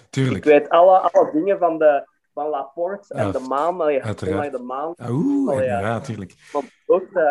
Tuurlijk. 0.09 0.45
Ik 0.45 0.51
weet 0.51 0.69
alle, 0.69 0.99
alle 0.99 1.31
dingen 1.31 1.57
van, 1.57 1.77
de, 1.77 2.07
van 2.33 2.49
Laporte 2.49 3.13
en 3.13 3.31
de 3.31 3.39
maan. 3.39 3.81
Oh 3.81 3.91
ja, 3.91 4.01
uiteraard. 4.01 4.51
De 4.51 4.59
maan. 4.59 4.93
Oeh, 5.09 5.55
oh, 5.55 5.63
ja, 5.63 5.79
natuurlijk. 5.79 6.33
Ook, 6.85 7.09
uh... 7.13 7.23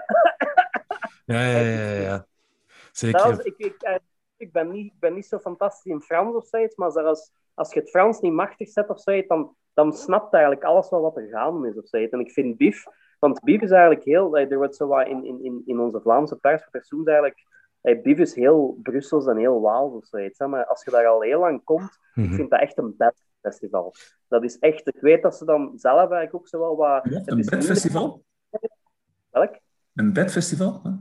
ja, 1.24 1.40
ja, 1.42 1.60
ja, 1.60 1.90
ja. 1.90 2.26
Zeker. 2.92 3.46
ik, 3.46 3.54
ik, 3.56 4.00
ik, 4.36 4.52
ben 4.52 4.70
niet, 4.70 4.92
ik 4.92 5.00
ben 5.00 5.14
niet 5.14 5.26
zo 5.26 5.38
fantastisch 5.38 5.92
in 5.92 6.00
Frans 6.00 6.34
of 6.34 6.46
zoiets, 6.46 6.76
maar 6.76 6.90
zelfs 6.90 7.32
als 7.54 7.72
je 7.72 7.80
het 7.80 7.90
Frans 7.90 8.20
niet 8.20 8.32
machtig 8.32 8.68
zet 8.68 8.88
of 8.88 9.00
zoiets, 9.00 9.28
dan, 9.28 9.56
dan 9.74 9.92
snapt 9.92 10.32
eigenlijk 10.32 10.64
alles 10.64 10.90
wel 10.90 11.00
wat 11.00 11.16
er 11.16 11.28
gaande 11.28 11.68
is 11.68 11.76
of 11.76 11.88
zoiets. 11.88 12.12
En 12.12 12.20
ik 12.20 12.30
vind 12.30 12.56
Bief, 12.56 12.84
want 13.18 13.40
Bief 13.40 13.60
is 13.60 13.70
eigenlijk 13.70 14.04
heel, 14.04 14.38
er 14.38 14.56
wordt 14.56 14.76
zo 14.76 14.86
wat 14.86 15.06
in, 15.06 15.24
in, 15.24 15.62
in 15.66 15.80
onze 15.80 16.00
Vlaamse 16.00 16.36
pers 16.36 16.66
verzoend 16.70 17.06
eigenlijk, 17.06 17.42
hey, 17.86 18.00
Bief 18.00 18.18
is 18.18 18.34
heel 18.34 18.78
Brussels 18.82 19.26
en 19.26 19.36
heel 19.36 19.60
Waals 19.60 19.92
of 19.92 20.06
zoiets. 20.06 20.38
Hè? 20.38 20.46
Maar 20.46 20.66
als 20.66 20.84
je 20.84 20.90
daar 20.90 21.06
al 21.06 21.20
heel 21.20 21.40
lang 21.40 21.64
komt, 21.64 21.98
ik 22.14 22.24
Mhm. 22.24 22.34
vind 22.34 22.50
dat 22.50 22.60
echt 22.60 22.78
een 22.78 22.94
bedfestival. 22.96 23.94
Dat 24.28 24.42
is 24.44 24.58
echt, 24.58 24.86
ik 24.88 25.00
weet 25.00 25.22
dat 25.22 25.36
ze 25.36 25.44
dan 25.44 25.72
zelf 25.78 25.98
eigenlijk 25.98 26.34
ook 26.34 26.48
zo 26.48 26.58
wel 26.58 26.76
wat... 26.76 27.04
Ja, 27.10 27.22
een 27.24 27.36
bedfestival? 27.36 28.24
Welk? 29.30 29.58
Een 29.94 30.12
bedfestival? 30.12 30.80
Huh? 30.82 30.92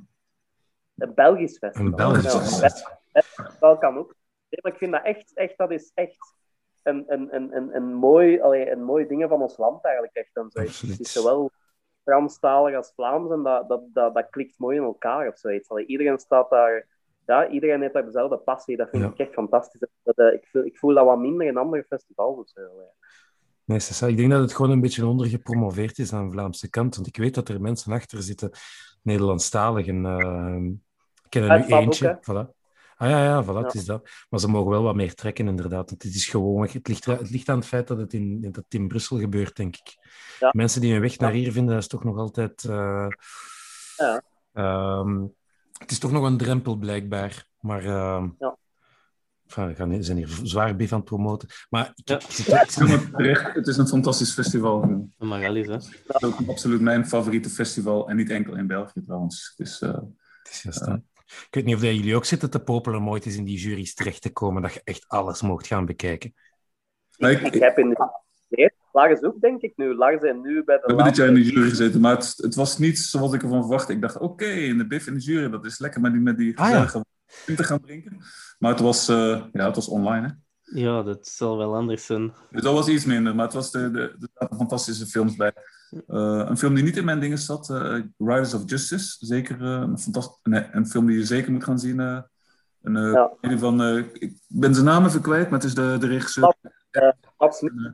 Een 0.96 1.14
Belgisch 1.14 1.58
festival. 1.58 1.86
Een 1.88 1.96
Belgisch 1.96 2.34
festival. 2.34 3.00
festival 3.12 3.78
kan 3.78 3.98
ook. 3.98 4.16
Nee, 4.50 4.60
maar 4.62 4.72
ik 4.72 4.78
vind 4.78 4.92
dat 4.92 5.04
echt, 5.04 5.34
echt 5.34 5.58
dat 5.58 5.72
is 5.72 5.92
echt 5.94 6.34
een, 6.84 7.04
een, 7.08 7.36
een, 7.36 7.56
een, 7.56 7.76
een, 7.76 7.94
mooi, 7.94 8.42
allee, 8.42 8.72
een 8.72 8.84
mooi 8.84 9.08
ding 9.08 9.26
van 9.30 9.42
ons 9.42 9.58
land 9.58 9.84
eigenlijk. 9.84 10.16
Echt. 10.16 10.36
En 10.36 10.50
zo. 10.50 10.60
Het 10.60 11.00
is 11.00 11.12
zowel 11.12 11.52
Franstalig 12.06 12.76
als 12.76 12.92
Vlaams 12.96 13.32
en 13.32 13.44
dat, 13.44 13.70
dat, 13.70 13.82
dat, 13.94 14.14
dat 14.14 14.30
klikt 14.30 14.60
mooi 14.60 14.78
in 14.78 14.84
elkaar 14.84 15.28
of 15.28 15.38
zoiets. 15.38 15.70
Allee, 15.70 15.86
iedereen 15.86 16.18
staat 16.20 16.50
daar, 16.50 16.88
ja, 17.26 17.48
iedereen 17.48 17.82
heeft 17.82 17.94
daar 17.94 18.06
dezelfde 18.06 18.38
passie. 18.38 18.78
Dat 18.78 18.90
vind 18.90 19.04
Ja. 19.04 19.10
ik 19.10 19.18
echt 19.18 19.34
fantastisch. 19.34 19.80
Dat, 20.04 20.18
eh, 20.18 20.34
ik, 20.34 20.48
voel, 20.52 20.66
ik 20.66 20.78
voel 20.78 20.94
dat 20.94 21.06
wat 21.06 21.20
minder 21.20 21.48
in 21.48 21.58
andere 21.58 21.84
festivals 21.84 22.38
of 22.38 22.48
zo. 22.50 22.62
Nee, 23.66 23.80
c'est 23.80 23.96
ça. 24.04 24.08
Ik 24.08 24.18
denk 24.18 24.32
dat 24.32 24.42
het 24.42 24.54
gewoon 24.54 24.72
een 24.72 24.82
beetje 24.82 25.06
ondergepromoveerd 25.06 25.98
is 26.00 26.14
aan 26.14 26.26
de 26.26 26.32
Vlaamse 26.32 26.70
kant. 26.70 26.96
Want 26.96 27.08
ik 27.08 27.18
weet 27.18 27.36
dat 27.36 27.50
er 27.50 27.62
mensen 27.62 27.92
achter 27.94 28.22
zitten, 28.22 28.52
Nederlandstalig. 29.02 29.88
En, 29.88 30.06
eh, 30.06 30.56
ik 31.24 31.30
ken 31.30 31.44
er 31.50 31.60
nu 31.60 31.66
eentje. 31.76 32.10
ook, 32.10 32.24
voilà. 32.24 32.65
Ah 32.98 33.10
ja, 33.10 33.24
ja, 33.24 33.44
voilà, 33.44 33.48
Ja. 33.48 33.62
het 33.62 33.74
is 33.74 33.86
dat. 33.86 34.10
Maar 34.30 34.40
ze 34.40 34.48
mogen 34.48 34.72
wel 34.72 34.84
wat 34.84 34.96
meer 34.96 35.14
trekken, 35.14 35.48
inderdaad. 35.48 35.90
Want 35.90 36.04
het, 36.04 36.14
is 36.16 36.28
gewoon, 36.28 36.62
het, 36.72 36.88
ligt, 36.88 37.06
het 37.06 37.30
ligt 37.30 37.50
aan 37.50 37.58
het 37.58 37.66
feit 37.68 37.88
dat 37.88 37.98
het 37.98 38.14
in, 38.14 38.42
dat 38.42 38.56
het 38.56 38.74
in 38.74 38.88
Brussel 38.88 39.20
gebeurt, 39.20 39.56
denk 39.56 39.76
ik. 39.76 39.96
Ja. 40.40 40.50
Mensen 40.52 40.82
die 40.82 40.92
hun 40.92 41.02
weg 41.02 41.18
naar 41.18 41.32
hier 41.32 41.52
vinden, 41.52 41.74
dat 41.74 41.84
is 41.84 41.90
toch 41.90 42.04
nog 42.04 42.18
altijd... 42.18 42.64
eh, 42.64 43.08
Ja. 43.98 44.22
ehm, 44.54 45.22
het 45.78 45.92
is 45.92 46.00
toch 46.00 46.12
nog 46.12 46.24
een 46.24 46.38
drempel, 46.38 46.76
blijkbaar. 46.76 47.48
Maar... 47.60 47.86
ehm, 47.86 48.30
Ja. 48.40 48.58
enfin, 49.48 49.68
we 49.68 49.76
gaan, 49.76 49.90
we 49.90 50.04
zijn 50.04 50.18
hier 50.18 50.40
zwaar 50.44 50.76
beef 50.76 50.92
aan 50.92 50.98
het 51.00 51.08
promoten. 51.08 51.48
Maar 51.70 51.92
ik, 51.96 52.08
Ja. 52.10 52.18
terecht, 53.18 53.54
het 53.56 53.68
is 53.68 53.78
een 53.78 53.88
fantastisch 53.88 54.34
festival. 54.34 54.82
Hè. 54.82 54.96
Het 56.08 56.22
is 56.22 56.24
ook 56.24 56.38
absoluut 56.48 56.82
mijn 56.82 57.08
favoriete 57.08 57.50
festival. 57.50 58.10
En 58.10 58.16
niet 58.16 58.30
enkel 58.30 58.56
in 58.56 58.68
België 58.68 59.02
trouwens. 59.02 59.54
Dus, 59.56 59.82
eh, 59.82 59.90
Het 60.44 60.50
is 60.52 60.62
juist 60.64 60.86
dat. 60.86 61.00
Ik 61.26 61.48
weet 61.50 61.66
niet 61.66 61.76
of 61.76 61.82
jullie 61.82 62.16
ook 62.16 62.26
zitten 62.26 62.50
te 62.50 62.60
popelen 62.60 63.00
om 63.00 63.10
ooit 63.10 63.26
eens 63.26 63.36
in 63.36 63.44
die 63.44 63.58
jury's 63.58 63.94
terecht 63.94 64.22
te 64.22 64.32
komen, 64.32 64.62
dat 64.62 64.74
je 64.74 64.82
echt 64.84 65.06
alles 65.08 65.42
mocht 65.42 65.68
gaan 65.68 65.86
bekijken. 65.86 66.34
maar 67.18 67.32
ik, 67.32 67.54
heb 67.54 67.78
in 67.78 67.90
de... 67.90 68.24
Nee, 68.50 68.70
Lars 68.92 69.22
ook, 69.22 69.42
denk 69.42 69.62
ik 69.62 69.74
nu. 69.76 69.96
Lars 69.96 70.22
en 70.22 70.42
nu 70.42 70.64
bij 70.64 70.76
de 70.76 70.82
we 70.82 70.88
hebben 70.88 71.06
dit 71.06 71.16
jaar 71.16 71.28
in 71.28 71.34
de 71.34 71.44
jury 71.44 71.70
gezeten, 71.70 72.02
maar 72.02 72.16
het, 72.16 72.34
het 72.38 72.56
was 72.56 72.78
niet 72.78 73.00
zoals 73.00 73.34
ik 73.34 73.44
ervan 73.44 73.62
verwachtte. 73.62 73.94
Ik 73.94 74.02
dacht, 74.02 74.18
oké, 74.18 74.46
in 74.46 74.78
de 74.78 74.88
BIF 74.88 75.08
in 75.08 75.14
de 75.14 75.20
jury, 75.20 75.50
dat 75.50 75.66
is 75.66 75.80
lekker 75.80 76.02
met 76.02 76.12
die, 76.12 76.22
met 76.22 76.38
die 76.38 76.58
Ah, 76.58 76.70
ja. 76.70 76.82
gezellige 76.82 77.06
te 77.56 77.64
gaan 77.64 77.80
drinken. 77.80 78.18
Maar 78.60 78.72
het 78.72 78.80
was, 78.80 79.08
eh, 79.08 79.44
ja, 79.52 79.66
het 79.66 79.76
was 79.76 79.88
online, 79.88 80.28
hè. 80.28 80.34
Ja, 80.80 81.04
dat 81.04 81.28
zal 81.28 81.58
wel 81.58 81.76
anders 81.76 82.06
zijn. 82.06 82.34
Dus 82.52 82.62
dat 82.62 82.74
was 82.74 82.88
iets 82.88 83.06
minder, 83.06 83.36
maar 83.36 83.46
het 83.46 83.54
was 83.54 83.72
de, 83.72 83.92
de, 83.92 84.00
er 84.20 84.30
zaten 84.34 84.58
fantastische 84.58 85.06
films 85.06 85.36
bij. 85.36 85.54
Eh, 86.08 86.46
een 86.48 86.58
film 86.58 86.74
die 86.76 86.84
niet 86.84 86.98
in 86.98 87.06
mijn 87.06 87.20
dingen 87.20 87.38
zat, 87.38 87.70
eh, 87.70 88.00
Riders 88.18 88.54
of 88.54 88.62
Justice. 88.66 89.26
Zeker 89.26 89.62
eh, 89.62 89.68
een, 89.82 90.00
fantast- 90.00 90.40
nee, 90.44 90.68
een 90.72 90.88
film 90.88 91.06
die 91.06 91.18
je 91.18 91.26
zeker 91.26 91.52
moet 91.52 91.64
gaan 91.64 91.80
zien. 91.80 92.00
een, 92.00 92.26
Ja. 93.12 93.32
een 93.42 93.60
van, 93.60 93.82
ik 94.14 94.38
ben 94.48 94.74
zijn 94.74 94.86
naam 94.86 95.06
even 95.06 95.22
kwijt, 95.22 95.50
maar 95.50 95.60
het 95.60 95.68
is 95.68 95.76
de, 95.76 95.98
de 96.00 96.08
regisseur. 96.08 96.54
Absoluut. 97.38 97.94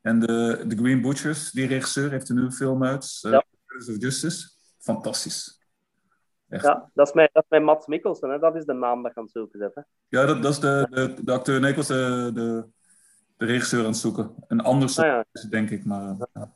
En 0.00 0.18
de, 0.20 0.64
de 0.66 0.76
Green 0.76 1.00
Butchers, 1.02 1.50
die 1.50 1.66
regisseur, 1.66 2.10
heeft 2.10 2.28
een 2.28 2.36
nieuwe 2.36 2.52
film 2.52 2.84
uit. 2.84 3.18
Ja. 3.20 3.44
Riders 3.66 3.88
of 3.96 4.02
Justice. 4.02 4.48
Fantastisch. 4.78 5.60
Echt. 6.48 6.64
Ja, 6.64 6.90
dat 6.94 7.06
is 7.08 7.12
mijn, 7.14 7.28
dat 7.32 7.42
is 7.42 7.48
mijn 7.50 7.64
Mats 7.64 7.86
Mikkelsen. 7.86 8.30
Hè. 8.30 8.38
Dat 8.38 8.56
is 8.56 8.64
de 8.64 8.72
naam 8.72 9.02
dat 9.02 9.12
je 9.12 9.18
aan 9.18 9.24
het 9.24 9.32
zoeken 9.32 9.58
zet. 9.58 9.84
Ja, 10.08 10.24
dat, 10.26 10.42
dat 10.42 10.52
is 10.52 10.58
de, 10.60 10.86
de, 10.90 11.24
de 11.24 11.32
acteur. 11.32 11.60
Nee, 11.60 11.70
ik 11.70 11.76
was 11.76 11.86
de, 11.86 12.30
de, 12.34 12.66
de 13.36 13.44
regisseur 13.46 13.80
aan 13.80 13.86
het 13.86 13.96
zoeken. 13.96 14.34
Een 14.48 14.60
ander 14.60 14.88
soort, 14.88 15.06
Ah, 15.06 15.12
ja. 15.12 15.24
het, 15.32 15.50
denk 15.50 15.70
ik. 15.70 15.84
Maar, 15.84 16.16
ja. 16.32 16.52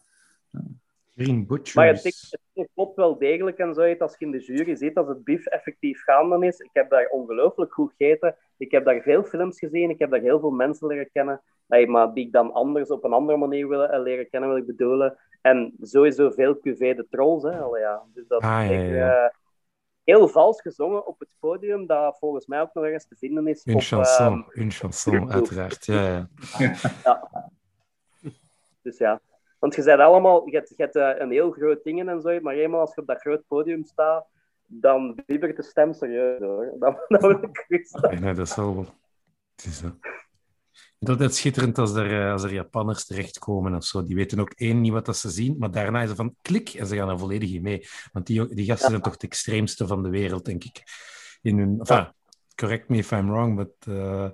Green 1.14 1.46
Butchers. 1.46 1.74
Maar 1.74 1.86
het, 1.86 2.04
het 2.04 2.38
ding 2.52 2.68
klopt 2.74 2.96
wel 2.96 3.18
degelijk 3.18 3.58
en 3.58 3.74
zo. 3.74 3.94
Als 3.98 4.16
je 4.18 4.24
in 4.24 4.30
de 4.30 4.38
jury 4.38 4.76
zit, 4.76 4.96
als 4.96 5.08
het 5.08 5.24
bief 5.24 5.46
effectief 5.46 6.02
gaande 6.02 6.46
is. 6.46 6.58
Ik 6.58 6.70
heb 6.72 6.90
daar 6.90 7.08
ongelooflijk 7.08 7.72
goed 7.72 7.92
gegeten. 7.96 8.36
Ik 8.56 8.70
heb 8.70 8.84
daar 8.84 9.00
veel 9.00 9.24
films 9.24 9.58
gezien. 9.58 9.90
Ik 9.90 9.98
heb 9.98 10.10
daar 10.10 10.20
heel 10.20 10.40
veel 10.40 10.50
mensen 10.50 10.86
leren 10.86 11.10
kennen. 11.12 11.42
Hey, 11.66 11.86
maar 11.86 12.12
die 12.12 12.26
ik 12.26 12.32
dan 12.32 12.52
anders 12.52 12.90
op 12.90 13.04
een 13.04 13.12
andere 13.12 13.38
manier 13.38 13.68
wil 13.68 13.84
eh, 13.84 14.02
leren 14.02 14.28
kennen, 14.30 14.48
wil 14.48 14.58
ik 14.58 14.66
bedoelen. 14.66 15.18
En 15.40 15.74
sowieso 15.80 16.30
veel 16.30 16.56
QV 16.58 16.96
de 16.96 17.06
trolls. 17.10 17.42
Hè. 17.42 17.58
Allee, 17.60 17.80
ja. 17.80 18.02
Dus 18.14 18.26
dat 18.26 18.42
Ah, 18.42 18.70
ja, 18.70 18.80
ja, 18.80 19.24
eh, 19.24 19.30
heel 20.04 20.28
vals 20.28 20.60
gezongen 20.60 21.06
op 21.06 21.18
het 21.18 21.28
podium, 21.38 21.86
dat 21.86 22.18
volgens 22.18 22.46
mij 22.46 22.60
ook 22.60 22.74
nog 22.74 22.84
ergens 22.84 23.06
te 23.06 23.16
vinden 23.16 23.46
is. 23.46 23.62
Op, 23.62 23.80
chanson, 23.80 24.26
ehm, 24.26 24.60
une 24.60 24.70
chanson, 24.70 25.32
uiteraard. 25.32 25.86
Ja, 25.86 26.02
ja. 26.04 26.28
Dus 28.82 28.98
ja. 28.98 29.20
Want 29.60 29.74
je 29.74 29.82
zei 29.82 30.00
allemaal, 30.00 30.46
je 30.46 30.56
hebt, 30.56 30.68
je 30.68 30.74
hebt 30.76 30.96
eh, 30.96 31.10
een 31.18 31.30
heel 31.30 31.50
groot 31.50 31.84
ding 31.84 32.08
en 32.08 32.20
zo, 32.20 32.40
maar 32.40 32.54
eenmaal 32.54 32.80
als 32.80 32.94
je 32.94 33.00
op 33.00 33.06
dat 33.06 33.20
groot 33.20 33.46
podium 33.46 33.84
staat, 33.84 34.26
dan 34.66 35.22
bibbert 35.26 35.56
de 35.56 35.62
stem 35.62 35.92
serieus 35.92 36.40
hoor. 36.40 36.74
Dan, 36.78 36.96
dan 37.08 37.20
wil 37.20 37.42
ik 37.42 37.66
Nee, 38.10 38.20
nee, 38.20 38.34
dat 38.34 38.46
is 38.46 38.56
wel... 38.56 38.86
Het 39.56 39.64
is 39.64 39.80
dat. 39.80 39.92
Het 40.98 41.08
altijd 41.08 41.34
schitterend 41.34 41.78
als 41.78 41.94
er, 41.94 42.20
eh, 42.20 42.32
als 42.32 42.42
er 42.42 42.52
Japanners 42.52 43.04
terechtkomen 43.04 43.74
of 43.74 43.84
zo. 43.84 44.04
Die 44.04 44.16
weten 44.16 44.40
ook 44.40 44.50
één 44.50 44.80
niet 44.80 44.92
wat 44.92 45.06
dat 45.06 45.16
ze 45.16 45.30
zien, 45.30 45.56
maar 45.58 45.70
daarna 45.70 46.02
is 46.02 46.08
het 46.08 46.16
van 46.16 46.36
klik 46.42 46.68
en 46.68 46.86
ze 46.86 46.96
gaan 46.96 47.08
er 47.08 47.18
volledig 47.18 47.52
in 47.52 47.62
mee. 47.62 47.86
Want 48.12 48.26
die, 48.26 48.54
die 48.54 48.66
gasten 48.66 48.90
zijn 48.90 49.02
toch 49.02 49.12
het 49.12 49.22
extreemste 49.22 49.86
van 49.86 50.02
de 50.02 50.08
wereld, 50.08 50.44
denk 50.44 50.64
ik. 50.64 50.82
In 51.42 51.58
hun... 51.58 51.78
Enfin, 51.78 52.12
correct 52.54 52.88
me 52.88 52.96
if 52.96 53.10
I'm 53.10 53.30
wrong, 53.30 53.56
but 53.56 53.72
eh, 53.86 54.28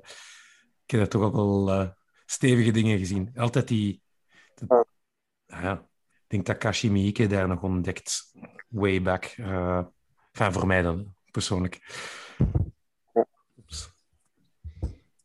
ik 0.84 0.90
heb 0.90 1.00
er 1.00 1.08
toch 1.08 1.22
ook 1.22 1.34
wel 1.34 1.94
stevige 2.26 2.70
dingen 2.70 2.98
gezien. 2.98 3.32
Altijd 3.34 3.68
die... 3.68 4.02
Ah 5.56 5.62
ja, 5.62 5.72
ik 5.72 6.24
denk 6.26 6.44
Takashi 6.44 6.90
Miike 6.90 7.26
daar 7.26 7.48
nog 7.48 7.62
ontdekt, 7.62 8.32
way 8.68 9.02
back. 9.02 9.24
eh 9.24 9.82
enfin, 10.32 10.52
voor 10.52 10.66
mij 10.66 10.82
dan, 10.82 11.14
persoonlijk. 11.30 11.80
Oeps. 13.58 13.90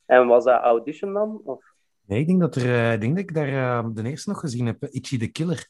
En 0.05 0.27
was 0.27 0.43
dat 0.43 0.61
audition 0.61 1.13
dan? 1.13 1.41
Of? 1.43 1.63
Nee, 2.05 2.19
ik 2.19 2.27
denk 2.27 2.39
dat, 2.39 2.55
er, 2.55 2.65
eh, 2.65 2.93
ik 2.93 3.01
denk 3.01 3.15
dat 3.15 3.23
ik 3.23 3.33
daar 3.33 3.47
eh, 3.83 3.89
de 3.93 4.09
eerste 4.09 4.29
nog 4.29 4.39
gezien 4.39 4.65
heb, 4.65 4.83
Itchy 4.83 5.17
the 5.17 5.27
Killer. 5.27 5.67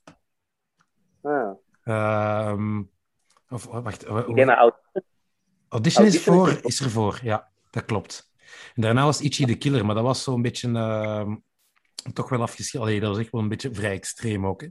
Ah, 1.21 1.51
Ehm, 1.83 2.83
of 3.49 3.65
wacht, 3.65 4.03
wa- 4.03 4.25
ik 4.25 4.35
denk 4.35 4.47
dat 4.47 4.57
audition. 4.57 5.03
Audition 5.69 6.05
is, 6.05 6.27
Audition 6.27 6.35
voor, 6.35 6.65
is 6.65 6.81
ervoor, 6.81 7.19
ja, 7.23 7.51
dat 7.69 7.85
klopt. 7.85 8.31
En 8.75 8.81
daarna 8.81 9.03
was 9.03 9.21
Itchy 9.21 9.45
the 9.45 9.55
Killer, 9.55 9.85
maar 9.85 9.95
dat 9.95 10.03
was 10.03 10.23
zo'n 10.23 10.41
beetje 10.41 10.67
ehm, 10.71 11.35
toch 12.13 12.29
wel 12.29 12.41
afgeschilderd. 12.41 12.91
Allee, 12.91 13.03
dat 13.03 13.09
was 13.09 13.19
echt 13.19 13.31
wel 13.31 13.41
een 13.41 13.49
beetje 13.49 13.73
vrij 13.73 13.91
extreem 13.91 14.45
ook. 14.45 14.61
Hè. 14.61 14.67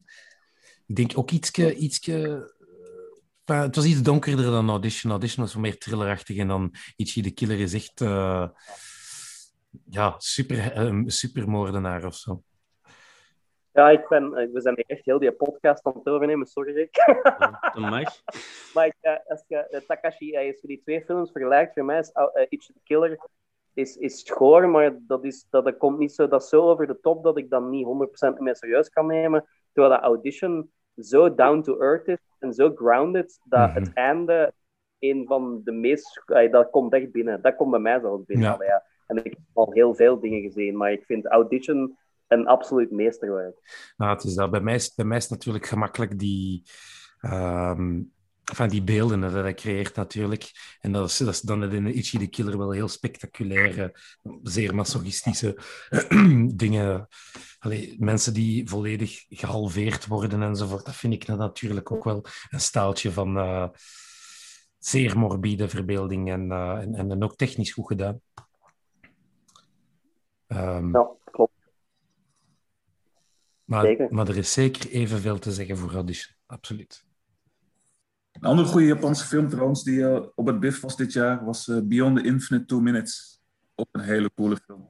Ik 0.87 0.97
denk 0.97 1.19
ook 1.19 1.31
ietske, 1.31 1.75
ietske, 1.75 2.51
eh, 3.45 3.61
het 3.61 3.77
was 3.77 3.85
iets 3.85 4.03
donkerder 4.03 4.45
dan 4.45 4.69
Audition. 4.69 5.11
Audition 5.11 5.45
was 5.45 5.55
wat 5.55 5.63
meer 5.63 5.79
thrillerachtig 5.79 6.37
en 6.37 6.49
dan 6.49 6.75
Itchy 6.97 7.23
the 7.23 7.31
Killer 7.31 7.61
is 7.61 7.75
echt 7.75 8.01
eh, 8.01 8.49
ja, 9.91 10.15
super, 10.19 10.73
eh, 10.73 11.03
supermoordenaar 11.07 12.05
of 12.05 12.15
zo. 12.15 12.43
Ja, 13.73 13.91
ik 13.91 14.09
ben, 14.09 14.31
we 14.31 14.61
zijn 14.61 14.77
echt 14.77 15.05
heel 15.05 15.19
die 15.19 15.33
podcast 15.33 15.87
aan 15.87 15.93
het 15.95 16.07
overnemen, 16.07 16.47
sorry 16.47 16.75
Rick. 16.75 16.95
Dat 17.73 17.79
mag. 17.79 18.23
maar 18.75 18.87
ik, 18.87 19.21
als 19.27 19.45
je 19.49 19.85
Takashi, 19.87 20.37
als 20.37 20.61
je 20.61 20.67
die 20.67 20.81
twee 20.83 21.05
films 21.05 21.31
vergelijkt, 21.31 21.75
voor 21.75 21.85
mij 21.85 21.99
is 21.99 22.11
uh, 22.15 22.43
Itchy 22.49 22.73
the 22.73 22.81
Killer 22.85 23.19
is, 23.75 23.97
is 23.97 24.27
schoor, 24.27 24.69
maar 24.69 24.99
dat, 25.07 25.25
is, 25.25 25.47
dat, 25.51 25.65
dat 25.65 25.77
komt 25.77 25.99
niet 25.99 26.13
zo, 26.15 26.29
dat 26.29 26.49
zo 26.49 26.71
over 26.71 26.87
de 26.87 27.01
top 27.01 27.25
dat 27.25 27.39
ik 27.39 27.51
dan 27.51 27.71
niet 27.71 27.87
100% 28.37 28.39
meer 28.39 28.57
serieus 28.57 28.89
kan 28.89 29.07
nemen. 29.07 29.45
Terwijl 29.73 29.95
dat 29.95 30.05
Audition 30.05 30.71
zo 30.97 31.35
down 31.35 31.61
to 31.61 31.79
earth 31.79 32.09
is 32.09 32.19
en 32.39 32.53
zo 32.53 32.73
grounded, 32.75 33.41
dat 33.45 33.69
Mhm. 33.69 33.79
het 33.79 33.93
einde 33.93 34.53
een 34.99 35.27
van 35.27 35.61
de 35.65 35.73
meest... 35.73 36.23
dat 36.51 36.71
komt 36.71 36.93
echt 36.93 37.13
binnen. 37.13 37.43
Dat 37.43 37.57
komt 37.57 37.71
bij 37.71 37.81
mij 37.81 38.01
zelfs 38.01 38.25
binnen. 38.25 38.57
Ja. 38.59 38.85
En 39.07 39.17
ik 39.17 39.25
heb 39.25 39.39
al 39.53 39.73
heel 39.73 39.95
veel 39.95 40.21
dingen 40.21 40.41
gezien, 40.41 40.77
maar 40.77 40.93
ik 40.93 41.05
vind 41.05 41.27
Audition 41.27 41.99
een 42.29 42.47
absoluut 42.47 42.91
meesterwerk. 42.91 43.57
Nou, 43.97 44.13
het 44.15 44.25
is 44.25 44.35
dat. 44.35 44.51
Bij 44.51 44.61
mij 44.61 44.75
is, 44.75 44.95
bij 44.95 45.05
mij 45.05 45.17
is 45.17 45.29
natuurlijk 45.29 45.67
gemakkelijk 45.67 46.19
die, 46.19 46.63
ehm, 47.21 48.03
van 48.55 48.69
die 48.69 48.83
beelden 48.83 49.21
dat 49.21 49.33
hij 49.33 49.55
creëert 49.55 49.97
natuurlijk. 49.97 50.51
En 50.81 50.93
dat 50.93 51.09
is, 51.09 51.17
dat 51.17 51.29
is 51.29 51.41
dan 51.41 51.73
in 51.73 51.87
Itchy 51.87 52.19
the 52.19 52.27
Killer 52.27 52.59
wel 52.59 52.71
heel 52.71 52.89
spectaculaire, 52.89 53.99
zeer 54.43 54.75
masochistische 54.75 55.59
dingen. 56.55 57.09
Allee, 57.59 57.97
mensen 57.99 58.35
die 58.35 58.69
volledig 58.69 59.25
gehalveerd 59.29 60.07
worden 60.07 60.43
enzovoort. 60.43 60.85
Dat 60.85 60.97
vind 60.97 61.13
ik 61.13 61.27
dan 61.27 61.39
natuurlijk 61.39 61.93
ook 61.93 62.05
wel 62.05 62.25
een 62.51 62.61
staaltje 62.61 63.13
van 63.13 63.39
eh, 63.39 63.69
zeer 64.79 65.19
morbide 65.19 65.69
verbeelding 65.69 66.31
en, 66.31 66.51
eh, 66.51 66.79
en, 66.79 66.95
en, 66.95 67.11
en 67.11 67.23
ook 67.23 67.37
technisch 67.37 67.73
goed 67.73 67.87
gedaan. 67.87 68.21
Ehm, 70.47 70.93
Ja, 70.93 71.11
klopt. 71.25 71.53
Maar, 73.65 74.07
maar 74.09 74.29
er 74.29 74.37
is 74.37 74.53
zeker 74.53 74.91
evenveel 74.91 75.39
te 75.39 75.53
zeggen 75.53 75.77
voor 75.77 75.95
Audition. 75.95 76.35
Absoluut. 76.47 77.09
Een 78.33 78.49
andere 78.49 78.69
goede 78.69 78.87
Japanse 78.87 79.25
film 79.25 79.49
trouwens, 79.49 79.83
die 79.83 80.07
eh, 80.07 80.27
op 80.35 80.47
het 80.47 80.61
BIF 80.61 80.81
was 80.81 80.97
dit 80.97 81.13
jaar, 81.13 81.45
was 81.45 81.69
eh, 81.69 81.79
Beyond 81.83 82.17
the 82.17 82.23
Infinite 82.23 82.67
Two 82.67 82.81
Minutes. 82.81 83.41
Ook 83.75 83.89
een 83.93 84.01
hele 84.01 84.31
coole 84.35 84.57
film. 84.57 84.89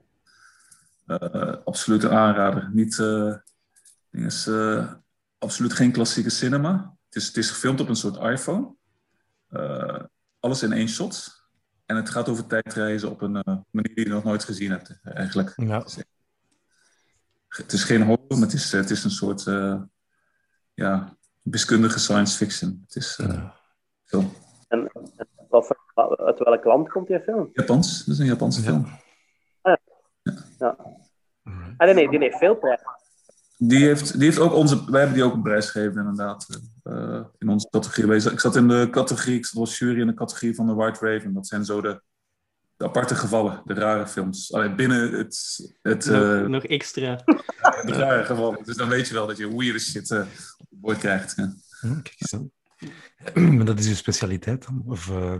Eh 1.06 1.56
absoluut 1.64 2.02
een 2.02 2.10
aanrader. 2.10 2.70
Niet, 2.72 2.98
is, 4.10 4.50
absoluut 5.38 5.72
geen 5.72 5.92
klassieke 5.92 6.30
cinema. 6.30 6.96
Het 7.06 7.16
is, 7.16 7.26
het 7.26 7.36
is 7.36 7.50
gefilmd 7.50 7.80
op 7.80 7.88
een 7.88 7.96
soort 7.96 8.16
iPhone. 8.16 8.74
Alles 10.40 10.62
in 10.62 10.72
één 10.72 10.88
shot. 10.88 11.44
En 11.86 11.96
het 11.96 12.10
gaat 12.10 12.28
over 12.28 12.46
tijdreizen 12.46 13.10
op 13.10 13.22
een 13.22 13.32
manier 13.70 13.94
die 13.94 14.04
je 14.04 14.08
nog 14.08 14.24
nooit 14.24 14.44
gezien 14.44 14.70
hebt, 14.70 15.00
eigenlijk. 15.02 15.52
Ja. 15.56 15.84
Het 17.48 17.72
is 17.72 17.84
geen 17.84 18.02
horror, 18.02 18.26
maar 18.28 18.40
het 18.40 18.52
is, 18.52 18.72
het 18.72 18.90
is 18.90 19.04
een 19.04 19.10
soort 19.10 19.42
ja, 20.74 21.16
wiskundige 21.42 21.98
science 21.98 22.36
fiction. 22.36 22.82
Het 22.86 22.96
is 22.96 23.16
eh, 23.18 23.26
Ja. 23.26 23.54
film. 24.04 24.32
En, 24.68 24.90
en 25.16 25.28
wat 25.48 25.66
voor- 25.66 26.16
uit 26.26 26.38
welk 26.38 26.64
land 26.64 26.88
komt 26.88 27.06
die 27.06 27.20
film? 27.20 27.50
Japans, 27.52 28.04
dat 28.04 28.14
is 28.14 28.20
een 28.20 28.26
Japanse 28.26 28.60
Ja. 28.62 28.66
film. 28.66 28.86
Ja. 30.58 30.76
Ah, 31.76 31.94
nee, 31.94 32.08
die 32.10 32.18
heeft 32.18 32.38
veel 32.38 32.54
prijs. 32.56 32.80
Die 33.58 33.84
heeft, 33.84 34.12
die 34.12 34.22
heeft 34.24 34.38
ook 34.38 34.52
onze, 34.54 34.90
wij 34.90 34.98
hebben 35.00 35.18
die 35.18 35.26
ook 35.26 35.34
een 35.34 35.42
prijs 35.42 35.70
gegeven, 35.70 35.98
inderdaad. 36.00 36.46
eh, 36.82 37.20
in 37.38 37.48
onze 37.48 37.68
categorie. 37.70 38.30
Ik 38.30 38.40
zat 38.40 38.56
in 38.56 38.68
de 38.68 38.88
categorie, 38.90 39.36
ik 39.38 39.46
zat 39.46 39.60
als 39.60 39.78
jury 39.78 40.00
in 40.00 40.06
de 40.06 40.14
categorie 40.14 40.54
van 40.54 40.66
de 40.66 40.74
White 40.74 41.06
Raven. 41.06 41.34
Dat 41.34 41.46
zijn 41.46 41.64
zo 41.64 41.80
de, 41.80 42.02
de 42.80 42.86
aparte 42.86 43.14
gevallen, 43.14 43.62
de 43.64 43.74
rare 43.74 44.06
films. 44.06 44.52
Alleen 44.52 44.76
binnen 44.76 45.12
het, 45.12 45.58
het 45.82 46.04
nog, 46.06 46.14
eh, 46.22 46.40
nog 46.46 46.64
extra. 46.64 47.14
de 47.86 47.92
rare 47.92 48.24
gevallen. 48.24 48.64
Dus 48.64 48.76
dan 48.76 48.88
weet 48.88 49.08
je 49.08 49.14
wel 49.14 49.26
dat 49.26 49.36
je 49.36 49.56
weird 49.56 49.80
shit 49.80 50.10
eh, 50.10 50.20
op 50.58 50.66
het 50.70 50.80
bord 50.80 50.98
krijgt. 50.98 51.36
Ja. 51.36 51.52
Hm, 51.80 52.00
kijk 52.02 52.14
eens 52.18 52.34
aan. 52.34 52.50
Maar 53.56 53.64
dat 53.64 53.78
is 53.78 53.88
uw 53.88 53.94
specialiteit 53.94 54.66
dan? 54.66 54.82
Of, 54.86 55.10
eh, 55.10 55.36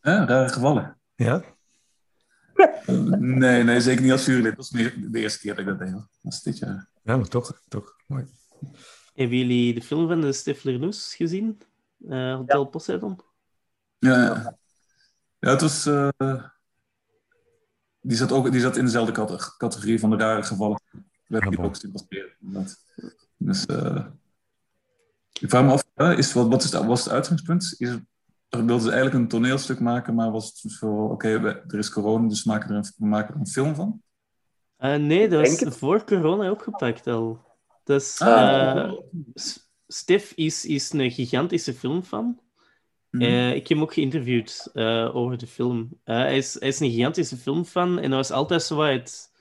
Hè, 0.00 0.24
rare 0.24 0.48
gevallen. 0.48 0.98
ja? 1.14 1.42
Eh, 2.54 2.94
nee, 3.18 3.62
nee, 3.62 3.80
zeker 3.80 4.02
niet 4.02 4.12
als 4.12 4.24
jurylid. 4.24 4.56
Dat 4.56 4.64
is 4.64 4.70
meer 4.70 5.10
de 5.10 5.18
eerste 5.18 5.38
keer 5.38 5.50
dat 5.50 5.60
ik 5.60 5.66
dat 5.66 5.78
deed. 5.78 5.92
hoor. 5.92 6.08
Dat 6.22 6.32
is 6.32 6.42
dit 6.42 6.58
jaar. 6.58 6.88
ja, 7.02 7.16
maar 7.16 7.28
toch. 7.28 7.62
toch. 7.68 7.96
Mooi. 8.06 8.24
Hebben 9.14 9.38
jullie 9.38 9.74
de 9.74 9.82
film 9.82 10.08
van 10.08 10.20
de 10.20 10.32
Stifler 10.32 10.78
Noes 10.78 11.14
gezien? 11.14 11.60
Eh, 12.08 12.34
Hotel 12.34 12.64
Poseidon? 12.64 13.20
Ja, 13.98 14.22
ja. 14.22 14.60
Ja 15.42 15.50
het 15.50 15.60
was. 15.60 15.86
eh, 15.86 16.08
die, 18.00 18.16
zat 18.16 18.32
ook, 18.32 18.50
die 18.52 18.60
zat 18.60 18.76
in 18.76 18.84
dezelfde 18.84 19.12
cate- 19.12 19.54
categorie 19.56 20.00
van 20.00 20.10
de 20.10 20.16
rare 20.16 20.42
gevallen. 20.42 20.80
We 20.90 21.00
hebben 21.38 21.50
die 21.50 21.60
ook 21.60 21.76
sympatheren. 21.76 22.32
inderdaad. 22.40 22.78
Dus. 23.36 23.66
eh, 23.66 24.06
ik 25.40 25.50
vraag 25.50 25.64
me 25.64 25.72
af, 25.72 26.16
is, 26.18 26.32
wat, 26.32 26.48
wat 26.48 26.62
is 26.64 26.72
het, 26.72 26.84
was 26.84 27.04
het 27.04 27.12
uitgangspunt? 27.12 27.74
Is, 27.78 27.88
het- 27.88 28.04
wilden 28.48 28.80
ze 28.80 28.90
eigenlijk 28.90 29.14
een 29.20 29.28
toneelstuk 29.28 29.80
maken, 29.80 30.14
maar 30.14 30.30
was 30.30 30.46
het 30.62 30.72
zo, 30.72 31.04
oké, 31.04 31.40
we- 31.40 31.62
er 31.68 31.78
is 31.78 31.90
corona, 31.90 32.28
dus 32.28 32.44
we 32.44 32.50
maken 32.50 32.70
er 32.70 32.76
een, 32.76 32.92
we 32.96 33.06
maken 33.06 33.34
er 33.34 33.40
een 33.40 33.46
film 33.46 33.74
van? 33.74 34.02
Eh, 34.76 34.94
nee, 34.96 35.28
dat 35.28 35.44
Denk 35.44 35.60
was 35.60 35.76
voor 35.76 36.04
corona 36.04 36.50
opgepakt 36.50 37.06
al. 37.06 37.44
Dus 37.84 38.20
Ah. 38.20 38.76
eh, 38.84 38.92
Stef 39.86 40.32
is, 40.34 40.64
is 40.64 40.92
een 40.92 41.10
gigantische 41.10 41.74
filmfan. 41.74 42.40
Mhm. 43.12 43.22
Eh, 43.22 43.54
ik 43.54 43.68
heb 43.68 43.68
hem 43.68 43.82
ook 43.82 43.92
geïnterviewd 43.92 44.70
eh, 44.72 45.16
over 45.16 45.38
de 45.38 45.46
film. 45.46 46.00
Eh, 46.04 46.16
hij, 46.16 46.36
is, 46.36 46.54
hij 46.58 46.68
is 46.68 46.80
een 46.80 46.90
gigantische 46.90 47.36
filmfan 47.36 47.98
en 47.98 48.10
dat 48.10 48.18
was 48.18 48.30
altijd 48.30 48.62
zo 48.62 48.80
het, 48.80 49.32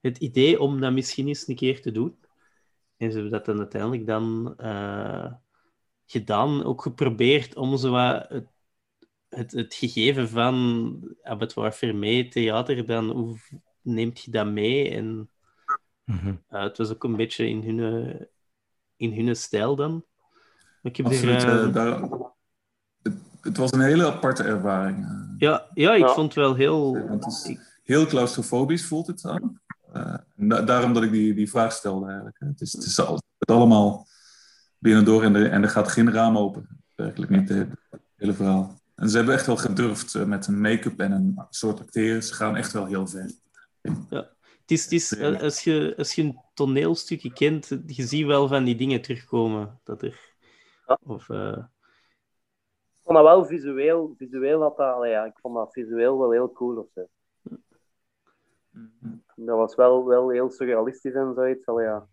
het 0.00 0.18
idee 0.18 0.60
om 0.60 0.80
dat 0.80 0.92
misschien 0.92 1.28
eens 1.28 1.48
een 1.48 1.54
keer 1.54 1.82
te 1.82 1.92
doen. 1.92 2.16
En 2.96 3.10
ze 3.10 3.14
hebben 3.14 3.32
dat 3.32 3.44
dan 3.44 3.58
uiteindelijk 3.58 4.06
dan 4.06 4.54
gedaan, 6.06 6.64
ook 6.64 6.82
geprobeerd 6.82 7.56
om 7.56 7.76
zo 7.76 7.90
wat 7.90 8.28
het, 8.28 8.46
het, 9.28 9.52
het 9.52 9.74
gegeven 9.74 10.28
van 10.28 11.16
abattoir 11.22 11.72
Fermé, 11.72 12.28
theater, 12.28 12.86
dan 12.86 13.10
hoe 13.10 13.36
neemt 13.82 14.20
je 14.20 14.30
dat 14.30 14.46
mee? 14.46 14.90
En 14.90 15.28
Mhm. 16.04 16.34
het 16.48 16.78
was 16.78 16.92
ook 16.92 17.04
een 17.04 17.16
beetje 17.16 17.48
in 17.48 17.62
hun, 17.62 18.28
in 18.96 19.12
hun 19.12 19.36
stijl 19.36 19.76
dan. 19.76 20.04
Ik 20.82 20.96
heb 20.96 21.06
Absoluut. 21.06 21.40
daar, 21.72 22.23
het, 23.44 23.56
was 23.56 23.72
een 23.72 23.80
hele 23.80 24.06
aparte 24.06 24.42
ervaring. 24.42 25.04
eh. 25.04 25.20
ja, 25.38 25.66
ja, 25.74 25.94
ik 25.94 26.00
Ja. 26.00 26.12
vond 26.14 26.26
het 26.34 26.44
wel 26.44 26.54
heel... 26.54 26.94
Het 26.94 27.26
is 27.26 27.56
heel 27.82 28.06
claustrofobisch 28.06 28.86
voelt 28.86 29.06
het 29.06 29.24
aan. 29.24 29.60
Eh, 29.92 30.14
daarom 30.66 30.92
dat 30.92 31.02
ik 31.02 31.10
die, 31.10 31.34
die 31.34 31.50
vraag 31.50 31.72
stelde 31.72 32.06
eigenlijk. 32.06 32.36
hè. 32.38 32.46
Het 32.46 32.60
is, 32.60 32.72
het 32.72 32.84
is 32.84 33.00
al- 33.00 33.20
het 33.38 33.50
allemaal 33.50 34.06
binnendoor 34.78 35.22
en, 35.22 35.34
er- 35.34 35.50
en 35.50 35.62
er 35.62 35.68
gaat 35.68 35.88
geen 35.88 36.12
raam 36.12 36.38
open. 36.38 36.68
Werkelijk 36.94 37.30
niet, 37.30 37.48
het 37.48 37.68
hele 38.16 38.32
verhaal. 38.32 38.80
En 38.94 39.08
ze 39.10 39.16
hebben 39.16 39.34
echt 39.34 39.46
wel 39.46 39.56
gedurfd 39.56 40.14
eh, 40.14 40.24
met 40.24 40.46
een 40.46 40.60
make-up 40.60 41.00
en 41.00 41.12
een 41.12 41.38
soort 41.50 41.80
acteren. 41.80 42.22
Ze 42.22 42.34
gaan 42.34 42.56
echt 42.56 42.72
wel 42.72 42.86
heel 42.86 43.06
ver. 43.06 43.30
Het 44.12 44.70
is, 44.70 44.82
het 44.82 44.92
is, 44.92 45.14
eh, 45.16 45.40
als, 45.40 45.60
je, 45.64 45.94
als 45.96 46.14
je 46.14 46.22
een 46.22 46.38
toneelstukje 46.54 47.32
kent, 47.32 47.68
je 47.86 48.06
ziet 48.06 48.26
wel 48.26 48.48
van 48.48 48.64
die 48.64 48.76
dingen 48.76 49.00
terugkomen. 49.02 49.80
Dat 49.84 50.02
er... 50.02 50.18
Ja. 50.86 50.98
Of, 51.02 51.28
eh, 51.30 51.56
vond 53.04 53.16
dat 53.16 53.26
wel 53.26 53.44
visueel, 53.44 54.14
visueel 54.16 54.60
had 54.60 54.76
dat, 54.76 54.94
allee, 54.94 55.10
ja, 55.10 55.24
ik 55.24 55.38
vond 55.40 55.54
dat 55.54 55.72
visueel 55.72 56.18
wel 56.18 56.30
heel 56.30 56.52
cool 56.52 56.76
of 56.76 56.86
zo. 56.94 57.06
Dat 59.36 59.56
was 59.56 59.74
wel, 59.74 60.06
wel 60.06 60.30
heel 60.30 60.50
surrealistisch 60.50 61.14
en 61.14 61.34
zoiets, 61.34 61.66
allee, 61.66 61.86
ja. 61.86 62.06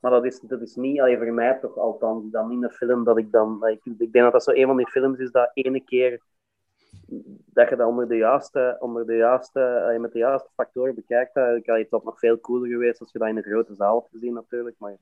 Maar 0.00 0.10
dat 0.10 0.24
is, 0.24 0.40
dat 0.40 0.60
is 0.60 0.74
niet, 0.74 1.00
allee, 1.00 1.16
voor 1.16 1.32
mij 1.32 1.58
toch 1.58 1.76
althans, 1.76 2.30
dan 2.30 2.52
in 2.52 2.62
een 2.62 2.70
film 2.70 3.04
dat 3.04 3.18
ik 3.18 3.30
dan, 3.32 3.66
ik, 3.66 3.84
ik 3.84 4.12
denk 4.12 4.24
dat 4.24 4.32
dat 4.32 4.44
zo 4.44 4.50
een 4.50 4.66
van 4.66 4.76
die 4.76 4.88
films 4.88 5.18
is 5.18 5.30
dat 5.30 5.50
ene 5.54 5.84
keer 5.84 6.20
dat 7.44 7.68
je 7.68 7.76
dat 7.76 7.88
onder 7.88 8.08
de 8.08 8.16
juiste, 8.16 8.76
onder 8.78 9.06
de 9.06 9.16
juiste, 9.16 9.96
met 10.00 10.12
de 10.12 10.18
juiste 10.18 10.48
factoren 10.54 10.94
bekijkt, 10.94 11.36
ik, 11.36 11.68
allee, 11.68 11.86
het 11.90 12.04
nog 12.04 12.18
veel 12.18 12.40
cooler 12.40 12.68
geweest 12.68 13.00
als 13.00 13.12
je 13.12 13.18
dat 13.18 13.28
in 13.28 13.36
een 13.36 13.42
grote 13.42 13.74
zaal 13.74 13.94
had 13.94 14.08
gezien 14.12 14.32
natuurlijk, 14.32 14.76
maar 14.78 14.96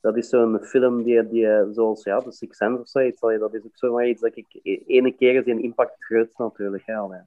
dat 0.00 0.16
is 0.16 0.28
zo'n 0.28 0.58
film 0.64 1.02
die, 1.02 1.28
die 1.28 1.46
zoals 1.72 2.02
ja, 2.04 2.20
The 2.20 2.32
Sixth 2.32 2.56
Sense 2.58 2.80
of 2.80 2.88
zoiets, 2.88 3.20
dat 3.20 3.54
is 3.54 3.64
ook 3.64 3.76
zomaar 3.76 4.08
iets 4.08 4.20
dat 4.20 4.36
ik 4.36 4.46
e- 4.62 4.82
ene 4.86 5.12
keer 5.12 5.34
is 5.34 5.44
die 5.44 5.54
een 5.54 5.62
impact 5.62 5.90
het 5.94 6.04
grootste 6.04 6.42
natuurlijk. 6.42 6.86
Ja, 6.86 7.26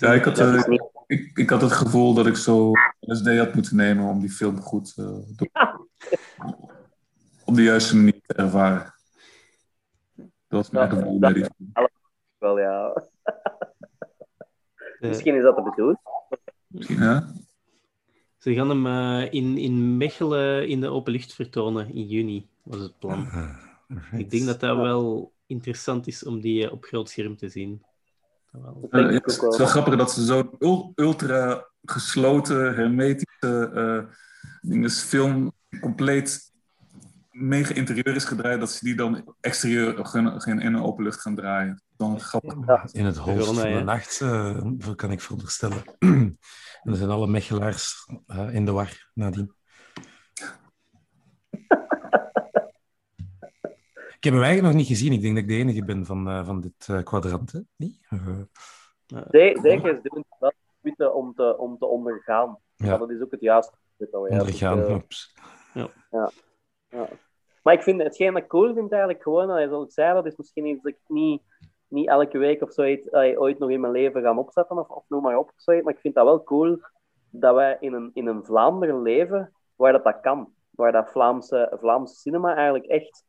Ja, 0.00 0.12
ik 0.12 0.24
had, 0.24 0.38
eh, 0.38 0.64
niet- 0.66 0.82
ik, 1.06 1.30
ik 1.38 1.50
had 1.50 1.60
het 1.60 1.72
gevoel 1.72 2.14
dat 2.14 2.26
ik 2.26 2.36
zo 2.36 2.72
LSD 3.00 3.38
had 3.38 3.54
moeten 3.54 3.76
nemen 3.76 4.04
om 4.08 4.20
die 4.20 4.30
film 4.30 4.60
goed 4.60 4.94
eh, 4.96 5.04
door- 5.36 5.86
op 7.44 7.54
de 7.54 7.62
juiste 7.62 7.96
manier 7.96 8.20
te 8.26 8.34
ervaren. 8.34 8.94
Dat 10.16 10.26
was 10.48 10.70
mijn 10.70 10.88
Ja, 10.90 10.94
gevoel 10.96 11.18
bij 11.18 11.32
die 11.32 11.44
film. 11.44 11.72
Wel 12.38 12.58
ja, 12.58 12.92
eh, 13.22 15.08
misschien 15.08 15.36
is 15.36 15.42
dat 15.42 15.56
de 15.56 15.62
bedoeling. 15.62 15.98
Ja? 16.68 17.32
Ze 18.46 18.54
gaan 18.54 18.68
hem 18.68 18.86
eh, 18.86 19.32
in, 19.32 19.58
in 19.58 19.96
Mechelen 19.96 20.68
in 20.68 20.80
de 20.80 20.88
open 20.88 21.12
lucht 21.12 21.34
vertonen 21.34 21.94
in 21.94 22.06
juni, 22.06 22.46
was 22.62 22.80
het 22.80 22.98
plan. 22.98 23.28
Ah. 23.30 23.56
Ik 24.12 24.30
denk 24.30 24.46
dat 24.46 24.60
dat 24.60 24.76
wel 24.76 25.32
interessant 25.46 26.06
is 26.06 26.24
om 26.24 26.40
die 26.40 26.66
eh, 26.66 26.72
op 26.72 26.84
groot 26.84 27.08
scherm 27.10 27.36
te 27.36 27.48
zien. 27.48 27.82
Wel. 28.50 28.88
Eh, 28.90 29.00
ja, 29.00 29.08
ik 29.08 29.14
het 29.14 29.26
is 29.26 29.40
wel. 29.40 29.56
wel 29.56 29.66
grappig 29.66 29.96
dat 29.96 30.12
ze 30.12 30.24
zo'n 30.24 30.50
ul- 30.58 30.92
ultra 30.94 31.66
gesloten, 31.84 32.74
hermetische 32.74 33.70
eh 33.74 34.14
dinges, 34.60 35.00
film 35.02 35.52
compleet 35.80 36.52
mega 37.36 37.74
interieur 37.74 38.14
is 38.14 38.24
gedraaid, 38.24 38.60
dat 38.60 38.70
ze 38.70 38.84
die 38.84 38.94
dan 38.94 39.34
exterieur 39.40 40.06
gaan, 40.06 40.40
gaan 40.40 40.60
in 40.60 40.74
een 40.74 40.82
open 40.82 41.04
lucht 41.04 41.20
gaan 41.20 41.34
draaien. 41.34 41.82
Dan 41.96 42.20
grappig. 42.20 42.54
Ja. 42.66 42.88
In 42.92 43.04
het 43.04 43.16
holst 43.16 43.38
Corona, 43.38 43.60
van 43.60 43.70
de 43.70 43.76
ja. 43.76 43.82
nacht, 43.82 44.20
eh, 44.20 44.94
kan 44.94 45.10
ik 45.10 45.20
veronderstellen. 45.20 45.82
en 45.98 46.38
er 46.82 46.96
zijn 46.96 47.10
alle 47.10 47.26
mechelaars 47.26 48.08
eh, 48.26 48.54
in 48.54 48.64
de 48.64 48.72
war 48.72 49.10
nadien. 49.14 49.54
ik 54.16 54.24
heb 54.24 54.32
hem 54.32 54.42
eigenlijk 54.42 54.62
nog 54.62 54.74
niet 54.74 54.86
gezien. 54.86 55.12
Ik 55.12 55.20
denk 55.20 55.34
dat 55.34 55.42
ik 55.42 55.48
de 55.48 55.56
enige 55.56 55.84
ben 55.84 56.06
van, 56.06 56.28
eh, 56.28 56.46
van 56.46 56.60
dit 56.60 56.86
eh, 56.88 57.02
kwadrant. 57.02 57.52
Hè? 57.52 57.60
Eh, 58.08 58.46
het 59.06 60.08
wel 60.38 60.52
moeite 60.80 61.12
om 61.12 61.34
te, 61.34 61.58
om 61.58 61.78
te 61.78 61.86
ondergaan. 61.86 62.58
Ja. 62.76 62.86
Maar 62.86 62.98
dat 62.98 63.10
is 63.10 63.20
ook 63.20 63.30
het 63.30 63.40
juiste. 63.40 63.76
ja. 63.98 64.06
ondergaan. 64.12 64.78
Dus, 64.78 64.86
eh, 64.86 64.94
Oeps. 64.94 65.34
Ja. 66.10 66.30
Maar 67.66 67.74
ik 67.74 67.82
vind 67.82 68.02
hetgeen 68.02 68.32
dat 68.32 68.42
ik 68.42 68.48
cool 68.48 68.74
vind 68.74 68.90
eigenlijk 68.92 69.22
gewoon, 69.22 69.50
allee, 69.50 69.68
zoals 69.68 69.84
ik 69.84 69.92
zei, 69.92 70.14
dat 70.14 70.26
is 70.26 70.36
misschien 70.36 70.66
iets 70.66 70.82
dat 70.82 70.92
ik 70.92 70.98
niet, 71.06 71.42
niet 71.88 72.08
elke 72.08 72.38
week 72.38 72.62
of 72.62 72.72
zoiets 72.72 73.10
allee, 73.10 73.40
ooit 73.40 73.58
nog 73.58 73.70
in 73.70 73.80
mijn 73.80 73.92
leven 73.92 74.22
ga 74.22 74.36
opzetten 74.36 74.78
of, 74.78 74.88
of 74.88 75.04
noem 75.08 75.22
maar 75.22 75.36
op. 75.36 75.48
Of 75.48 75.54
zoiets. 75.56 75.84
Maar 75.84 75.94
ik 75.94 76.00
vind 76.00 76.14
dat 76.14 76.24
wel 76.24 76.42
cool 76.42 76.78
dat 77.30 77.54
wij 77.54 77.76
in 77.80 77.92
een, 77.92 78.10
in 78.14 78.26
een 78.26 78.44
Vlaanderen 78.44 79.02
leven 79.02 79.52
waar 79.76 79.92
dat, 79.92 80.04
dat 80.04 80.20
kan. 80.20 80.52
Waar 80.70 80.92
dat 80.92 81.10
Vlaamse, 81.10 81.76
Vlaamse 81.80 82.14
cinema 82.14 82.54
eigenlijk 82.54 82.84
echt 82.86 83.24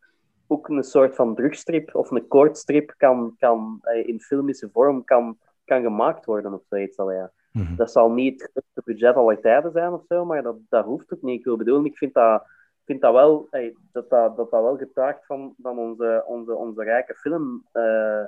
ook 0.48 0.70
een 0.70 0.84
soort 0.84 1.16
van 1.16 1.36
drugstrip 1.36 1.96
of 1.96 2.12
een 2.12 2.28
kortstrip 2.28 2.94
kan, 2.98 3.36
kan, 3.38 3.80
eh, 3.82 4.08
in 4.08 4.20
filmische 4.20 4.70
vorm 4.74 5.04
kan, 5.04 5.38
kan 5.66 5.82
gemaakt 5.82 6.26
worden 6.26 6.54
of 6.54 6.62
zoiets. 6.70 6.98
Ja. 6.98 7.32
Mhm. 7.52 7.76
Dat 7.76 7.92
zal 7.92 8.12
niet 8.12 8.50
het 8.54 8.86
budget 8.86 9.16
aller 9.16 9.40
tijden 9.40 9.72
zijn 9.72 9.94
of 9.94 10.06
zo, 10.08 10.26
maar 10.26 10.44
dat, 10.44 10.56
dat 10.70 10.86
hoeft 10.86 11.14
ook 11.14 11.22
niet. 11.22 11.40
Ik 11.40 11.46
wil 11.46 11.58
bedoelen, 11.58 11.86
ik 11.86 11.98
vind 11.98 12.14
dat, 12.14 12.44
vind 12.88 13.02
dat 13.02 13.14
wel, 13.14 13.48
dat, 13.92 14.10
dat, 14.10 14.10
dat 14.10 14.38
dat 14.38 14.50
wel 14.50 14.78
getuigt 14.78 15.26
van, 15.26 15.54
van 15.62 15.78
onze, 15.78 16.24
onze, 16.28 16.56
onze 16.56 16.84
rijke 16.84 17.16
film. 17.16 17.68
eh, 17.72 18.24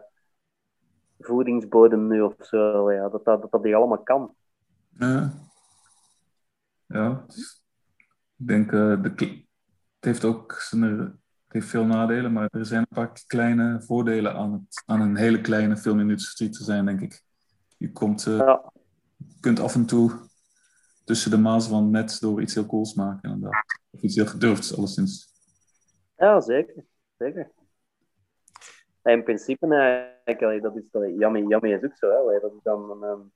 voedingsbodem 1.19 2.07
nu 2.07 2.21
of 2.21 2.33
zo. 2.39 2.91
Ja, 2.91 3.09
dat, 3.09 3.25
dat, 3.25 3.41
dat 3.41 3.51
dat 3.51 3.63
hier 3.63 3.75
allemaal 3.75 4.03
kan. 4.03 4.35
Ja. 4.97 5.33
Ja. 6.85 7.25
Ik 8.37 8.47
denk, 8.47 8.71
eh, 8.71 9.01
de, 9.01 9.09
het 9.95 10.05
heeft 10.05 10.25
ook 10.25 10.53
zijn, 10.53 10.81
het 10.83 11.13
heeft 11.47 11.67
veel 11.67 11.85
nadelen, 11.85 12.33
maar 12.33 12.47
er 12.51 12.65
zijn 12.65 12.79
een 12.81 12.95
paar 12.95 13.23
kleine 13.27 13.81
voordelen 13.81 14.33
aan, 14.33 14.53
het, 14.53 14.83
aan 14.85 15.01
een 15.01 15.15
hele 15.15 15.41
kleine 15.41 15.77
filmindustrie 15.77 16.49
te 16.49 16.63
zijn, 16.63 16.85
denk 16.85 17.01
ik. 17.01 17.21
Je 17.77 17.91
komt, 17.91 18.25
eh, 18.25 18.37
Ja, 18.37 18.71
kunt 19.39 19.59
af 19.59 19.75
en 19.75 19.85
toe 19.85 20.11
tussen 21.09 21.31
de 21.31 21.37
maas 21.37 21.67
van 21.67 21.91
net 21.91 22.19
door 22.19 22.41
iets 22.41 22.53
heel 22.53 22.65
cools 22.65 22.93
maken, 22.93 23.29
inderdaad. 23.29 23.63
Of 23.91 24.01
iets 24.01 24.15
heel 24.15 24.25
gedurfds, 24.25 24.77
alleszins. 24.77 25.27
ja 26.15 26.41
zeker. 26.41 26.85
zeker. 27.17 27.51
In 29.03 29.23
principe, 29.23 29.75
eigenlijk, 29.75 30.41
allee, 30.41 30.61
dat 30.61 30.75
is, 30.75 30.83
Yummy, 30.91 31.39
Yummy 31.47 31.73
is 31.73 31.83
ook 31.83 31.95
zo. 31.97 32.39
Dat 32.39 32.51
is 32.53 32.61
dan 32.63 32.91
een, 32.91 33.01
een, 33.01 33.31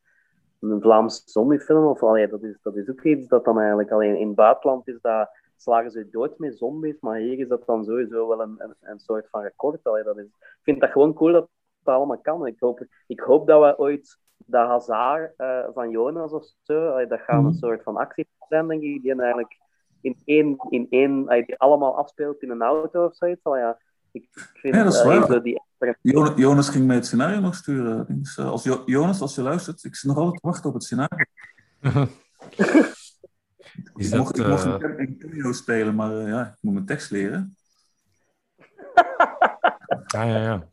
een 0.60 0.82
Vlaamse 0.82 1.22
zombiefilm. 1.26 1.86
Of, 1.86 2.04
allee, 2.04 2.28
dat, 2.28 2.44
is, 2.44 2.58
dat 2.62 2.76
is 2.76 2.90
ook 2.90 3.04
iets 3.04 3.28
dat 3.28 3.46
dan 3.46 3.60
eigenlijk 3.60 3.92
alleen 3.92 4.18
in 4.18 4.28
het 4.28 4.36
buitenland 4.36 4.88
is. 4.88 4.98
Dat 5.02 5.30
slagen 5.58 5.92
ze 5.92 6.10
dood 6.10 6.38
met 6.38 6.58
zombies, 6.58 7.00
maar 7.00 7.18
hier 7.18 7.40
is 7.40 7.48
dat 7.48 7.66
dan 7.66 7.84
sowieso 7.84 8.28
wel 8.28 8.42
een, 8.42 8.76
een, 8.82 9.00
soort 9.00 9.28
van 9.30 9.42
record. 9.42 9.84
Dat 9.84 10.18
is, 10.18 10.26
ik 10.26 10.60
vind 10.62 10.80
dat 10.80 10.92
gewoon 10.92 11.14
cool 11.14 11.32
dat 11.32 11.50
dat 11.84 11.96
allemaal 11.96 12.22
kan. 12.22 12.48
Ik 12.48 12.60
hoop, 12.60 12.86
ik 13.08 13.20
hoop 13.20 13.48
dat 13.48 13.62
we 13.62 13.80
ooit 13.80 14.18
dat 14.46 14.68
Hazard 14.68 15.34
eh, 15.38 15.64
van 15.74 15.90
Jonas 15.90 16.32
of 16.32 16.46
zo, 16.62 16.90
allee, 16.90 17.08
dat 17.08 17.20
gaat 17.20 17.38
een 17.44 17.44
Mhm. 17.50 17.54
soort 17.58 17.84
van 17.84 17.98
actie 17.98 18.28
zijn, 18.50 18.68
denk 18.68 18.82
ik, 18.82 19.02
die 19.02 19.22
eigenlijk 19.22 19.60
in 20.02 20.18
één, 20.26 20.56
in 20.70 20.88
één 20.90 21.28
allee, 21.28 21.46
die 21.46 21.60
allemaal 21.60 21.98
afspeelt 21.98 22.42
in 22.42 22.50
een 22.50 22.62
auto 22.62 23.06
of 23.06 23.16
zoiets. 23.16 23.44
Allee, 23.44 23.62
ja, 23.62 23.80
ik 24.12 24.28
vind 24.54 24.76
Ja, 24.76 24.84
dat 24.84 24.94
is 24.94 25.00
allee, 25.02 25.20
waar. 25.20 25.28
zo 25.28 25.42
die 25.42 25.62
Jo- 26.02 26.34
Jonas 26.36 26.70
ging 26.70 26.86
mij 26.88 26.96
het 26.96 27.06
scenario 27.06 27.40
nog 27.40 27.56
sturen. 27.56 28.06
Dus, 28.10 28.38
eh, 28.38 28.50
als 28.50 28.64
Jo- 28.64 28.84
Jonas, 28.86 29.22
als 29.22 29.36
je 29.36 29.42
luistert, 29.42 29.84
ik 29.84 29.96
zit 29.96 30.10
nog 30.10 30.18
altijd 30.20 30.42
te 30.42 30.48
wachten 30.48 30.70
op 30.70 30.74
het 30.76 30.84
scenario. 30.84 31.26
Is 33.96 34.12
ik 34.12 34.18
mocht, 34.18 34.36
dat, 34.36 34.46
ik 34.46 34.52
mocht 34.52 34.66
eh, 34.66 34.72
een, 34.80 35.00
een 35.00 35.18
cameo 35.20 35.52
spelen, 35.52 35.96
maar 35.96 36.12
ja, 36.12 36.48
ik 36.48 36.58
moet 36.62 36.74
mijn 36.74 36.86
tekst 36.86 37.12
leren. 37.12 37.56
Ah 40.16 40.28
ja, 40.28 40.38
ja. 40.38 40.68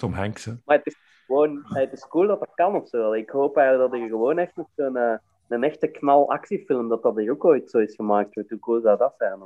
Tom 0.00 0.12
Hanks, 0.12 0.44
hè. 0.44 0.52
Maar 0.64 0.76
het 0.76 0.86
is 0.86 0.96
gewoon, 1.26 1.62
het 1.64 1.92
is 1.92 2.06
cool 2.08 2.26
dat 2.26 2.38
dat 2.40 2.54
kan 2.54 2.74
of 2.74 2.88
zo. 2.88 3.12
Ik 3.12 3.30
hoop 3.30 3.56
eigenlijk 3.56 3.90
dat 3.92 4.00
er 4.00 4.08
gewoon 4.08 4.38
echt 4.38 4.56
nog 4.56 4.66
zo'n 4.76 4.96
eh, 4.96 5.14
een 5.48 5.64
echte 5.64 5.86
knal 5.86 6.30
actiefilm, 6.30 6.88
dat 6.88 7.02
dat 7.02 7.18
er 7.18 7.30
ook 7.30 7.44
ooit 7.44 7.70
zo 7.70 7.78
is 7.78 7.94
gemaakt 7.94 8.34
wordt. 8.34 8.50
Hoe 8.50 8.58
cool 8.58 8.80
zou 8.80 8.98
dat 8.98 9.14
zijn? 9.18 9.38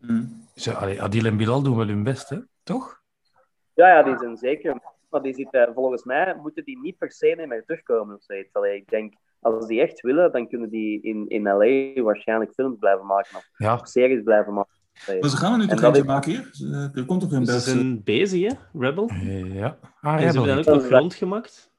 Mm. 0.00 0.46
Zo, 0.54 0.72
allee, 0.72 1.02
Adil 1.02 1.24
en 1.24 1.36
Bilal 1.36 1.62
doen 1.62 1.76
wel 1.76 1.86
hun 1.86 2.02
best, 2.02 2.28
hè? 2.28 2.38
Toch? 2.62 3.00
Ja, 3.74 3.88
ja, 3.88 4.02
die 4.02 4.18
zijn 4.18 4.36
zeker. 4.36 4.80
Maar 5.10 5.22
die 5.22 5.34
zitten, 5.34 5.74
volgens 5.74 6.04
mij 6.04 6.36
moeten 6.42 6.64
die 6.64 6.78
niet 6.80 6.98
per 6.98 7.12
se 7.12 7.34
niet 7.38 7.48
meer 7.48 7.64
terugkomen 7.64 8.14
of 8.16 8.22
zoiets. 8.22 8.52
Allee, 8.52 8.76
ik 8.76 8.88
denk, 8.88 9.14
als 9.40 9.66
die 9.66 9.80
echt 9.80 10.00
willen, 10.00 10.32
dan 10.32 10.48
kunnen 10.48 10.68
die 10.70 11.02
in, 11.02 11.28
in 11.28 11.42
LA 11.42 12.02
waarschijnlijk 12.02 12.52
films 12.52 12.78
blijven 12.78 13.06
maken 13.06 13.36
of 13.36 13.48
Ja. 13.56 13.84
series 13.84 14.22
blijven 14.22 14.52
maken. 14.52 14.72
Maar 15.20 15.28
ze 15.30 15.36
gaan 15.36 15.52
er 15.52 15.58
nu 15.58 15.66
toch 15.66 15.82
eentje 15.82 16.04
maken 16.04 16.30
hier? 16.32 16.48
Ze- 16.52 16.90
Er 16.94 17.04
komt 17.04 17.20
toch 17.20 17.32
een 17.32 17.46
Ze 17.46 17.52
Belgische... 17.52 17.70
zijn 17.70 18.02
bezig, 18.02 18.40
hè? 18.52 18.78
Rebel. 18.78 19.10
Ja. 19.52 19.78
Ah, 20.00 20.12
En 20.14 20.18
ze 20.18 20.24
hebben 20.24 20.46
dan 20.46 20.58
ook 20.58 20.82
nog 20.82 20.88
rond 20.88 21.14
gemaakt. 21.14 21.70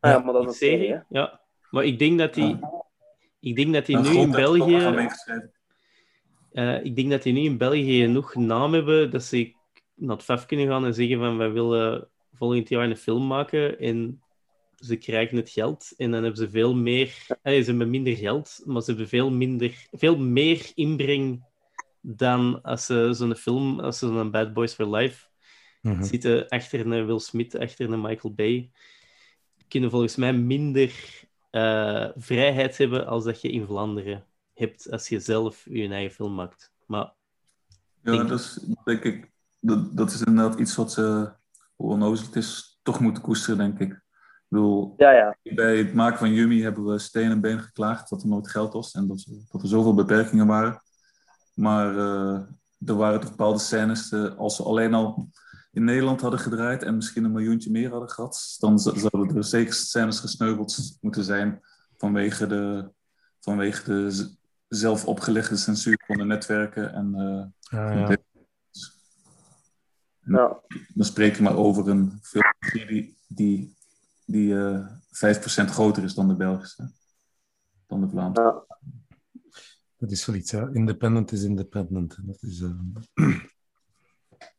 Ah, 0.00 0.10
ja, 0.10 0.18
Ja, 0.18 0.24
maar 0.24 0.32
dat 0.32 0.42
is 0.42 0.48
Een 0.48 0.54
serie, 0.54 0.92
hè. 0.92 0.98
Ja. 1.08 1.40
Maar 1.70 1.84
ik 1.84 1.98
denk 1.98 2.18
dat 2.18 2.34
die, 2.34 2.58
ik 3.40 3.56
denk 3.56 3.72
dat 3.74 3.86
die 3.86 3.98
nu 3.98 4.08
in 4.16 4.30
België... 4.30 5.06
Eh, 6.52 6.84
ik 6.84 6.96
denk 6.96 7.10
dat 7.10 7.22
die 7.22 7.32
nu 7.32 7.40
in 7.40 7.56
België 7.58 8.00
genoeg 8.02 8.34
naam 8.34 8.72
hebben 8.72 9.10
dat 9.10 9.22
ze 9.22 9.52
naar 9.94 10.16
het 10.16 10.24
FEF 10.24 10.46
kunnen 10.46 10.66
gaan 10.66 10.84
en 10.84 10.94
zeggen 10.94 11.18
van 11.18 11.36
wij 11.36 11.50
willen 11.52 12.08
volgend 12.34 12.68
jaar 12.68 12.84
een 12.90 12.96
film 12.96 13.26
maken 13.26 13.78
en 13.78 14.22
ze 14.76 14.96
krijgen 14.96 15.36
het 15.36 15.50
geld 15.50 15.92
en 15.96 16.10
dan 16.10 16.22
hebben 16.22 16.40
ze 16.44 16.50
veel 16.50 16.74
meer, 16.74 17.26
eh, 17.42 17.60
ze 17.62 17.68
hebben 17.68 17.90
minder 17.90 18.16
geld, 18.16 18.60
maar 18.64 18.82
ze 18.82 18.90
hebben 18.90 19.08
veel 19.08 19.30
minder, 19.30 19.86
veel 19.92 20.18
meer 20.18 20.70
inbreng 20.74 21.44
dan 22.02 22.62
als 22.62 22.86
ze 22.86 23.08
zo'n 23.12 23.34
film, 23.36 23.80
als 23.80 23.98
ze 23.98 24.06
zo'n 24.06 24.30
Bad 24.30 24.52
Boys 24.52 24.74
for 24.74 24.88
Life 24.96 25.26
Mhm. 25.82 26.02
zitten 26.02 26.48
achter 26.48 26.80
een 26.86 27.06
Will 27.06 27.18
Smith, 27.18 27.58
achter 27.58 27.92
een 27.92 28.00
Michael 28.00 28.34
Bay, 28.34 28.70
kunnen 29.68 29.90
volgens 29.90 30.16
mij 30.16 30.32
minder 30.32 31.20
eh, 31.50 32.08
vrijheid 32.16 32.78
hebben 32.78 33.06
als 33.06 33.24
dat 33.24 33.40
je 33.40 33.50
in 33.50 33.66
Vlaanderen 33.66 34.24
hebt 34.54 34.90
als 34.90 35.08
je 35.08 35.20
zelf 35.20 35.64
je 35.70 35.88
eigen 35.88 36.14
film 36.14 36.34
maakt. 36.34 36.72
Maar 36.86 37.14
Ja, 38.02 38.12
denk- 38.12 38.28
dat 38.28 38.38
is, 38.40 38.58
denk 38.84 39.02
ik, 39.04 39.30
dat, 39.60 39.96
dat 39.96 40.10
is 40.10 40.22
inderdaad 40.22 40.58
iets 40.60 40.76
wat 40.76 40.92
ze, 40.92 41.32
hoe 41.76 41.90
onnozel 41.90 42.26
het 42.26 42.36
is, 42.36 42.78
toch 42.82 43.00
moeten 43.00 43.22
koesteren, 43.22 43.58
denk 43.58 43.78
ik. 43.80 43.90
Ik 43.92 44.02
bedoel, 44.48 44.94
Ja, 44.96 45.10
ja. 45.12 45.36
bij 45.42 45.76
het 45.78 45.94
maken 45.94 46.18
van 46.18 46.32
Yumi 46.32 46.62
hebben 46.62 46.84
we 46.84 46.98
steen 46.98 47.30
en 47.30 47.40
been 47.40 47.60
geklaagd 47.60 48.08
dat 48.10 48.22
er 48.22 48.28
nooit 48.28 48.48
geld 48.48 48.72
was 48.72 48.92
en 48.92 49.06
dat, 49.06 49.26
dat 49.50 49.62
er 49.62 49.68
zoveel 49.68 49.94
beperkingen 49.94 50.46
waren. 50.46 50.82
Maar 51.54 51.96
eh, 51.96 52.40
er 52.86 52.94
waren 52.94 53.20
toch 53.20 53.30
bepaalde 53.30 53.58
scènes, 53.58 54.12
eh, 54.12 54.36
als 54.36 54.56
ze 54.56 54.62
alleen 54.62 54.94
al 54.94 55.28
in 55.72 55.84
Nederland 55.84 56.20
hadden 56.20 56.40
gedraaid 56.40 56.82
en 56.82 56.96
misschien 56.96 57.24
een 57.24 57.32
miljoentje 57.32 57.70
meer 57.70 57.90
hadden 57.90 58.10
gehad, 58.10 58.56
dan 58.58 58.78
zouden 58.78 59.36
er 59.36 59.44
zeker 59.44 59.74
scènes 59.74 60.20
gesneuveld 60.20 60.98
moeten 61.00 61.24
zijn 61.24 61.60
vanwege 61.96 62.46
de, 62.46 62.90
vanwege 63.40 63.84
de 63.84 64.30
zelf 64.68 65.06
opgelegde 65.06 65.56
censuur 65.56 66.04
van 66.06 66.16
de 66.16 66.24
netwerken 66.24 66.92
en 66.92 67.14
eh, 67.14 67.78
Ah, 67.78 68.14
ja. 70.20 70.60
dan 70.94 71.06
spreek 71.06 71.36
je 71.36 71.42
maar 71.42 71.56
over 71.56 71.88
een 71.88 72.18
film 72.20 72.54
die, 72.86 73.16
die, 73.28 73.76
die 74.24 74.58
eh 74.58 74.86
5% 75.12 75.70
groter 75.70 76.04
is 76.04 76.14
dan 76.14 76.28
de 76.28 76.34
Belgische. 76.34 76.90
Dan 77.86 78.00
de 78.00 78.08
Vlaamse. 78.08 78.42
ja. 78.42 78.64
Dat 80.02 80.10
is 80.10 80.22
zoiets, 80.22 80.50
ja. 80.50 80.68
Independent 80.72 81.32
is 81.32 81.44
independent. 81.44 82.18
Dat 82.26 82.42
is, 82.42 82.62
eh, 82.62 82.70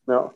Ja. 0.05 0.33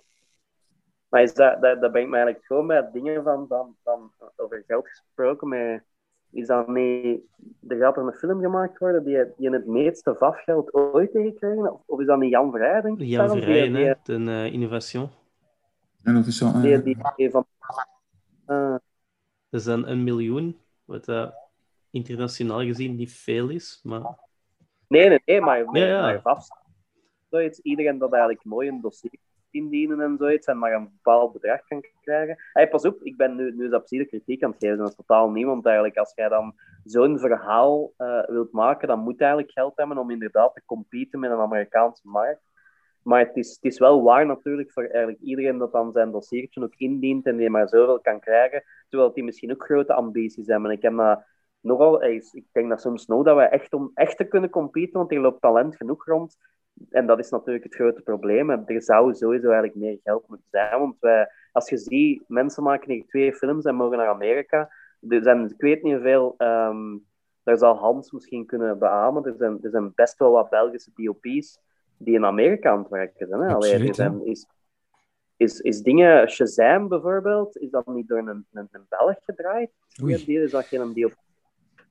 Maar 1.09 1.21
is 1.21 1.33
dat, 1.33 1.61
dat, 1.61 1.81
dat 1.81 1.91
brengt 1.91 2.09
me 2.09 2.15
eigenlijk 2.15 2.45
gewoon 2.45 2.67
bij 2.67 2.89
dingen 2.93 3.23
van, 3.23 3.45
van, 3.47 3.75
van 3.83 4.11
over 4.35 4.63
geld 4.67 4.87
gesproken. 4.87 5.47
Met, 5.47 5.83
is 6.31 6.47
dat 6.47 6.67
niet, 6.67 7.21
er 7.67 7.77
gaat 7.77 7.97
er 7.97 8.03
een 8.03 8.13
film 8.13 8.39
gemaakt 8.41 8.77
worden 8.77 9.03
die, 9.03 9.17
die 9.37 9.49
het 9.49 9.65
meeste 9.67 10.15
vastgeld 10.19 10.73
ooit 10.73 11.13
heeft 11.13 11.31
gekregen? 11.39 11.73
Of, 11.73 11.81
of 11.85 11.99
is 11.99 12.05
dat 12.05 12.19
niet 12.19 12.31
Jan 12.31 12.51
Vrij, 12.51 12.81
denk 12.81 12.99
ik? 12.99 13.07
Jan 13.07 13.37
hè, 13.37 13.95
de 14.03 14.13
eh, 14.13 14.53
innovation. 14.53 15.09
En 16.03 16.13
dat 16.13 16.25
is 16.25 16.37
zo. 16.37 16.45
eh, 16.45 16.61
die, 16.61 16.81
die, 16.83 16.97
die 17.15 17.29
van... 17.29 17.45
Ah, 18.45 18.71
Dat 19.49 19.59
is 19.59 19.63
dan 19.63 19.87
een 19.87 20.03
miljoen, 20.03 20.57
wat 20.85 21.05
dat 21.05 21.33
internationaal 21.91 22.61
gezien 22.61 22.95
niet 22.95 23.13
veel 23.13 23.49
is, 23.49 23.79
maar 23.83 24.25
nee, 24.87 25.09
nee, 25.09 25.21
nee, 25.25 25.41
maar, 25.41 25.57
Ja, 25.57 25.85
ja. 25.85 26.01
maar 26.01 26.21
vast. 26.21 26.55
Zoiets, 27.29 27.59
iedereen 27.59 27.97
dat 27.97 28.11
eigenlijk 28.11 28.43
mooi 28.43 28.67
een 28.67 28.81
dossier 28.81 29.11
indienen 29.51 30.01
en 30.01 30.17
zoiets, 30.17 30.47
en 30.47 30.57
maar 30.57 30.73
een 30.73 30.91
bepaald 31.03 31.33
bedrag 31.33 31.67
kan 31.67 31.83
krijgen. 32.01 32.37
Hey, 32.53 32.69
pas 32.69 32.85
op, 32.85 33.01
ik 33.01 33.17
ben 33.17 33.35
nu, 33.35 33.55
nu 33.55 33.65
is 33.65 33.71
absolute 33.71 34.09
kritiek 34.09 34.43
aan 34.43 34.51
het 34.51 34.59
geven, 34.59 34.77
dat 34.77 34.89
is 34.89 34.95
totaal 34.95 35.29
niemand 35.29 35.65
eigenlijk. 35.65 35.97
Als 35.97 36.11
jij 36.15 36.29
dan 36.29 36.55
zo'n 36.83 37.19
verhaal 37.19 37.93
eh, 37.97 38.25
wilt 38.25 38.51
maken, 38.51 38.87
dan 38.87 38.99
moet 38.99 39.17
je 39.17 39.23
eigenlijk 39.23 39.53
geld 39.53 39.77
hebben 39.77 39.97
om 39.97 40.11
inderdaad 40.11 40.53
te 40.53 40.61
competen 40.65 41.19
met 41.19 41.31
een 41.31 41.37
Amerikaanse 41.37 42.07
markt. 42.07 42.41
Maar 43.01 43.19
het 43.19 43.35
is, 43.35 43.49
het 43.49 43.63
is 43.63 43.79
wel 43.79 44.03
waar 44.03 44.25
natuurlijk 44.25 44.71
voor 44.71 44.83
eigenlijk 44.83 45.21
iedereen 45.21 45.57
dat 45.57 45.71
dan 45.71 45.91
zijn 45.91 46.11
dossiertje 46.11 46.63
ook 46.63 46.75
indient 46.77 47.25
en 47.25 47.37
die 47.37 47.49
maar 47.49 47.69
zoveel 47.69 47.99
kan 47.99 48.19
krijgen, 48.19 48.63
terwijl 48.89 49.13
die 49.13 49.23
misschien 49.23 49.51
ook 49.51 49.63
grote 49.63 49.93
ambities 49.93 50.47
hebben. 50.47 50.71
Ik 50.71 50.81
heb 50.81 50.95
dat 50.95 51.25
nogal, 51.67 52.03
ik 52.03 52.43
denk 52.51 52.69
dat 52.69 52.81
soms 52.81 53.05
nog 53.05 53.23
dat 53.23 53.35
we 53.35 53.41
echt 53.41 53.73
om 53.73 53.91
echt 53.93 54.17
te 54.17 54.23
kunnen 54.23 54.49
competen, 54.49 54.99
want 54.99 55.11
er 55.11 55.19
loopt 55.19 55.41
talent 55.41 55.75
genoeg 55.75 56.05
rond. 56.05 56.37
En 56.89 57.07
dat 57.07 57.19
is 57.19 57.29
natuurlijk 57.29 57.63
het 57.63 57.75
grote 57.75 58.01
probleem. 58.01 58.49
Er 58.49 58.81
zou 58.81 59.13
sowieso 59.13 59.45
eigenlijk 59.45 59.75
meer 59.75 59.99
geld 60.03 60.27
moeten 60.27 60.47
zijn. 60.51 60.79
Want 60.79 60.95
wij, 60.99 61.29
als 61.51 61.69
je 61.69 61.77
ziet, 61.77 62.23
mensen 62.27 62.63
maken 62.63 62.91
hier 62.91 63.05
twee 63.07 63.33
films 63.33 63.65
en 63.65 63.75
mogen 63.75 63.97
naar 63.97 64.07
Amerika. 64.07 64.71
Er 65.09 65.23
zijn, 65.23 65.45
ik 65.45 65.61
weet 65.61 65.83
niet 65.83 65.93
hoeveel, 65.93 66.33
ehm 66.37 66.95
daar 67.47 67.57
zal 67.57 67.77
Hans 67.77 68.11
misschien 68.11 68.45
kunnen 68.45 68.79
beamen. 68.79 69.25
Er 69.25 69.35
zijn, 69.37 69.59
er 69.61 69.69
zijn 69.69 69.91
best 69.95 70.17
wel 70.17 70.31
wat 70.31 70.49
Belgische 70.49 70.91
DOP's 70.93 71.59
die 71.97 72.15
in 72.15 72.25
Amerika 72.25 72.71
aan 72.71 72.79
het 72.79 72.89
werken 72.89 73.27
zijn. 73.27 73.41
Hè? 73.41 73.53
Allee, 73.53 73.71
Absoluut, 73.71 73.95
zijn, 73.95 74.25
is, 74.25 74.47
is, 75.37 75.59
is 75.59 75.81
dingen, 75.81 76.29
Shazam 76.29 76.87
bijvoorbeeld, 76.87 77.57
is 77.57 77.69
dat 77.69 77.87
niet 77.87 78.07
door 78.07 78.17
een, 78.17 78.45
een, 78.51 78.67
een 78.71 78.85
Belg 78.89 79.17
gedraaid? 79.21 79.71
Oei. 80.03 80.15
Die, 80.15 80.25
die 80.25 80.41
is 80.41 80.51
dat 80.51 80.65
geen 80.65 80.93
DOP. 80.93 81.15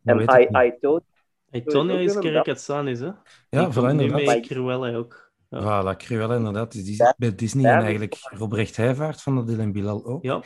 En 0.07 0.21
I. 0.21 0.67
I 0.67 0.73
told 0.81 1.91
ook 1.91 2.47
is 2.87 3.01
hè? 3.01 3.11
Ja, 3.51 3.73
vooral 3.73 3.95
nu 3.95 4.03
inderdaad. 4.05 4.35
met 4.35 4.47
Cruella 4.47 4.97
ook. 4.97 5.33
Ja. 5.49 5.61
Voilà, 5.61 5.97
Cruella 5.97 6.37
inderdaad. 6.37 6.73
Die 6.73 6.91
is 6.91 7.15
bij 7.17 7.35
Disney 7.35 7.63
Ja, 7.63 7.71
en 7.71 7.77
dus- 7.77 7.85
eigenlijk 7.85 8.19
Robrecht 8.39 8.77
Heijvaart 8.77 9.23
van 9.23 9.37
de 9.37 9.45
Dylan 9.45 9.73
Bilal 9.73 10.05
ook. 10.05 10.23
Ja, 10.23 10.43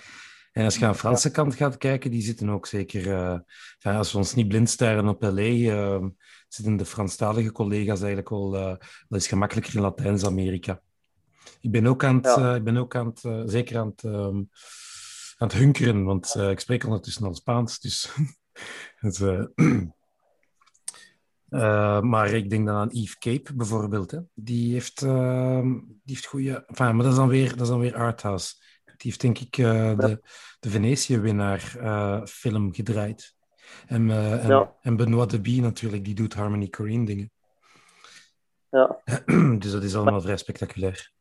En 0.52 0.64
als 0.64 0.76
je 0.76 0.84
aan 0.84 0.92
de 0.92 0.98
Franse 0.98 1.30
kant 1.30 1.54
gaat 1.54 1.76
kijken, 1.76 2.10
die 2.10 2.22
zitten 2.22 2.50
ook 2.50 2.66
zeker... 2.66 3.06
Uh, 3.06 3.38
als 3.96 4.12
we 4.12 4.18
ons 4.18 4.34
niet 4.34 4.48
blind 4.48 4.70
staren 4.70 5.08
op 5.08 5.22
L.A., 5.22 5.40
uh, 5.40 6.04
zitten 6.48 6.76
de 6.76 6.84
Franstalige 6.84 7.52
collega's 7.52 7.98
eigenlijk 8.00 8.28
wel... 8.28 8.54
Uh, 8.54 8.74
dat 9.08 9.20
is 9.20 9.26
gemakkelijker 9.26 9.74
in 9.74 9.80
Latijns-Amerika. 9.80 10.80
Ik 11.60 11.70
ben 11.70 11.86
ook 11.86 12.04
aan 12.04 12.16
het... 12.16 12.24
Ja. 12.24 12.54
ik 12.54 12.64
ben 12.64 12.76
ook 12.76 12.94
aan 12.94 13.06
het 13.06 13.50
zeker 13.50 13.78
aan 13.78 13.88
het, 13.88 14.02
um, 14.02 14.48
aan 15.36 15.48
het 15.48 15.52
hunkeren, 15.52 16.04
want 16.04 16.34
ik 16.34 16.60
spreek 16.60 16.84
ondertussen 16.84 17.26
al 17.26 17.34
Spaans, 17.34 17.80
dus... 17.80 18.12
dus 19.00 19.18
Uh, 21.50 22.00
maar 22.12 22.30
ik 22.30 22.50
denk 22.50 22.66
dan 22.66 22.76
aan 22.76 22.88
Eve 22.88 23.18
Cape 23.18 23.54
bijvoorbeeld. 23.54 24.10
Hè. 24.10 24.18
Die 24.34 24.72
heeft, 24.72 25.02
uh, 25.02 25.62
die 25.62 26.14
heeft 26.14 26.26
goede. 26.26 26.64
Enfin, 26.66 26.94
maar 26.96 27.04
dat 27.04 27.12
is 27.12 27.18
dan 27.18 27.28
weer, 27.28 27.50
dat 27.50 27.60
is 27.60 27.68
dan 27.68 27.80
weer 27.80 27.96
Arthouse. 27.96 28.54
Die 28.84 28.96
heeft 28.96 29.20
denk 29.20 29.38
ik 29.38 29.56
de, 29.56 30.20
de 30.60 30.70
Venetië-winnaar 30.70 31.60
film 32.26 32.74
gedraaid. 32.74 33.34
En, 33.86 34.10
en, 34.10 34.48
ja. 34.48 34.76
en 34.80 34.96
Benoit 34.96 35.30
de 35.30 35.40
Bie 35.40 35.60
natuurlijk, 35.60 36.04
die 36.04 36.14
doet 36.14 36.34
Harmony 36.34 36.68
Korine 36.68 37.06
dingen. 37.06 37.30
Ja. 38.70 39.02
dus 39.58 39.70
dat 39.70 39.82
is 39.82 39.94
allemaal 39.94 40.20
vrij 40.20 40.36
spectaculair. 40.36 41.12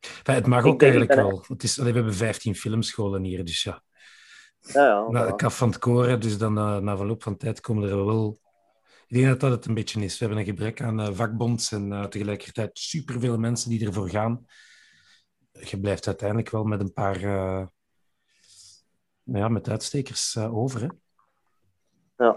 Enfin, 0.00 0.34
het 0.34 0.46
mag 0.46 0.64
ook 0.64 0.82
eigenlijk 0.82 1.14
wel. 1.14 1.44
Het 1.48 1.62
is, 1.62 1.80
allee, 1.80 1.92
we 1.92 1.98
hebben 1.98 2.16
15 2.16 2.54
filmscholen 2.54 3.24
hier, 3.24 3.44
dus 3.44 3.62
ja. 3.62 3.82
Ja, 4.72 4.86
ja, 4.86 5.06
na 5.10 5.30
kaf 5.30 5.56
van 5.56 5.68
het 5.68 5.78
koren, 5.78 6.20
dus 6.20 6.38
dan 6.38 6.52
na 6.54 6.96
verloop 6.96 7.22
van 7.22 7.36
tijd 7.36 7.60
komen 7.60 7.88
er 7.88 8.06
wel 8.06 8.40
ik 9.06 9.16
denk 9.16 9.28
dat 9.28 9.40
dat 9.40 9.50
het 9.50 9.66
een 9.66 9.74
beetje 9.74 10.04
is. 10.04 10.18
We 10.18 10.24
hebben 10.24 10.38
een 10.38 10.48
gebrek 10.48 10.82
aan 10.82 11.00
uh, 11.00 11.10
vakbonds 11.12 11.72
en 11.72 11.92
uh, 11.92 12.04
tegelijkertijd 12.04 12.78
superveel 12.78 13.38
mensen 13.38 13.70
die 13.70 13.86
ervoor 13.86 14.10
gaan. 14.10 14.46
Je 15.52 15.80
blijft 15.80 16.06
uiteindelijk 16.06 16.50
wel 16.50 16.64
met 16.64 16.80
een 16.80 16.92
paar 16.92 17.22
uh, 17.22 17.66
ja, 19.22 19.48
met 19.48 19.68
uitstekers 19.68 20.36
over. 20.36 20.80
Hè? 20.80 20.88
Ja. 22.16 22.36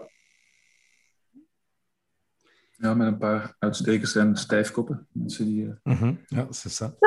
Ja, 2.77 2.93
met 2.93 3.07
een 3.07 3.17
paar 3.17 3.55
uitstekers 3.59 4.15
en 4.15 4.35
stijfkoppen. 4.35 5.07
Mensen 5.11 5.45
die... 5.45 5.65
Mm 5.83 5.95
-hmm. 5.95 6.19
Ja, 6.27 6.43
dat 6.43 6.61
is 6.65 6.77
dat. 6.77 6.97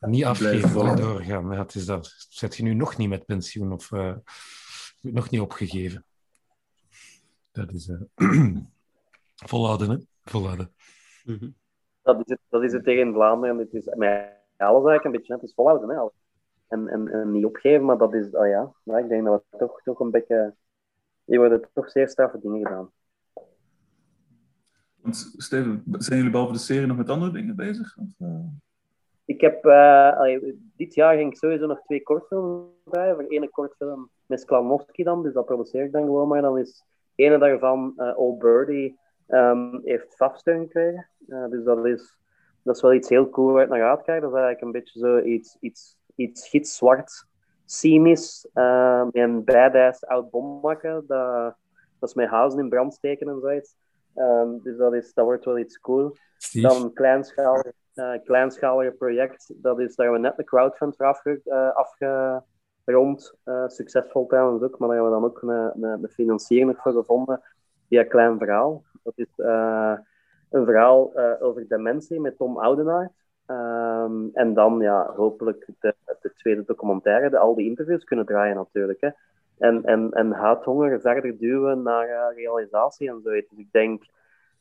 Niet 0.00 0.24
afgeven, 0.24 0.96
doorgaan. 0.96 1.50
Ja, 1.50 1.58
het 1.58 1.74
is 1.74 1.86
dat. 1.86 2.14
Zet 2.28 2.56
je 2.56 2.62
nu 2.62 2.74
nog 2.74 2.96
niet 2.96 3.08
met 3.08 3.24
pensioen 3.24 3.72
of 3.72 3.90
nog 5.00 5.30
niet 5.30 5.40
opgegeven? 5.40 6.04
Dat 7.52 7.72
is 7.72 7.88
uh, 7.88 8.00
volhouden, 9.50 9.90
hè? 9.90 9.96
Volhouden. 10.24 10.72
Mm 11.24 11.36
-hmm. 11.38 11.54
dat, 12.02 12.16
is 12.16 12.24
het, 12.26 12.38
dat 12.48 12.62
is 12.62 12.72
het 12.72 12.84
tegen 12.84 13.12
Vlaanderen. 13.12 13.58
Het 13.58 13.72
is 13.72 13.84
met 13.84 14.38
alles 14.56 14.84
eigenlijk 14.84 15.04
een 15.04 15.10
beetje, 15.10 15.34
het 15.34 15.42
is 15.42 15.54
volhouden, 15.54 15.88
hè? 15.88 16.08
En, 16.68 16.88
en, 16.88 17.08
en 17.08 17.32
niet 17.32 17.44
opgeven, 17.44 17.84
maar 17.84 17.98
dat 17.98 18.14
is, 18.14 18.30
oh 18.30 18.46
ja, 18.46 18.72
maar 18.82 19.00
ik 19.00 19.08
denk 19.08 19.24
dat 19.24 19.44
we 19.50 19.58
toch, 19.58 19.82
toch 19.82 20.00
een 20.00 20.10
beetje, 20.10 20.54
hier 21.24 21.38
worden 21.38 21.68
toch 21.72 21.90
zeer 21.90 22.08
straffe 22.08 22.38
dingen 22.40 22.66
gedaan. 22.66 22.90
Want 24.94 25.16
Steven, 25.36 25.84
zijn 25.90 26.16
jullie 26.16 26.32
behalve 26.32 26.52
de 26.52 26.58
serie 26.58 26.86
nog 26.86 26.96
met 26.96 27.08
andere 27.08 27.32
dingen 27.32 27.56
bezig? 27.56 27.96
Of, 27.96 28.08
uh... 28.18 28.46
Ik 29.30 29.40
heb, 29.40 29.64
uh, 29.64 30.16
allee, 30.18 30.70
dit 30.76 30.94
jaar 30.94 31.16
ging 31.16 31.30
ik 31.30 31.38
sowieso 31.38 31.66
nog 31.66 31.82
twee 31.82 32.02
kortfilms 32.02 32.68
draaien. 32.84 33.14
Voor 33.14 33.24
ene 33.24 33.48
kortfilm 33.48 34.10
met 34.26 34.40
Sklanowski 34.40 35.02
dan, 35.02 35.22
dus 35.22 35.32
dat 35.32 35.44
produceer 35.44 35.84
ik 35.84 35.92
dan 35.92 36.04
gewoon 36.04 36.28
maar. 36.28 36.42
Dan 36.42 36.58
is 36.58 36.84
ene 37.14 37.38
daarvan, 37.38 37.92
uh, 37.96 38.18
Old 38.18 38.38
Birdie, 38.38 38.98
um, 39.28 39.80
heeft 39.84 40.16
FAF-steun 40.16 40.60
gekregen. 40.60 41.08
Uh, 41.28 41.48
dus 41.48 41.64
dat 41.64 41.86
is, 41.86 42.18
dat 42.62 42.76
is 42.76 42.82
wel 42.82 42.92
iets 42.92 43.08
heel 43.08 43.28
cool 43.28 43.52
waar 43.52 43.62
ik 43.62 43.68
naar 43.68 43.88
uitkijk. 43.88 44.20
Dat 44.20 44.30
is 44.30 44.36
eigenlijk 44.36 44.66
een 44.66 44.80
beetje 44.80 44.98
zo 44.98 45.20
iets, 45.20 45.56
iets, 45.60 45.96
iets 46.14 46.48
gitzwart, 46.48 47.26
cynisch 47.64 48.48
uh, 48.54 49.06
en 49.12 49.44
badass 49.44 50.06
oud 50.06 50.30
bommakken. 50.30 51.04
Dat, 51.06 51.54
dat 51.98 52.08
is 52.08 52.14
met 52.14 52.28
huizen 52.28 52.60
in 52.60 52.68
brand 52.68 52.94
steken 52.94 53.28
en 53.28 53.40
zoiets. 53.40 53.76
Um, 54.14 54.60
dus 54.62 54.76
dat, 54.76 54.94
is, 54.94 55.14
dat 55.14 55.24
wordt 55.24 55.44
wel 55.44 55.58
iets 55.58 55.80
cool. 55.80 56.16
Steve. 56.36 56.68
Dan 56.68 56.92
kleinschalig, 56.92 57.72
kleinschalige 58.24 58.90
project. 58.90 59.52
Dat 59.62 59.80
is 59.80 59.94
daar 59.94 60.12
we 60.12 60.18
net 60.18 60.36
de 60.36 60.44
crowdfund 60.44 60.96
voor 60.96 61.06
afge, 61.74 62.42
rond. 62.84 63.34
Uh, 63.44 63.68
succesvol 63.68 64.26
trouwens 64.26 64.62
ook, 64.62 64.78
maar 64.78 64.88
daar 64.88 64.96
hebben 64.96 65.14
we 65.14 65.20
dan 65.20 65.30
ook 65.30 65.42
een, 65.42 65.82
een, 65.84 66.02
een 66.02 66.08
financiering 66.08 66.78
voor 66.78 66.92
gevonden 66.92 67.42
via 67.88 68.04
Klein 68.04 68.38
Verhaal. 68.38 68.84
Dat 69.02 69.12
is 69.16 69.32
een 70.50 70.64
verhaal 70.64 71.16
over 71.40 71.68
dementie 71.68 72.20
met 72.20 72.36
Tom 72.36 72.58
Oudenaard. 72.58 73.12
Um, 73.46 74.30
en 74.32 74.54
dan 74.54 74.80
ja, 74.80 75.12
hopelijk 75.16 75.66
de, 75.80 75.94
de, 76.20 76.32
tweede 76.34 76.64
documentaire, 76.64 77.30
de, 77.30 77.38
al 77.38 77.54
die 77.54 77.68
interviews 77.68 78.04
kunnen 78.04 78.26
draaien 78.26 78.56
natuurlijk. 78.56 79.00
Hè. 79.00 79.08
En, 79.58 79.84
en, 79.84 80.10
en 80.12 80.32
haathonger 80.32 81.00
verder 81.00 81.38
duwen 81.38 81.82
naar 81.82 82.34
realisatie 82.34 83.08
en 83.08 83.20
zo. 83.24 83.30
Dus 83.30 83.44
ik 83.56 83.72
denk, 83.72 84.04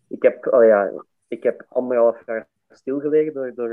ik 0.07 0.21
heb, 0.21 0.53
oh 0.53 0.63
ja, 0.63 0.91
ik 1.27 1.43
heb 1.43 1.65
anderhalf 1.67 2.25
jaar 2.25 2.47
stilgelegen 2.69 3.33
door, 3.33 3.53
door 3.55 3.71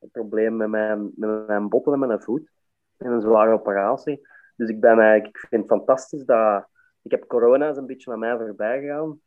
een 0.00 0.10
probleem 0.12 0.56
met 0.56 0.68
mijn, 0.68 1.10
met 1.16 1.46
mijn 1.46 1.68
botten 1.68 1.92
en 1.92 1.98
mijn 1.98 2.22
voet 2.22 2.50
in 2.98 3.10
een 3.10 3.20
zware 3.20 3.52
operatie. 3.52 4.28
Dus 4.56 4.68
ik 4.68 4.80
ben 4.80 4.98
eigenlijk, 4.98 5.36
ik 5.36 5.48
vind 5.48 5.62
het 5.62 5.70
fantastisch 5.70 6.24
dat 6.24 6.68
ik 7.02 7.10
heb 7.10 7.26
corona 7.26 7.68
eens 7.68 7.76
een 7.76 7.86
beetje 7.86 8.12
aan 8.12 8.18
mij 8.18 8.36
voorbij 8.36 8.80
gegaan. 8.80 9.20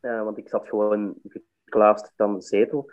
Uh, 0.00 0.22
want 0.22 0.38
ik 0.38 0.48
zat 0.48 0.68
gewoon 0.68 1.14
geklaasterd 1.64 2.20
aan 2.20 2.34
de 2.34 2.42
zetel. 2.42 2.90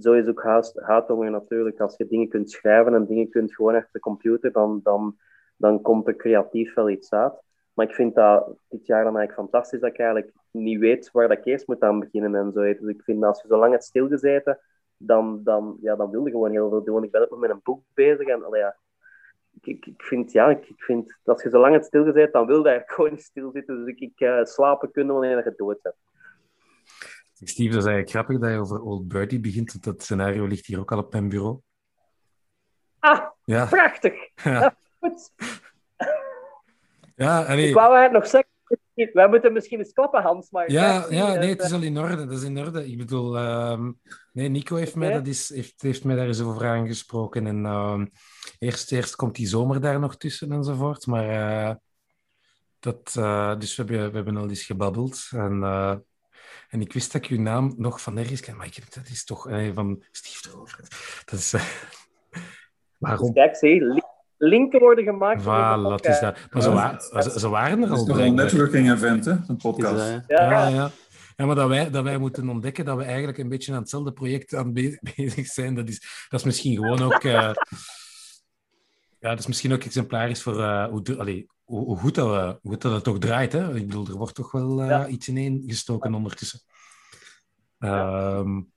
Zo 0.00 0.12
is 0.12 0.26
ook 0.26 0.42
haathonger 0.74 1.30
natuurlijk. 1.30 1.80
Als 1.80 1.96
je 1.96 2.06
dingen 2.06 2.28
kunt 2.28 2.50
schrijven 2.50 2.94
en 2.94 3.06
dingen 3.06 3.28
kunt 3.28 3.54
gewoon 3.54 3.74
achter 3.74 3.92
de 3.92 3.98
computer, 3.98 4.52
dan, 4.52 4.80
dan, 4.82 5.16
dan 5.56 5.80
komt 5.80 6.06
er 6.06 6.16
creatief 6.16 6.74
wel 6.74 6.90
iets 6.90 7.12
uit. 7.12 7.42
Maar 7.80 7.88
ik 7.88 7.94
vind 7.94 8.14
dat 8.14 8.56
dit 8.68 8.86
jaar 8.86 9.04
dan 9.04 9.16
eigenlijk 9.16 9.48
fantastisch 9.48 9.80
dat 9.80 9.90
ik 9.90 9.98
eigenlijk 9.98 10.32
niet 10.50 10.78
weet 10.78 11.10
waar 11.10 11.28
dat 11.28 11.38
ik 11.38 11.44
eerst 11.44 11.66
moet 11.66 11.80
aan 11.80 12.00
beginnen 12.00 12.34
en 12.34 12.52
zo. 12.52 12.60
Dus 12.60 12.80
ik 12.80 13.02
vind 13.02 13.20
dat 13.20 13.28
als 13.28 13.42
je 13.42 13.48
zo 13.48 13.58
lang 13.58 13.72
hebt 13.72 13.84
stilgezeten, 13.84 14.58
dan, 14.96 15.44
dan, 15.44 15.76
ja, 15.80 15.96
dan 15.96 16.10
wil 16.10 16.24
je 16.24 16.30
gewoon 16.30 16.50
heel 16.50 16.68
veel 16.68 16.84
doen. 16.84 17.04
Ik 17.04 17.10
ben 17.10 17.22
ook 17.22 17.30
nog 17.30 17.38
met 17.38 17.50
een 17.50 17.60
boek 17.62 17.82
bezig 17.94 18.26
en 18.28 18.44
allee, 18.44 18.60
ja, 18.60 18.76
ik, 19.60 19.86
ik, 19.86 20.02
vind, 20.02 20.32
ja, 20.32 20.50
ik, 20.50 20.68
ik 20.68 20.82
vind 20.82 21.06
dat 21.22 21.34
als 21.34 21.42
je 21.42 21.50
zo 21.50 21.60
lang 21.60 21.74
het 21.74 21.84
stil 21.84 22.12
bent, 22.12 22.32
dan 22.32 22.46
wil 22.46 22.58
je 22.58 22.68
eigenlijk 22.68 22.92
gewoon 22.92 23.10
niet 23.10 23.22
stilzitten. 23.22 23.76
Dus 23.76 23.86
ik, 23.86 24.00
ik 24.00 24.20
uh, 24.20 24.44
slapen 24.44 24.90
kunnen 24.90 25.14
wanneer 25.14 25.44
je 25.44 25.54
dood 25.56 25.82
bent. 25.82 25.94
Steve, 27.32 27.70
dat 27.70 27.82
is 27.82 27.88
eigenlijk 27.88 28.10
grappig 28.10 28.38
dat 28.38 28.50
je 28.50 28.58
over 28.58 28.80
Old 28.80 29.08
Birdie 29.08 29.40
begint. 29.40 29.84
Dat 29.84 30.02
scenario 30.02 30.46
ligt 30.46 30.66
hier 30.66 30.78
ook 30.78 30.92
al 30.92 30.98
op 30.98 31.12
mijn 31.12 31.28
bureau. 31.28 31.60
Ah, 32.98 33.26
ja. 33.44 33.66
prachtig. 33.66 34.14
Ja. 34.34 34.76
goed. 35.00 35.32
Ja, 37.20 37.42
allee. 37.42 37.68
Ik 37.68 37.74
wou 37.74 37.96
eigenlijk 37.96 38.12
nog 38.12 38.26
zeggen, 38.26 38.50
wij 39.12 39.28
moeten 39.28 39.52
misschien 39.52 39.78
eens 39.78 39.92
klappen, 39.92 40.22
Hans. 40.22 40.50
Maar 40.50 40.70
ja, 40.70 41.06
ja, 41.10 41.34
nee, 41.34 41.48
het 41.48 41.62
is 41.62 41.72
al 41.72 41.82
in 41.82 41.98
orde. 41.98 42.16
Dat 42.16 42.38
is 42.38 42.42
in 42.42 42.58
orde. 42.58 42.86
Ik 42.86 42.98
bedoel, 42.98 43.38
um, 43.38 44.00
nee, 44.32 44.48
Nico 44.48 44.76
heeft, 44.76 44.94
mij, 44.94 45.12
dat 45.12 45.26
is, 45.26 45.48
heeft, 45.54 45.82
heeft 45.82 46.04
mij 46.04 46.16
daar 46.16 46.26
eens 46.26 46.40
over 46.40 46.66
aangesproken. 46.66 47.46
En 47.46 47.64
um, 47.64 48.10
eerst, 48.58 48.92
eerst 48.92 49.16
komt 49.16 49.34
die 49.34 49.46
zomer 49.46 49.80
daar 49.80 49.98
nog 49.98 50.16
tussen 50.16 50.52
enzovoort. 50.52 51.06
Maar 51.06 51.28
uh, 51.28 51.74
dat, 52.78 53.14
uh, 53.18 53.58
dus 53.58 53.76
we 53.76 53.82
hebben, 53.84 54.10
we 54.10 54.16
hebben 54.16 54.36
al 54.36 54.48
eens 54.48 54.64
gebabbeld. 54.64 55.28
En, 55.30 55.60
uh, 55.60 55.96
en 56.68 56.80
ik 56.80 56.92
wist 56.92 57.12
dat 57.12 57.24
ik 57.24 57.30
uw 57.30 57.40
naam 57.40 57.74
nog 57.76 58.00
van 58.00 58.18
ergens 58.18 58.40
ken, 58.40 58.56
maar 58.56 58.66
ik 58.66 58.74
heb, 58.74 58.92
dat 58.92 59.08
is 59.08 59.24
toch 59.24 59.48
van 59.74 60.04
Steve 60.10 60.40
Drover. 60.48 60.78
Dat 61.24 61.38
is. 61.38 61.54
waarom? 62.98 63.32
Kijk, 63.32 63.56
zie, 63.56 64.02
linken 64.40 64.80
worden 64.80 65.04
gemaakt. 65.04 65.42
Voilà, 65.42 65.82
dat 65.82 66.06
is 66.06 66.20
dat. 66.20 66.36
Maar 66.50 66.62
ze, 66.62 66.70
wa 66.70 67.00
ze, 67.22 67.38
ze 67.40 67.48
waren 67.48 67.82
er 67.82 67.84
al. 67.84 67.90
Het 67.90 68.00
is 68.00 68.14
toch 68.14 68.18
een 68.18 68.34
networking 68.34 68.92
event, 68.92 69.24
hè? 69.24 69.36
Een 69.46 69.56
podcast. 69.56 70.22
ja. 70.26 70.50
ja, 70.50 70.68
ja. 70.68 70.90
Ja, 71.36 71.46
maar 71.46 71.54
dat 71.54 71.68
wij, 71.68 71.90
dat 71.90 72.04
wij 72.04 72.18
moeten 72.18 72.48
ontdekken 72.48 72.84
dat 72.84 72.96
we 72.96 73.02
eigenlijk 73.02 73.38
een 73.38 73.48
beetje 73.48 73.72
aan 73.72 73.80
hetzelfde 73.80 74.12
project 74.12 74.54
aan 74.54 74.72
bezig 75.16 75.46
zijn, 75.46 75.74
dat 75.74 75.88
is, 75.88 76.26
dat 76.28 76.40
is 76.40 76.46
misschien 76.46 76.74
gewoon 76.74 77.02
ook... 77.02 77.24
Uh, 77.24 77.52
ja, 79.18 79.28
dat 79.28 79.38
is 79.38 79.46
misschien 79.46 79.72
ook 79.72 79.84
exemplarisch 79.84 80.42
voor 80.42 80.58
uh, 80.58 80.86
hoe, 80.86 81.18
allee, 81.18 81.46
hoe, 81.64 81.84
hoe, 81.84 81.96
goed 81.96 82.14
dat, 82.14 82.28
we, 82.28 82.58
hoe 82.62 82.72
goed 82.72 82.82
dat 82.82 82.92
het 82.92 83.04
toch 83.04 83.18
draait. 83.18 83.52
Hè? 83.52 83.74
Ik 83.74 83.86
bedoel, 83.86 84.06
er 84.06 84.16
wordt 84.16 84.34
toch 84.34 84.52
wel 84.52 84.82
uh, 84.82 84.88
ja. 84.88 85.06
iets 85.06 85.28
ineen 85.28 85.62
gestoken 85.66 86.14
ondertussen. 86.14 86.60
Um, 87.78 88.72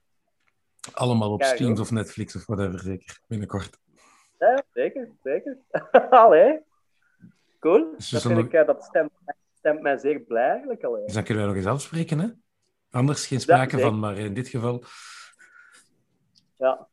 allemaal 0.92 1.32
op 1.32 1.42
Steam 1.42 1.78
of 1.78 1.90
Netflix 1.90 2.36
of 2.36 2.46
whatever, 2.46 2.80
zeker, 2.80 3.20
binnenkort. 3.26 3.78
Ja, 4.38 4.62
zeker, 4.72 5.08
zeker. 5.22 5.58
Allee. 6.10 6.60
Cool. 7.60 7.94
Dus 7.96 8.08
dat, 8.08 8.22
vind 8.22 8.38
ik, 8.38 8.52
uh, 8.52 8.66
dat 8.66 8.84
stemt, 8.84 9.10
stemt, 9.52 9.80
mij 9.80 9.98
zeer 9.98 10.20
blij 10.20 10.48
eigenlijk. 10.48 10.84
Allee. 10.84 11.04
Dus 11.04 11.14
dan 11.14 11.24
kunnen 11.24 11.42
we 11.42 11.48
nog 11.48 11.58
eens 11.58 11.66
afspreken, 11.66 12.18
hè? 12.18 12.28
Anders 12.90 13.26
geen 13.26 13.40
sprake 13.40 13.76
ja, 13.76 13.82
van, 13.82 13.98
maar 13.98 14.18
in 14.18 14.34
dit 14.34 14.48
geval... 14.48 14.84
Ja, 16.56 16.88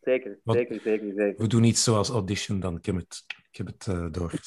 zeker, 0.00 0.38
zeker, 0.44 0.80
zeker, 0.80 1.12
zeker. 1.14 1.42
We 1.42 1.46
doen 1.48 1.64
iets 1.64 1.84
zoals 1.84 2.10
audition 2.10 2.60
dan. 2.60 2.76
Ik 2.76 2.86
heb 2.86 2.96
het, 2.96 3.24
ik 3.50 3.56
heb 3.56 3.66
het 3.66 3.86
uh, 3.86 4.06
door. 4.10 4.32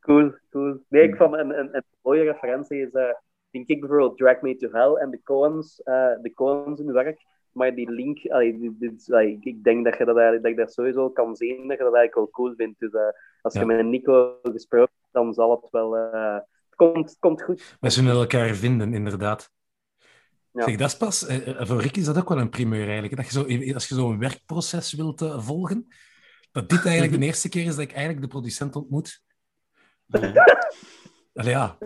cool, 0.00 0.34
cool. 0.50 0.84
Nee, 0.88 1.02
ik 1.02 1.16
vond 1.16 1.34
een, 1.34 1.58
een, 1.58 1.76
een 1.76 1.84
mooie 2.02 2.22
referentie 2.22 2.82
is, 2.82 2.92
uh, 2.92 3.14
denk 3.50 3.68
ik 3.68 3.80
bijvoorbeeld 3.80 4.16
Drag 4.16 4.40
Me 4.40 4.56
to 4.56 4.70
Hell 4.70 4.94
en 4.94 5.10
de 5.10 5.22
Coens, 5.22 5.80
uh, 5.84 6.12
de 6.22 6.32
Coens 6.34 6.80
in 6.80 6.92
werk 6.92 7.26
maar 7.58 7.74
die 7.74 7.90
link, 7.90 8.26
allee, 8.28 8.58
dit, 8.58 8.72
dit, 8.80 9.12
allee, 9.12 9.38
ik 9.40 9.64
denk 9.64 9.84
dat 9.84 9.98
je 9.98 10.04
dat, 10.04 10.16
eigenlijk, 10.16 10.42
dat 10.42 10.52
ik 10.52 10.58
dat 10.58 10.72
sowieso 10.72 11.10
kan 11.10 11.36
zien, 11.36 11.56
dat 11.68 11.78
je 11.78 11.84
dat 11.84 11.94
eigenlijk 11.94 12.14
wel 12.14 12.30
cool 12.30 12.54
vindt. 12.56 12.80
Dus 12.80 12.92
uh, 12.92 13.00
als 13.42 13.54
Ja. 13.54 13.60
je 13.60 13.66
met 13.66 13.86
Nico 13.86 14.38
gesproken 14.42 14.94
hebt, 15.00 15.12
dan 15.12 15.32
zal 15.34 15.50
het 15.50 15.70
wel... 15.70 15.96
eh, 15.96 16.34
het, 16.34 16.74
komt, 16.76 17.08
het 17.08 17.18
komt 17.18 17.42
goed. 17.42 17.76
We 17.80 17.90
zullen 17.90 18.12
elkaar 18.12 18.54
vinden, 18.54 18.94
inderdaad. 18.94 19.50
Ja. 20.52 20.62
Zeg, 20.64 20.76
dat 20.76 20.88
is 20.88 20.96
pas, 20.96 21.26
eh, 21.26 21.48
eh, 21.60 21.66
voor 21.66 21.80
Rick 21.80 21.96
is 21.96 22.04
dat 22.04 22.18
ook 22.18 22.28
wel 22.28 22.38
een 22.38 22.48
primeur 22.48 22.84
eigenlijk. 22.84 23.16
Dat 23.16 23.24
je 23.24 23.32
zo, 23.32 23.72
als 23.74 23.88
je 23.88 23.94
zo'n 23.94 24.18
werkproces 24.18 24.92
wilt 24.92 25.20
eh, 25.22 25.40
volgen, 25.40 25.86
dat 26.52 26.68
dit 26.68 26.84
eigenlijk 26.84 27.20
de 27.20 27.26
eerste 27.30 27.48
keer 27.48 27.62
is 27.64 27.70
dat 27.76 27.84
ik 27.84 27.92
eigenlijk 27.92 28.20
de 28.20 28.28
producent 28.28 28.76
ontmoet. 28.76 29.22
Allee, 31.34 31.50
ja, 31.50 31.78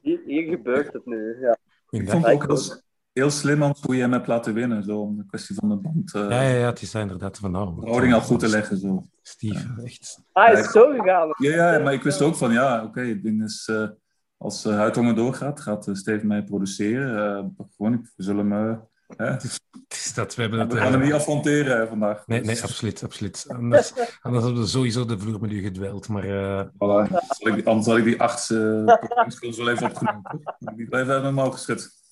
Hier, 0.00 0.20
hier 0.26 0.48
gebeurt 0.50 0.92
het 0.92 1.06
nu, 1.06 1.40
ja. 1.40 1.58
Ik 1.90 2.08
vond 2.10 2.26
het 2.26 2.34
ook 2.34 2.46
heel, 2.46 2.82
heel 3.14 3.30
slim 3.30 3.62
Hans, 3.62 3.80
hoe 3.82 3.94
je 3.94 4.00
hem 4.00 4.12
hebt 4.12 4.26
laten 4.26 4.54
winnen. 4.54 4.82
Zo, 4.84 5.00
om 5.00 5.16
de 5.16 5.26
kwestie 5.26 5.54
van 5.54 5.68
de 5.68 5.76
band. 5.76 6.14
eh 6.14 6.20
Ja, 6.28 6.40
ja, 6.42 6.56
ja, 6.56 6.66
het 6.66 6.82
is 6.82 6.94
inderdaad 6.94 7.38
van 7.38 7.50
nou. 7.50 7.74
de 7.74 7.80
verhouding 7.80 8.14
al 8.14 8.20
goed 8.20 8.40
te 8.40 8.48
leggen. 8.48 8.78
Zo. 8.78 9.02
Steve, 9.22 9.82
echt. 9.84 10.20
Ah, 10.32 10.52
is 10.52 10.58
het 10.58 10.70
zo 10.70 10.90
gegaan? 10.90 11.28
Ja, 11.38 11.72
ja, 11.72 11.78
maar 11.78 11.92
ik 11.92 12.02
wist 12.02 12.22
ook 12.22 12.36
van 12.36 12.52
ja, 12.52 12.84
oké, 12.84 13.00
het 13.00 13.22
ding 13.22 13.42
is. 13.44 13.68
eh, 13.68 13.88
als 14.36 14.66
uh, 14.66 14.76
Huidhonger 14.76 15.14
doorgaat, 15.14 15.60
gaat 15.60 15.86
uh, 15.88 15.94
Steve 15.94 16.26
mij 16.26 16.44
produceren. 16.44 17.44
Uh, 17.56 17.64
gewoon, 17.76 18.08
we 18.16 18.22
zullen. 18.22 18.46
Uh? 18.52 18.76
Het 19.16 19.44
is 19.88 20.14
dat, 20.14 20.34
we 20.34 20.42
hebben 20.42 20.60
het, 20.60 20.72
we 20.72 20.78
gaan 20.78 20.92
hem 20.92 21.00
niet 21.00 21.12
affronteren 21.12 21.88
vandaag. 21.88 22.26
Nee, 22.26 22.40
nee, 22.40 22.62
absoluut, 22.62 23.02
absoluut. 23.04 23.44
Anders, 23.48 23.92
anders 24.22 24.44
hadden 24.44 24.62
we 24.62 24.68
sowieso 24.68 25.04
de 25.04 25.18
vloer 25.18 25.40
met 25.40 25.50
u 25.50 25.62
gedweld. 25.62 26.08
Maar, 26.08 26.24
uh... 26.24 26.64
voilà. 26.64 27.10
zal 27.28 27.56
ik, 27.56 27.66
anders 27.66 27.86
had 27.86 27.96
ik 27.96 28.04
die 28.04 28.20
achtste 28.20 28.82
probleemskills 29.00 29.56
wel 29.56 29.68
even 29.68 29.86
opgenomen. 29.86 30.40
Die 30.76 30.88
blijven 30.88 31.16
even 31.16 31.28
omhoog 31.28 31.52
geschud. 31.54 32.02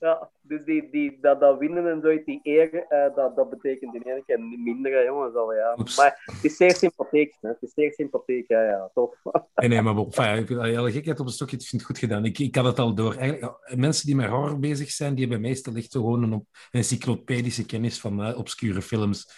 Ja, 0.00 0.30
dus 0.40 0.64
die, 0.64 0.90
die, 0.90 1.18
dat, 1.20 1.40
dat 1.40 1.58
winnen 1.58 1.90
en 1.90 2.00
zoiets, 2.00 2.24
die 2.24 2.40
eer, 2.42 2.74
uh, 2.74 3.14
dat, 3.14 3.36
dat 3.36 3.50
betekent 3.50 3.94
in 3.94 4.02
één 4.02 4.24
keer 4.24 4.40
minder, 4.40 5.04
jongens. 5.04 5.34
Al, 5.34 5.54
ja. 5.54 5.74
Oeps. 5.78 5.96
Maar 5.96 6.22
het 6.24 6.44
is 6.44 6.56
zeer 6.56 6.74
sympathiek. 6.74 7.36
Hè. 7.40 7.48
Het 7.48 7.62
is 7.62 7.72
zeer 7.74 7.92
sympathiek, 7.92 8.48
ja, 8.48 8.62
ja, 8.62 8.90
tof. 8.94 9.16
Nee, 9.54 9.68
nee, 9.68 9.82
maar 9.82 9.96
enfin, 9.96 10.58
alle 10.58 10.92
gekheid 10.92 11.20
op 11.20 11.26
een 11.26 11.32
stokje, 11.32 11.56
ik 11.56 11.62
vind 11.62 11.82
het 11.82 11.90
goed 11.90 11.98
gedaan. 11.98 12.24
Ik, 12.24 12.38
ik 12.38 12.54
had 12.54 12.64
het 12.64 12.78
al 12.78 12.94
door. 12.94 13.14
Eigenlijk, 13.14 13.76
mensen 13.76 14.06
die 14.06 14.16
met 14.16 14.28
horror 14.28 14.58
bezig 14.58 14.90
zijn, 14.90 15.14
die 15.14 15.24
hebben 15.24 15.48
meestal 15.48 15.74
echt 15.74 15.92
gewoon 15.92 16.22
een, 16.22 16.32
een 16.32 16.46
encyclopedische 16.70 17.66
kennis 17.66 18.00
van 18.00 18.28
uh, 18.28 18.38
obscure 18.38 18.82
films. 18.82 19.32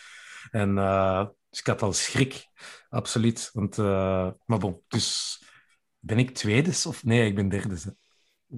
En 0.50 0.76
uh, 0.76 1.26
dus 1.50 1.60
ik 1.60 1.66
had 1.66 1.82
al 1.82 1.92
schrik, 1.92 2.46
absoluut. 2.88 3.50
Want, 3.52 3.76
maar 3.76 4.58
bon, 4.58 4.82
dus 4.88 5.40
ben 5.98 6.18
ik 6.18 6.30
tweede 6.30 6.70
of 6.70 7.04
nee, 7.04 7.26
ik 7.26 7.34
ben 7.34 7.48
derde. 7.48 7.76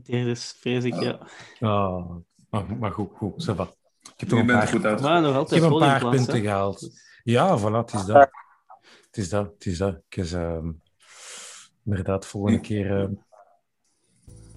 Derde 0.02 0.30
is 0.30 0.56
vrees 0.60 0.84
ik, 0.84 0.94
ja. 0.94 1.18
Oh, 1.60 2.16
maar, 2.50 2.76
maar 2.78 2.92
goed, 2.92 3.10
goed, 3.16 3.42
ça 3.50 3.54
va. 3.54 3.62
Ik 4.02 4.10
heb 4.16 4.18
Je 4.20 4.26
toch 4.26 4.38
een 4.38 4.46
bent 4.46 4.58
paar, 4.58 4.68
goed 4.68 4.84
uit. 4.84 5.00
Maar 5.00 5.22
nog 5.22 5.36
altijd 5.36 5.62
ik 5.62 5.66
heb 5.66 5.72
een 5.72 5.78
paar 5.78 6.00
podiumplaats, 6.00 6.16
punten 6.16 6.34
hè. 6.34 6.40
gehaald. 6.40 6.90
Ja, 7.22 7.58
voilà, 7.58 7.86
het 7.86 7.92
is 7.92 8.04
dat. 8.04 8.30
Het 9.06 9.16
is 9.16 9.28
dat, 9.28 9.52
het 9.54 9.66
is 9.66 9.78
dat. 9.78 10.00
Ik 10.08 10.16
is, 10.16 10.32
uh, 10.32 10.58
inderdaad 11.84 12.26
volgende 12.26 12.60
keer... 12.60 12.86
Uh... 12.86 13.08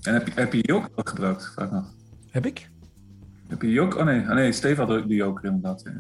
En 0.02 0.14
heb 0.14 0.28
je, 0.28 0.34
heb 0.34 0.54
je 0.54 0.62
joker 0.62 1.08
gebruikt? 1.08 1.54
Vraag 1.54 1.72
nog. 1.72 1.94
Heb 2.30 2.46
ik? 2.46 2.70
Heb 3.48 3.62
je 3.62 3.70
joker? 3.70 4.00
Oh 4.00 4.06
nee, 4.06 4.22
oh, 4.22 4.34
nee 4.34 4.52
Steve 4.52 4.86
had 4.86 5.08
de 5.08 5.16
joker 5.16 5.46
inderdaad. 5.46 5.82
Ja. 5.84 5.92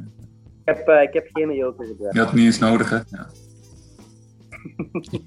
Ik 0.65 0.77
heb, 0.77 0.87
uh, 0.89 1.01
ik 1.01 1.13
heb 1.13 1.27
geen 1.31 1.53
joker 1.53 1.85
gebruikt. 1.85 2.13
Je 2.13 2.19
had 2.19 2.29
het 2.29 2.37
niet 2.37 2.45
eens 2.45 2.59
nodig, 2.59 2.89
hè? 2.89 2.95
Ja. 2.95 3.29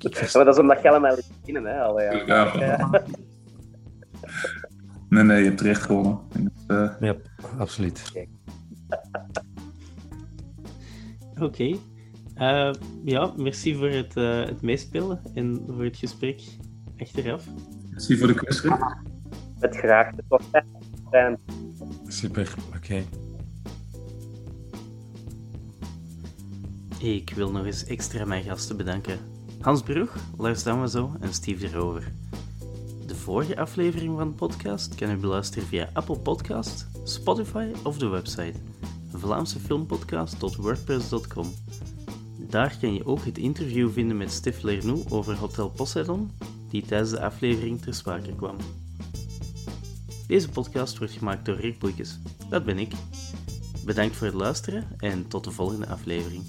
ja, 0.00 0.28
maar 0.32 0.44
dat 0.44 0.54
is 0.54 0.58
omdat 0.60 0.82
je 0.82 0.88
allemaal 0.88 1.14
liet 1.14 1.32
beginnen, 1.40 1.72
hè? 1.72 1.82
Al, 1.82 2.00
ja. 2.00 2.12
Ja. 2.12 3.04
Nee, 5.08 5.24
nee, 5.24 5.38
je 5.38 5.44
hebt 5.44 5.58
terecht 5.58 5.82
gewonnen. 5.82 6.18
Uh... 6.68 6.90
Ja, 7.00 7.16
absoluut. 7.58 8.12
Oké. 11.34 11.44
Okay. 11.44 11.80
Uh, 12.40 12.72
ja, 13.04 13.32
merci 13.36 13.74
voor 13.74 13.88
het, 13.88 14.16
uh, 14.16 14.44
het 14.44 14.62
meespelen 14.62 15.20
en 15.34 15.62
voor 15.66 15.84
het 15.84 15.96
gesprek 15.96 16.42
achteraf. 16.98 17.44
Merci 17.90 18.16
voor 18.16 18.26
de 18.26 18.34
quiz, 18.34 18.62
Rick. 18.62 18.96
Met 19.58 19.76
graag. 19.76 20.06
Het 20.16 20.24
was 20.28 20.42
fijn. 21.10 21.38
Super, 22.06 22.54
oké. 22.66 22.76
Okay. 22.76 23.06
Ik 26.98 27.32
wil 27.34 27.50
nog 27.50 27.64
eens 27.64 27.84
extra 27.84 28.24
mijn 28.24 28.44
gasten 28.44 28.76
bedanken. 28.76 29.18
Hans 29.60 29.82
Broeg, 29.82 30.16
Lars 30.38 30.62
Damwazo 30.62 31.16
en 31.20 31.34
Steve 31.34 31.66
de 31.66 31.72
Rover. 31.72 32.12
Vorige 33.20 33.58
aflevering 33.58 34.18
van 34.18 34.28
de 34.28 34.34
podcast 34.34 34.94
kan 34.94 35.10
u 35.10 35.16
beluisteren 35.16 35.68
via 35.68 35.90
Apple 35.92 36.18
Podcast, 36.18 36.86
Spotify 37.04 37.72
of 37.82 37.98
de 37.98 38.08
website 38.08 38.54
vlaamsefilmpodcast.wordpress.com. 39.12 41.54
Daar 42.38 42.76
kan 42.80 42.94
je 42.94 43.06
ook 43.06 43.24
het 43.24 43.38
interview 43.38 43.90
vinden 43.90 44.16
met 44.16 44.32
Stef 44.32 44.62
Lernoux 44.62 45.10
over 45.10 45.36
Hotel 45.36 45.70
Poseidon, 45.70 46.30
die 46.68 46.86
tijdens 46.86 47.10
de 47.10 47.20
aflevering 47.20 47.80
ter 47.80 47.94
sprake 47.94 48.34
kwam. 48.34 48.56
Deze 50.26 50.48
podcast 50.48 50.98
wordt 50.98 51.12
gemaakt 51.12 51.44
door 51.44 51.56
Rick 51.56 51.78
Boeikes. 51.78 52.18
Dat 52.48 52.64
ben 52.64 52.78
ik. 52.78 52.92
Bedankt 53.84 54.16
voor 54.16 54.26
het 54.26 54.36
luisteren 54.36 54.88
en 54.98 55.28
tot 55.28 55.44
de 55.44 55.50
volgende 55.50 55.86
aflevering. 55.86 56.42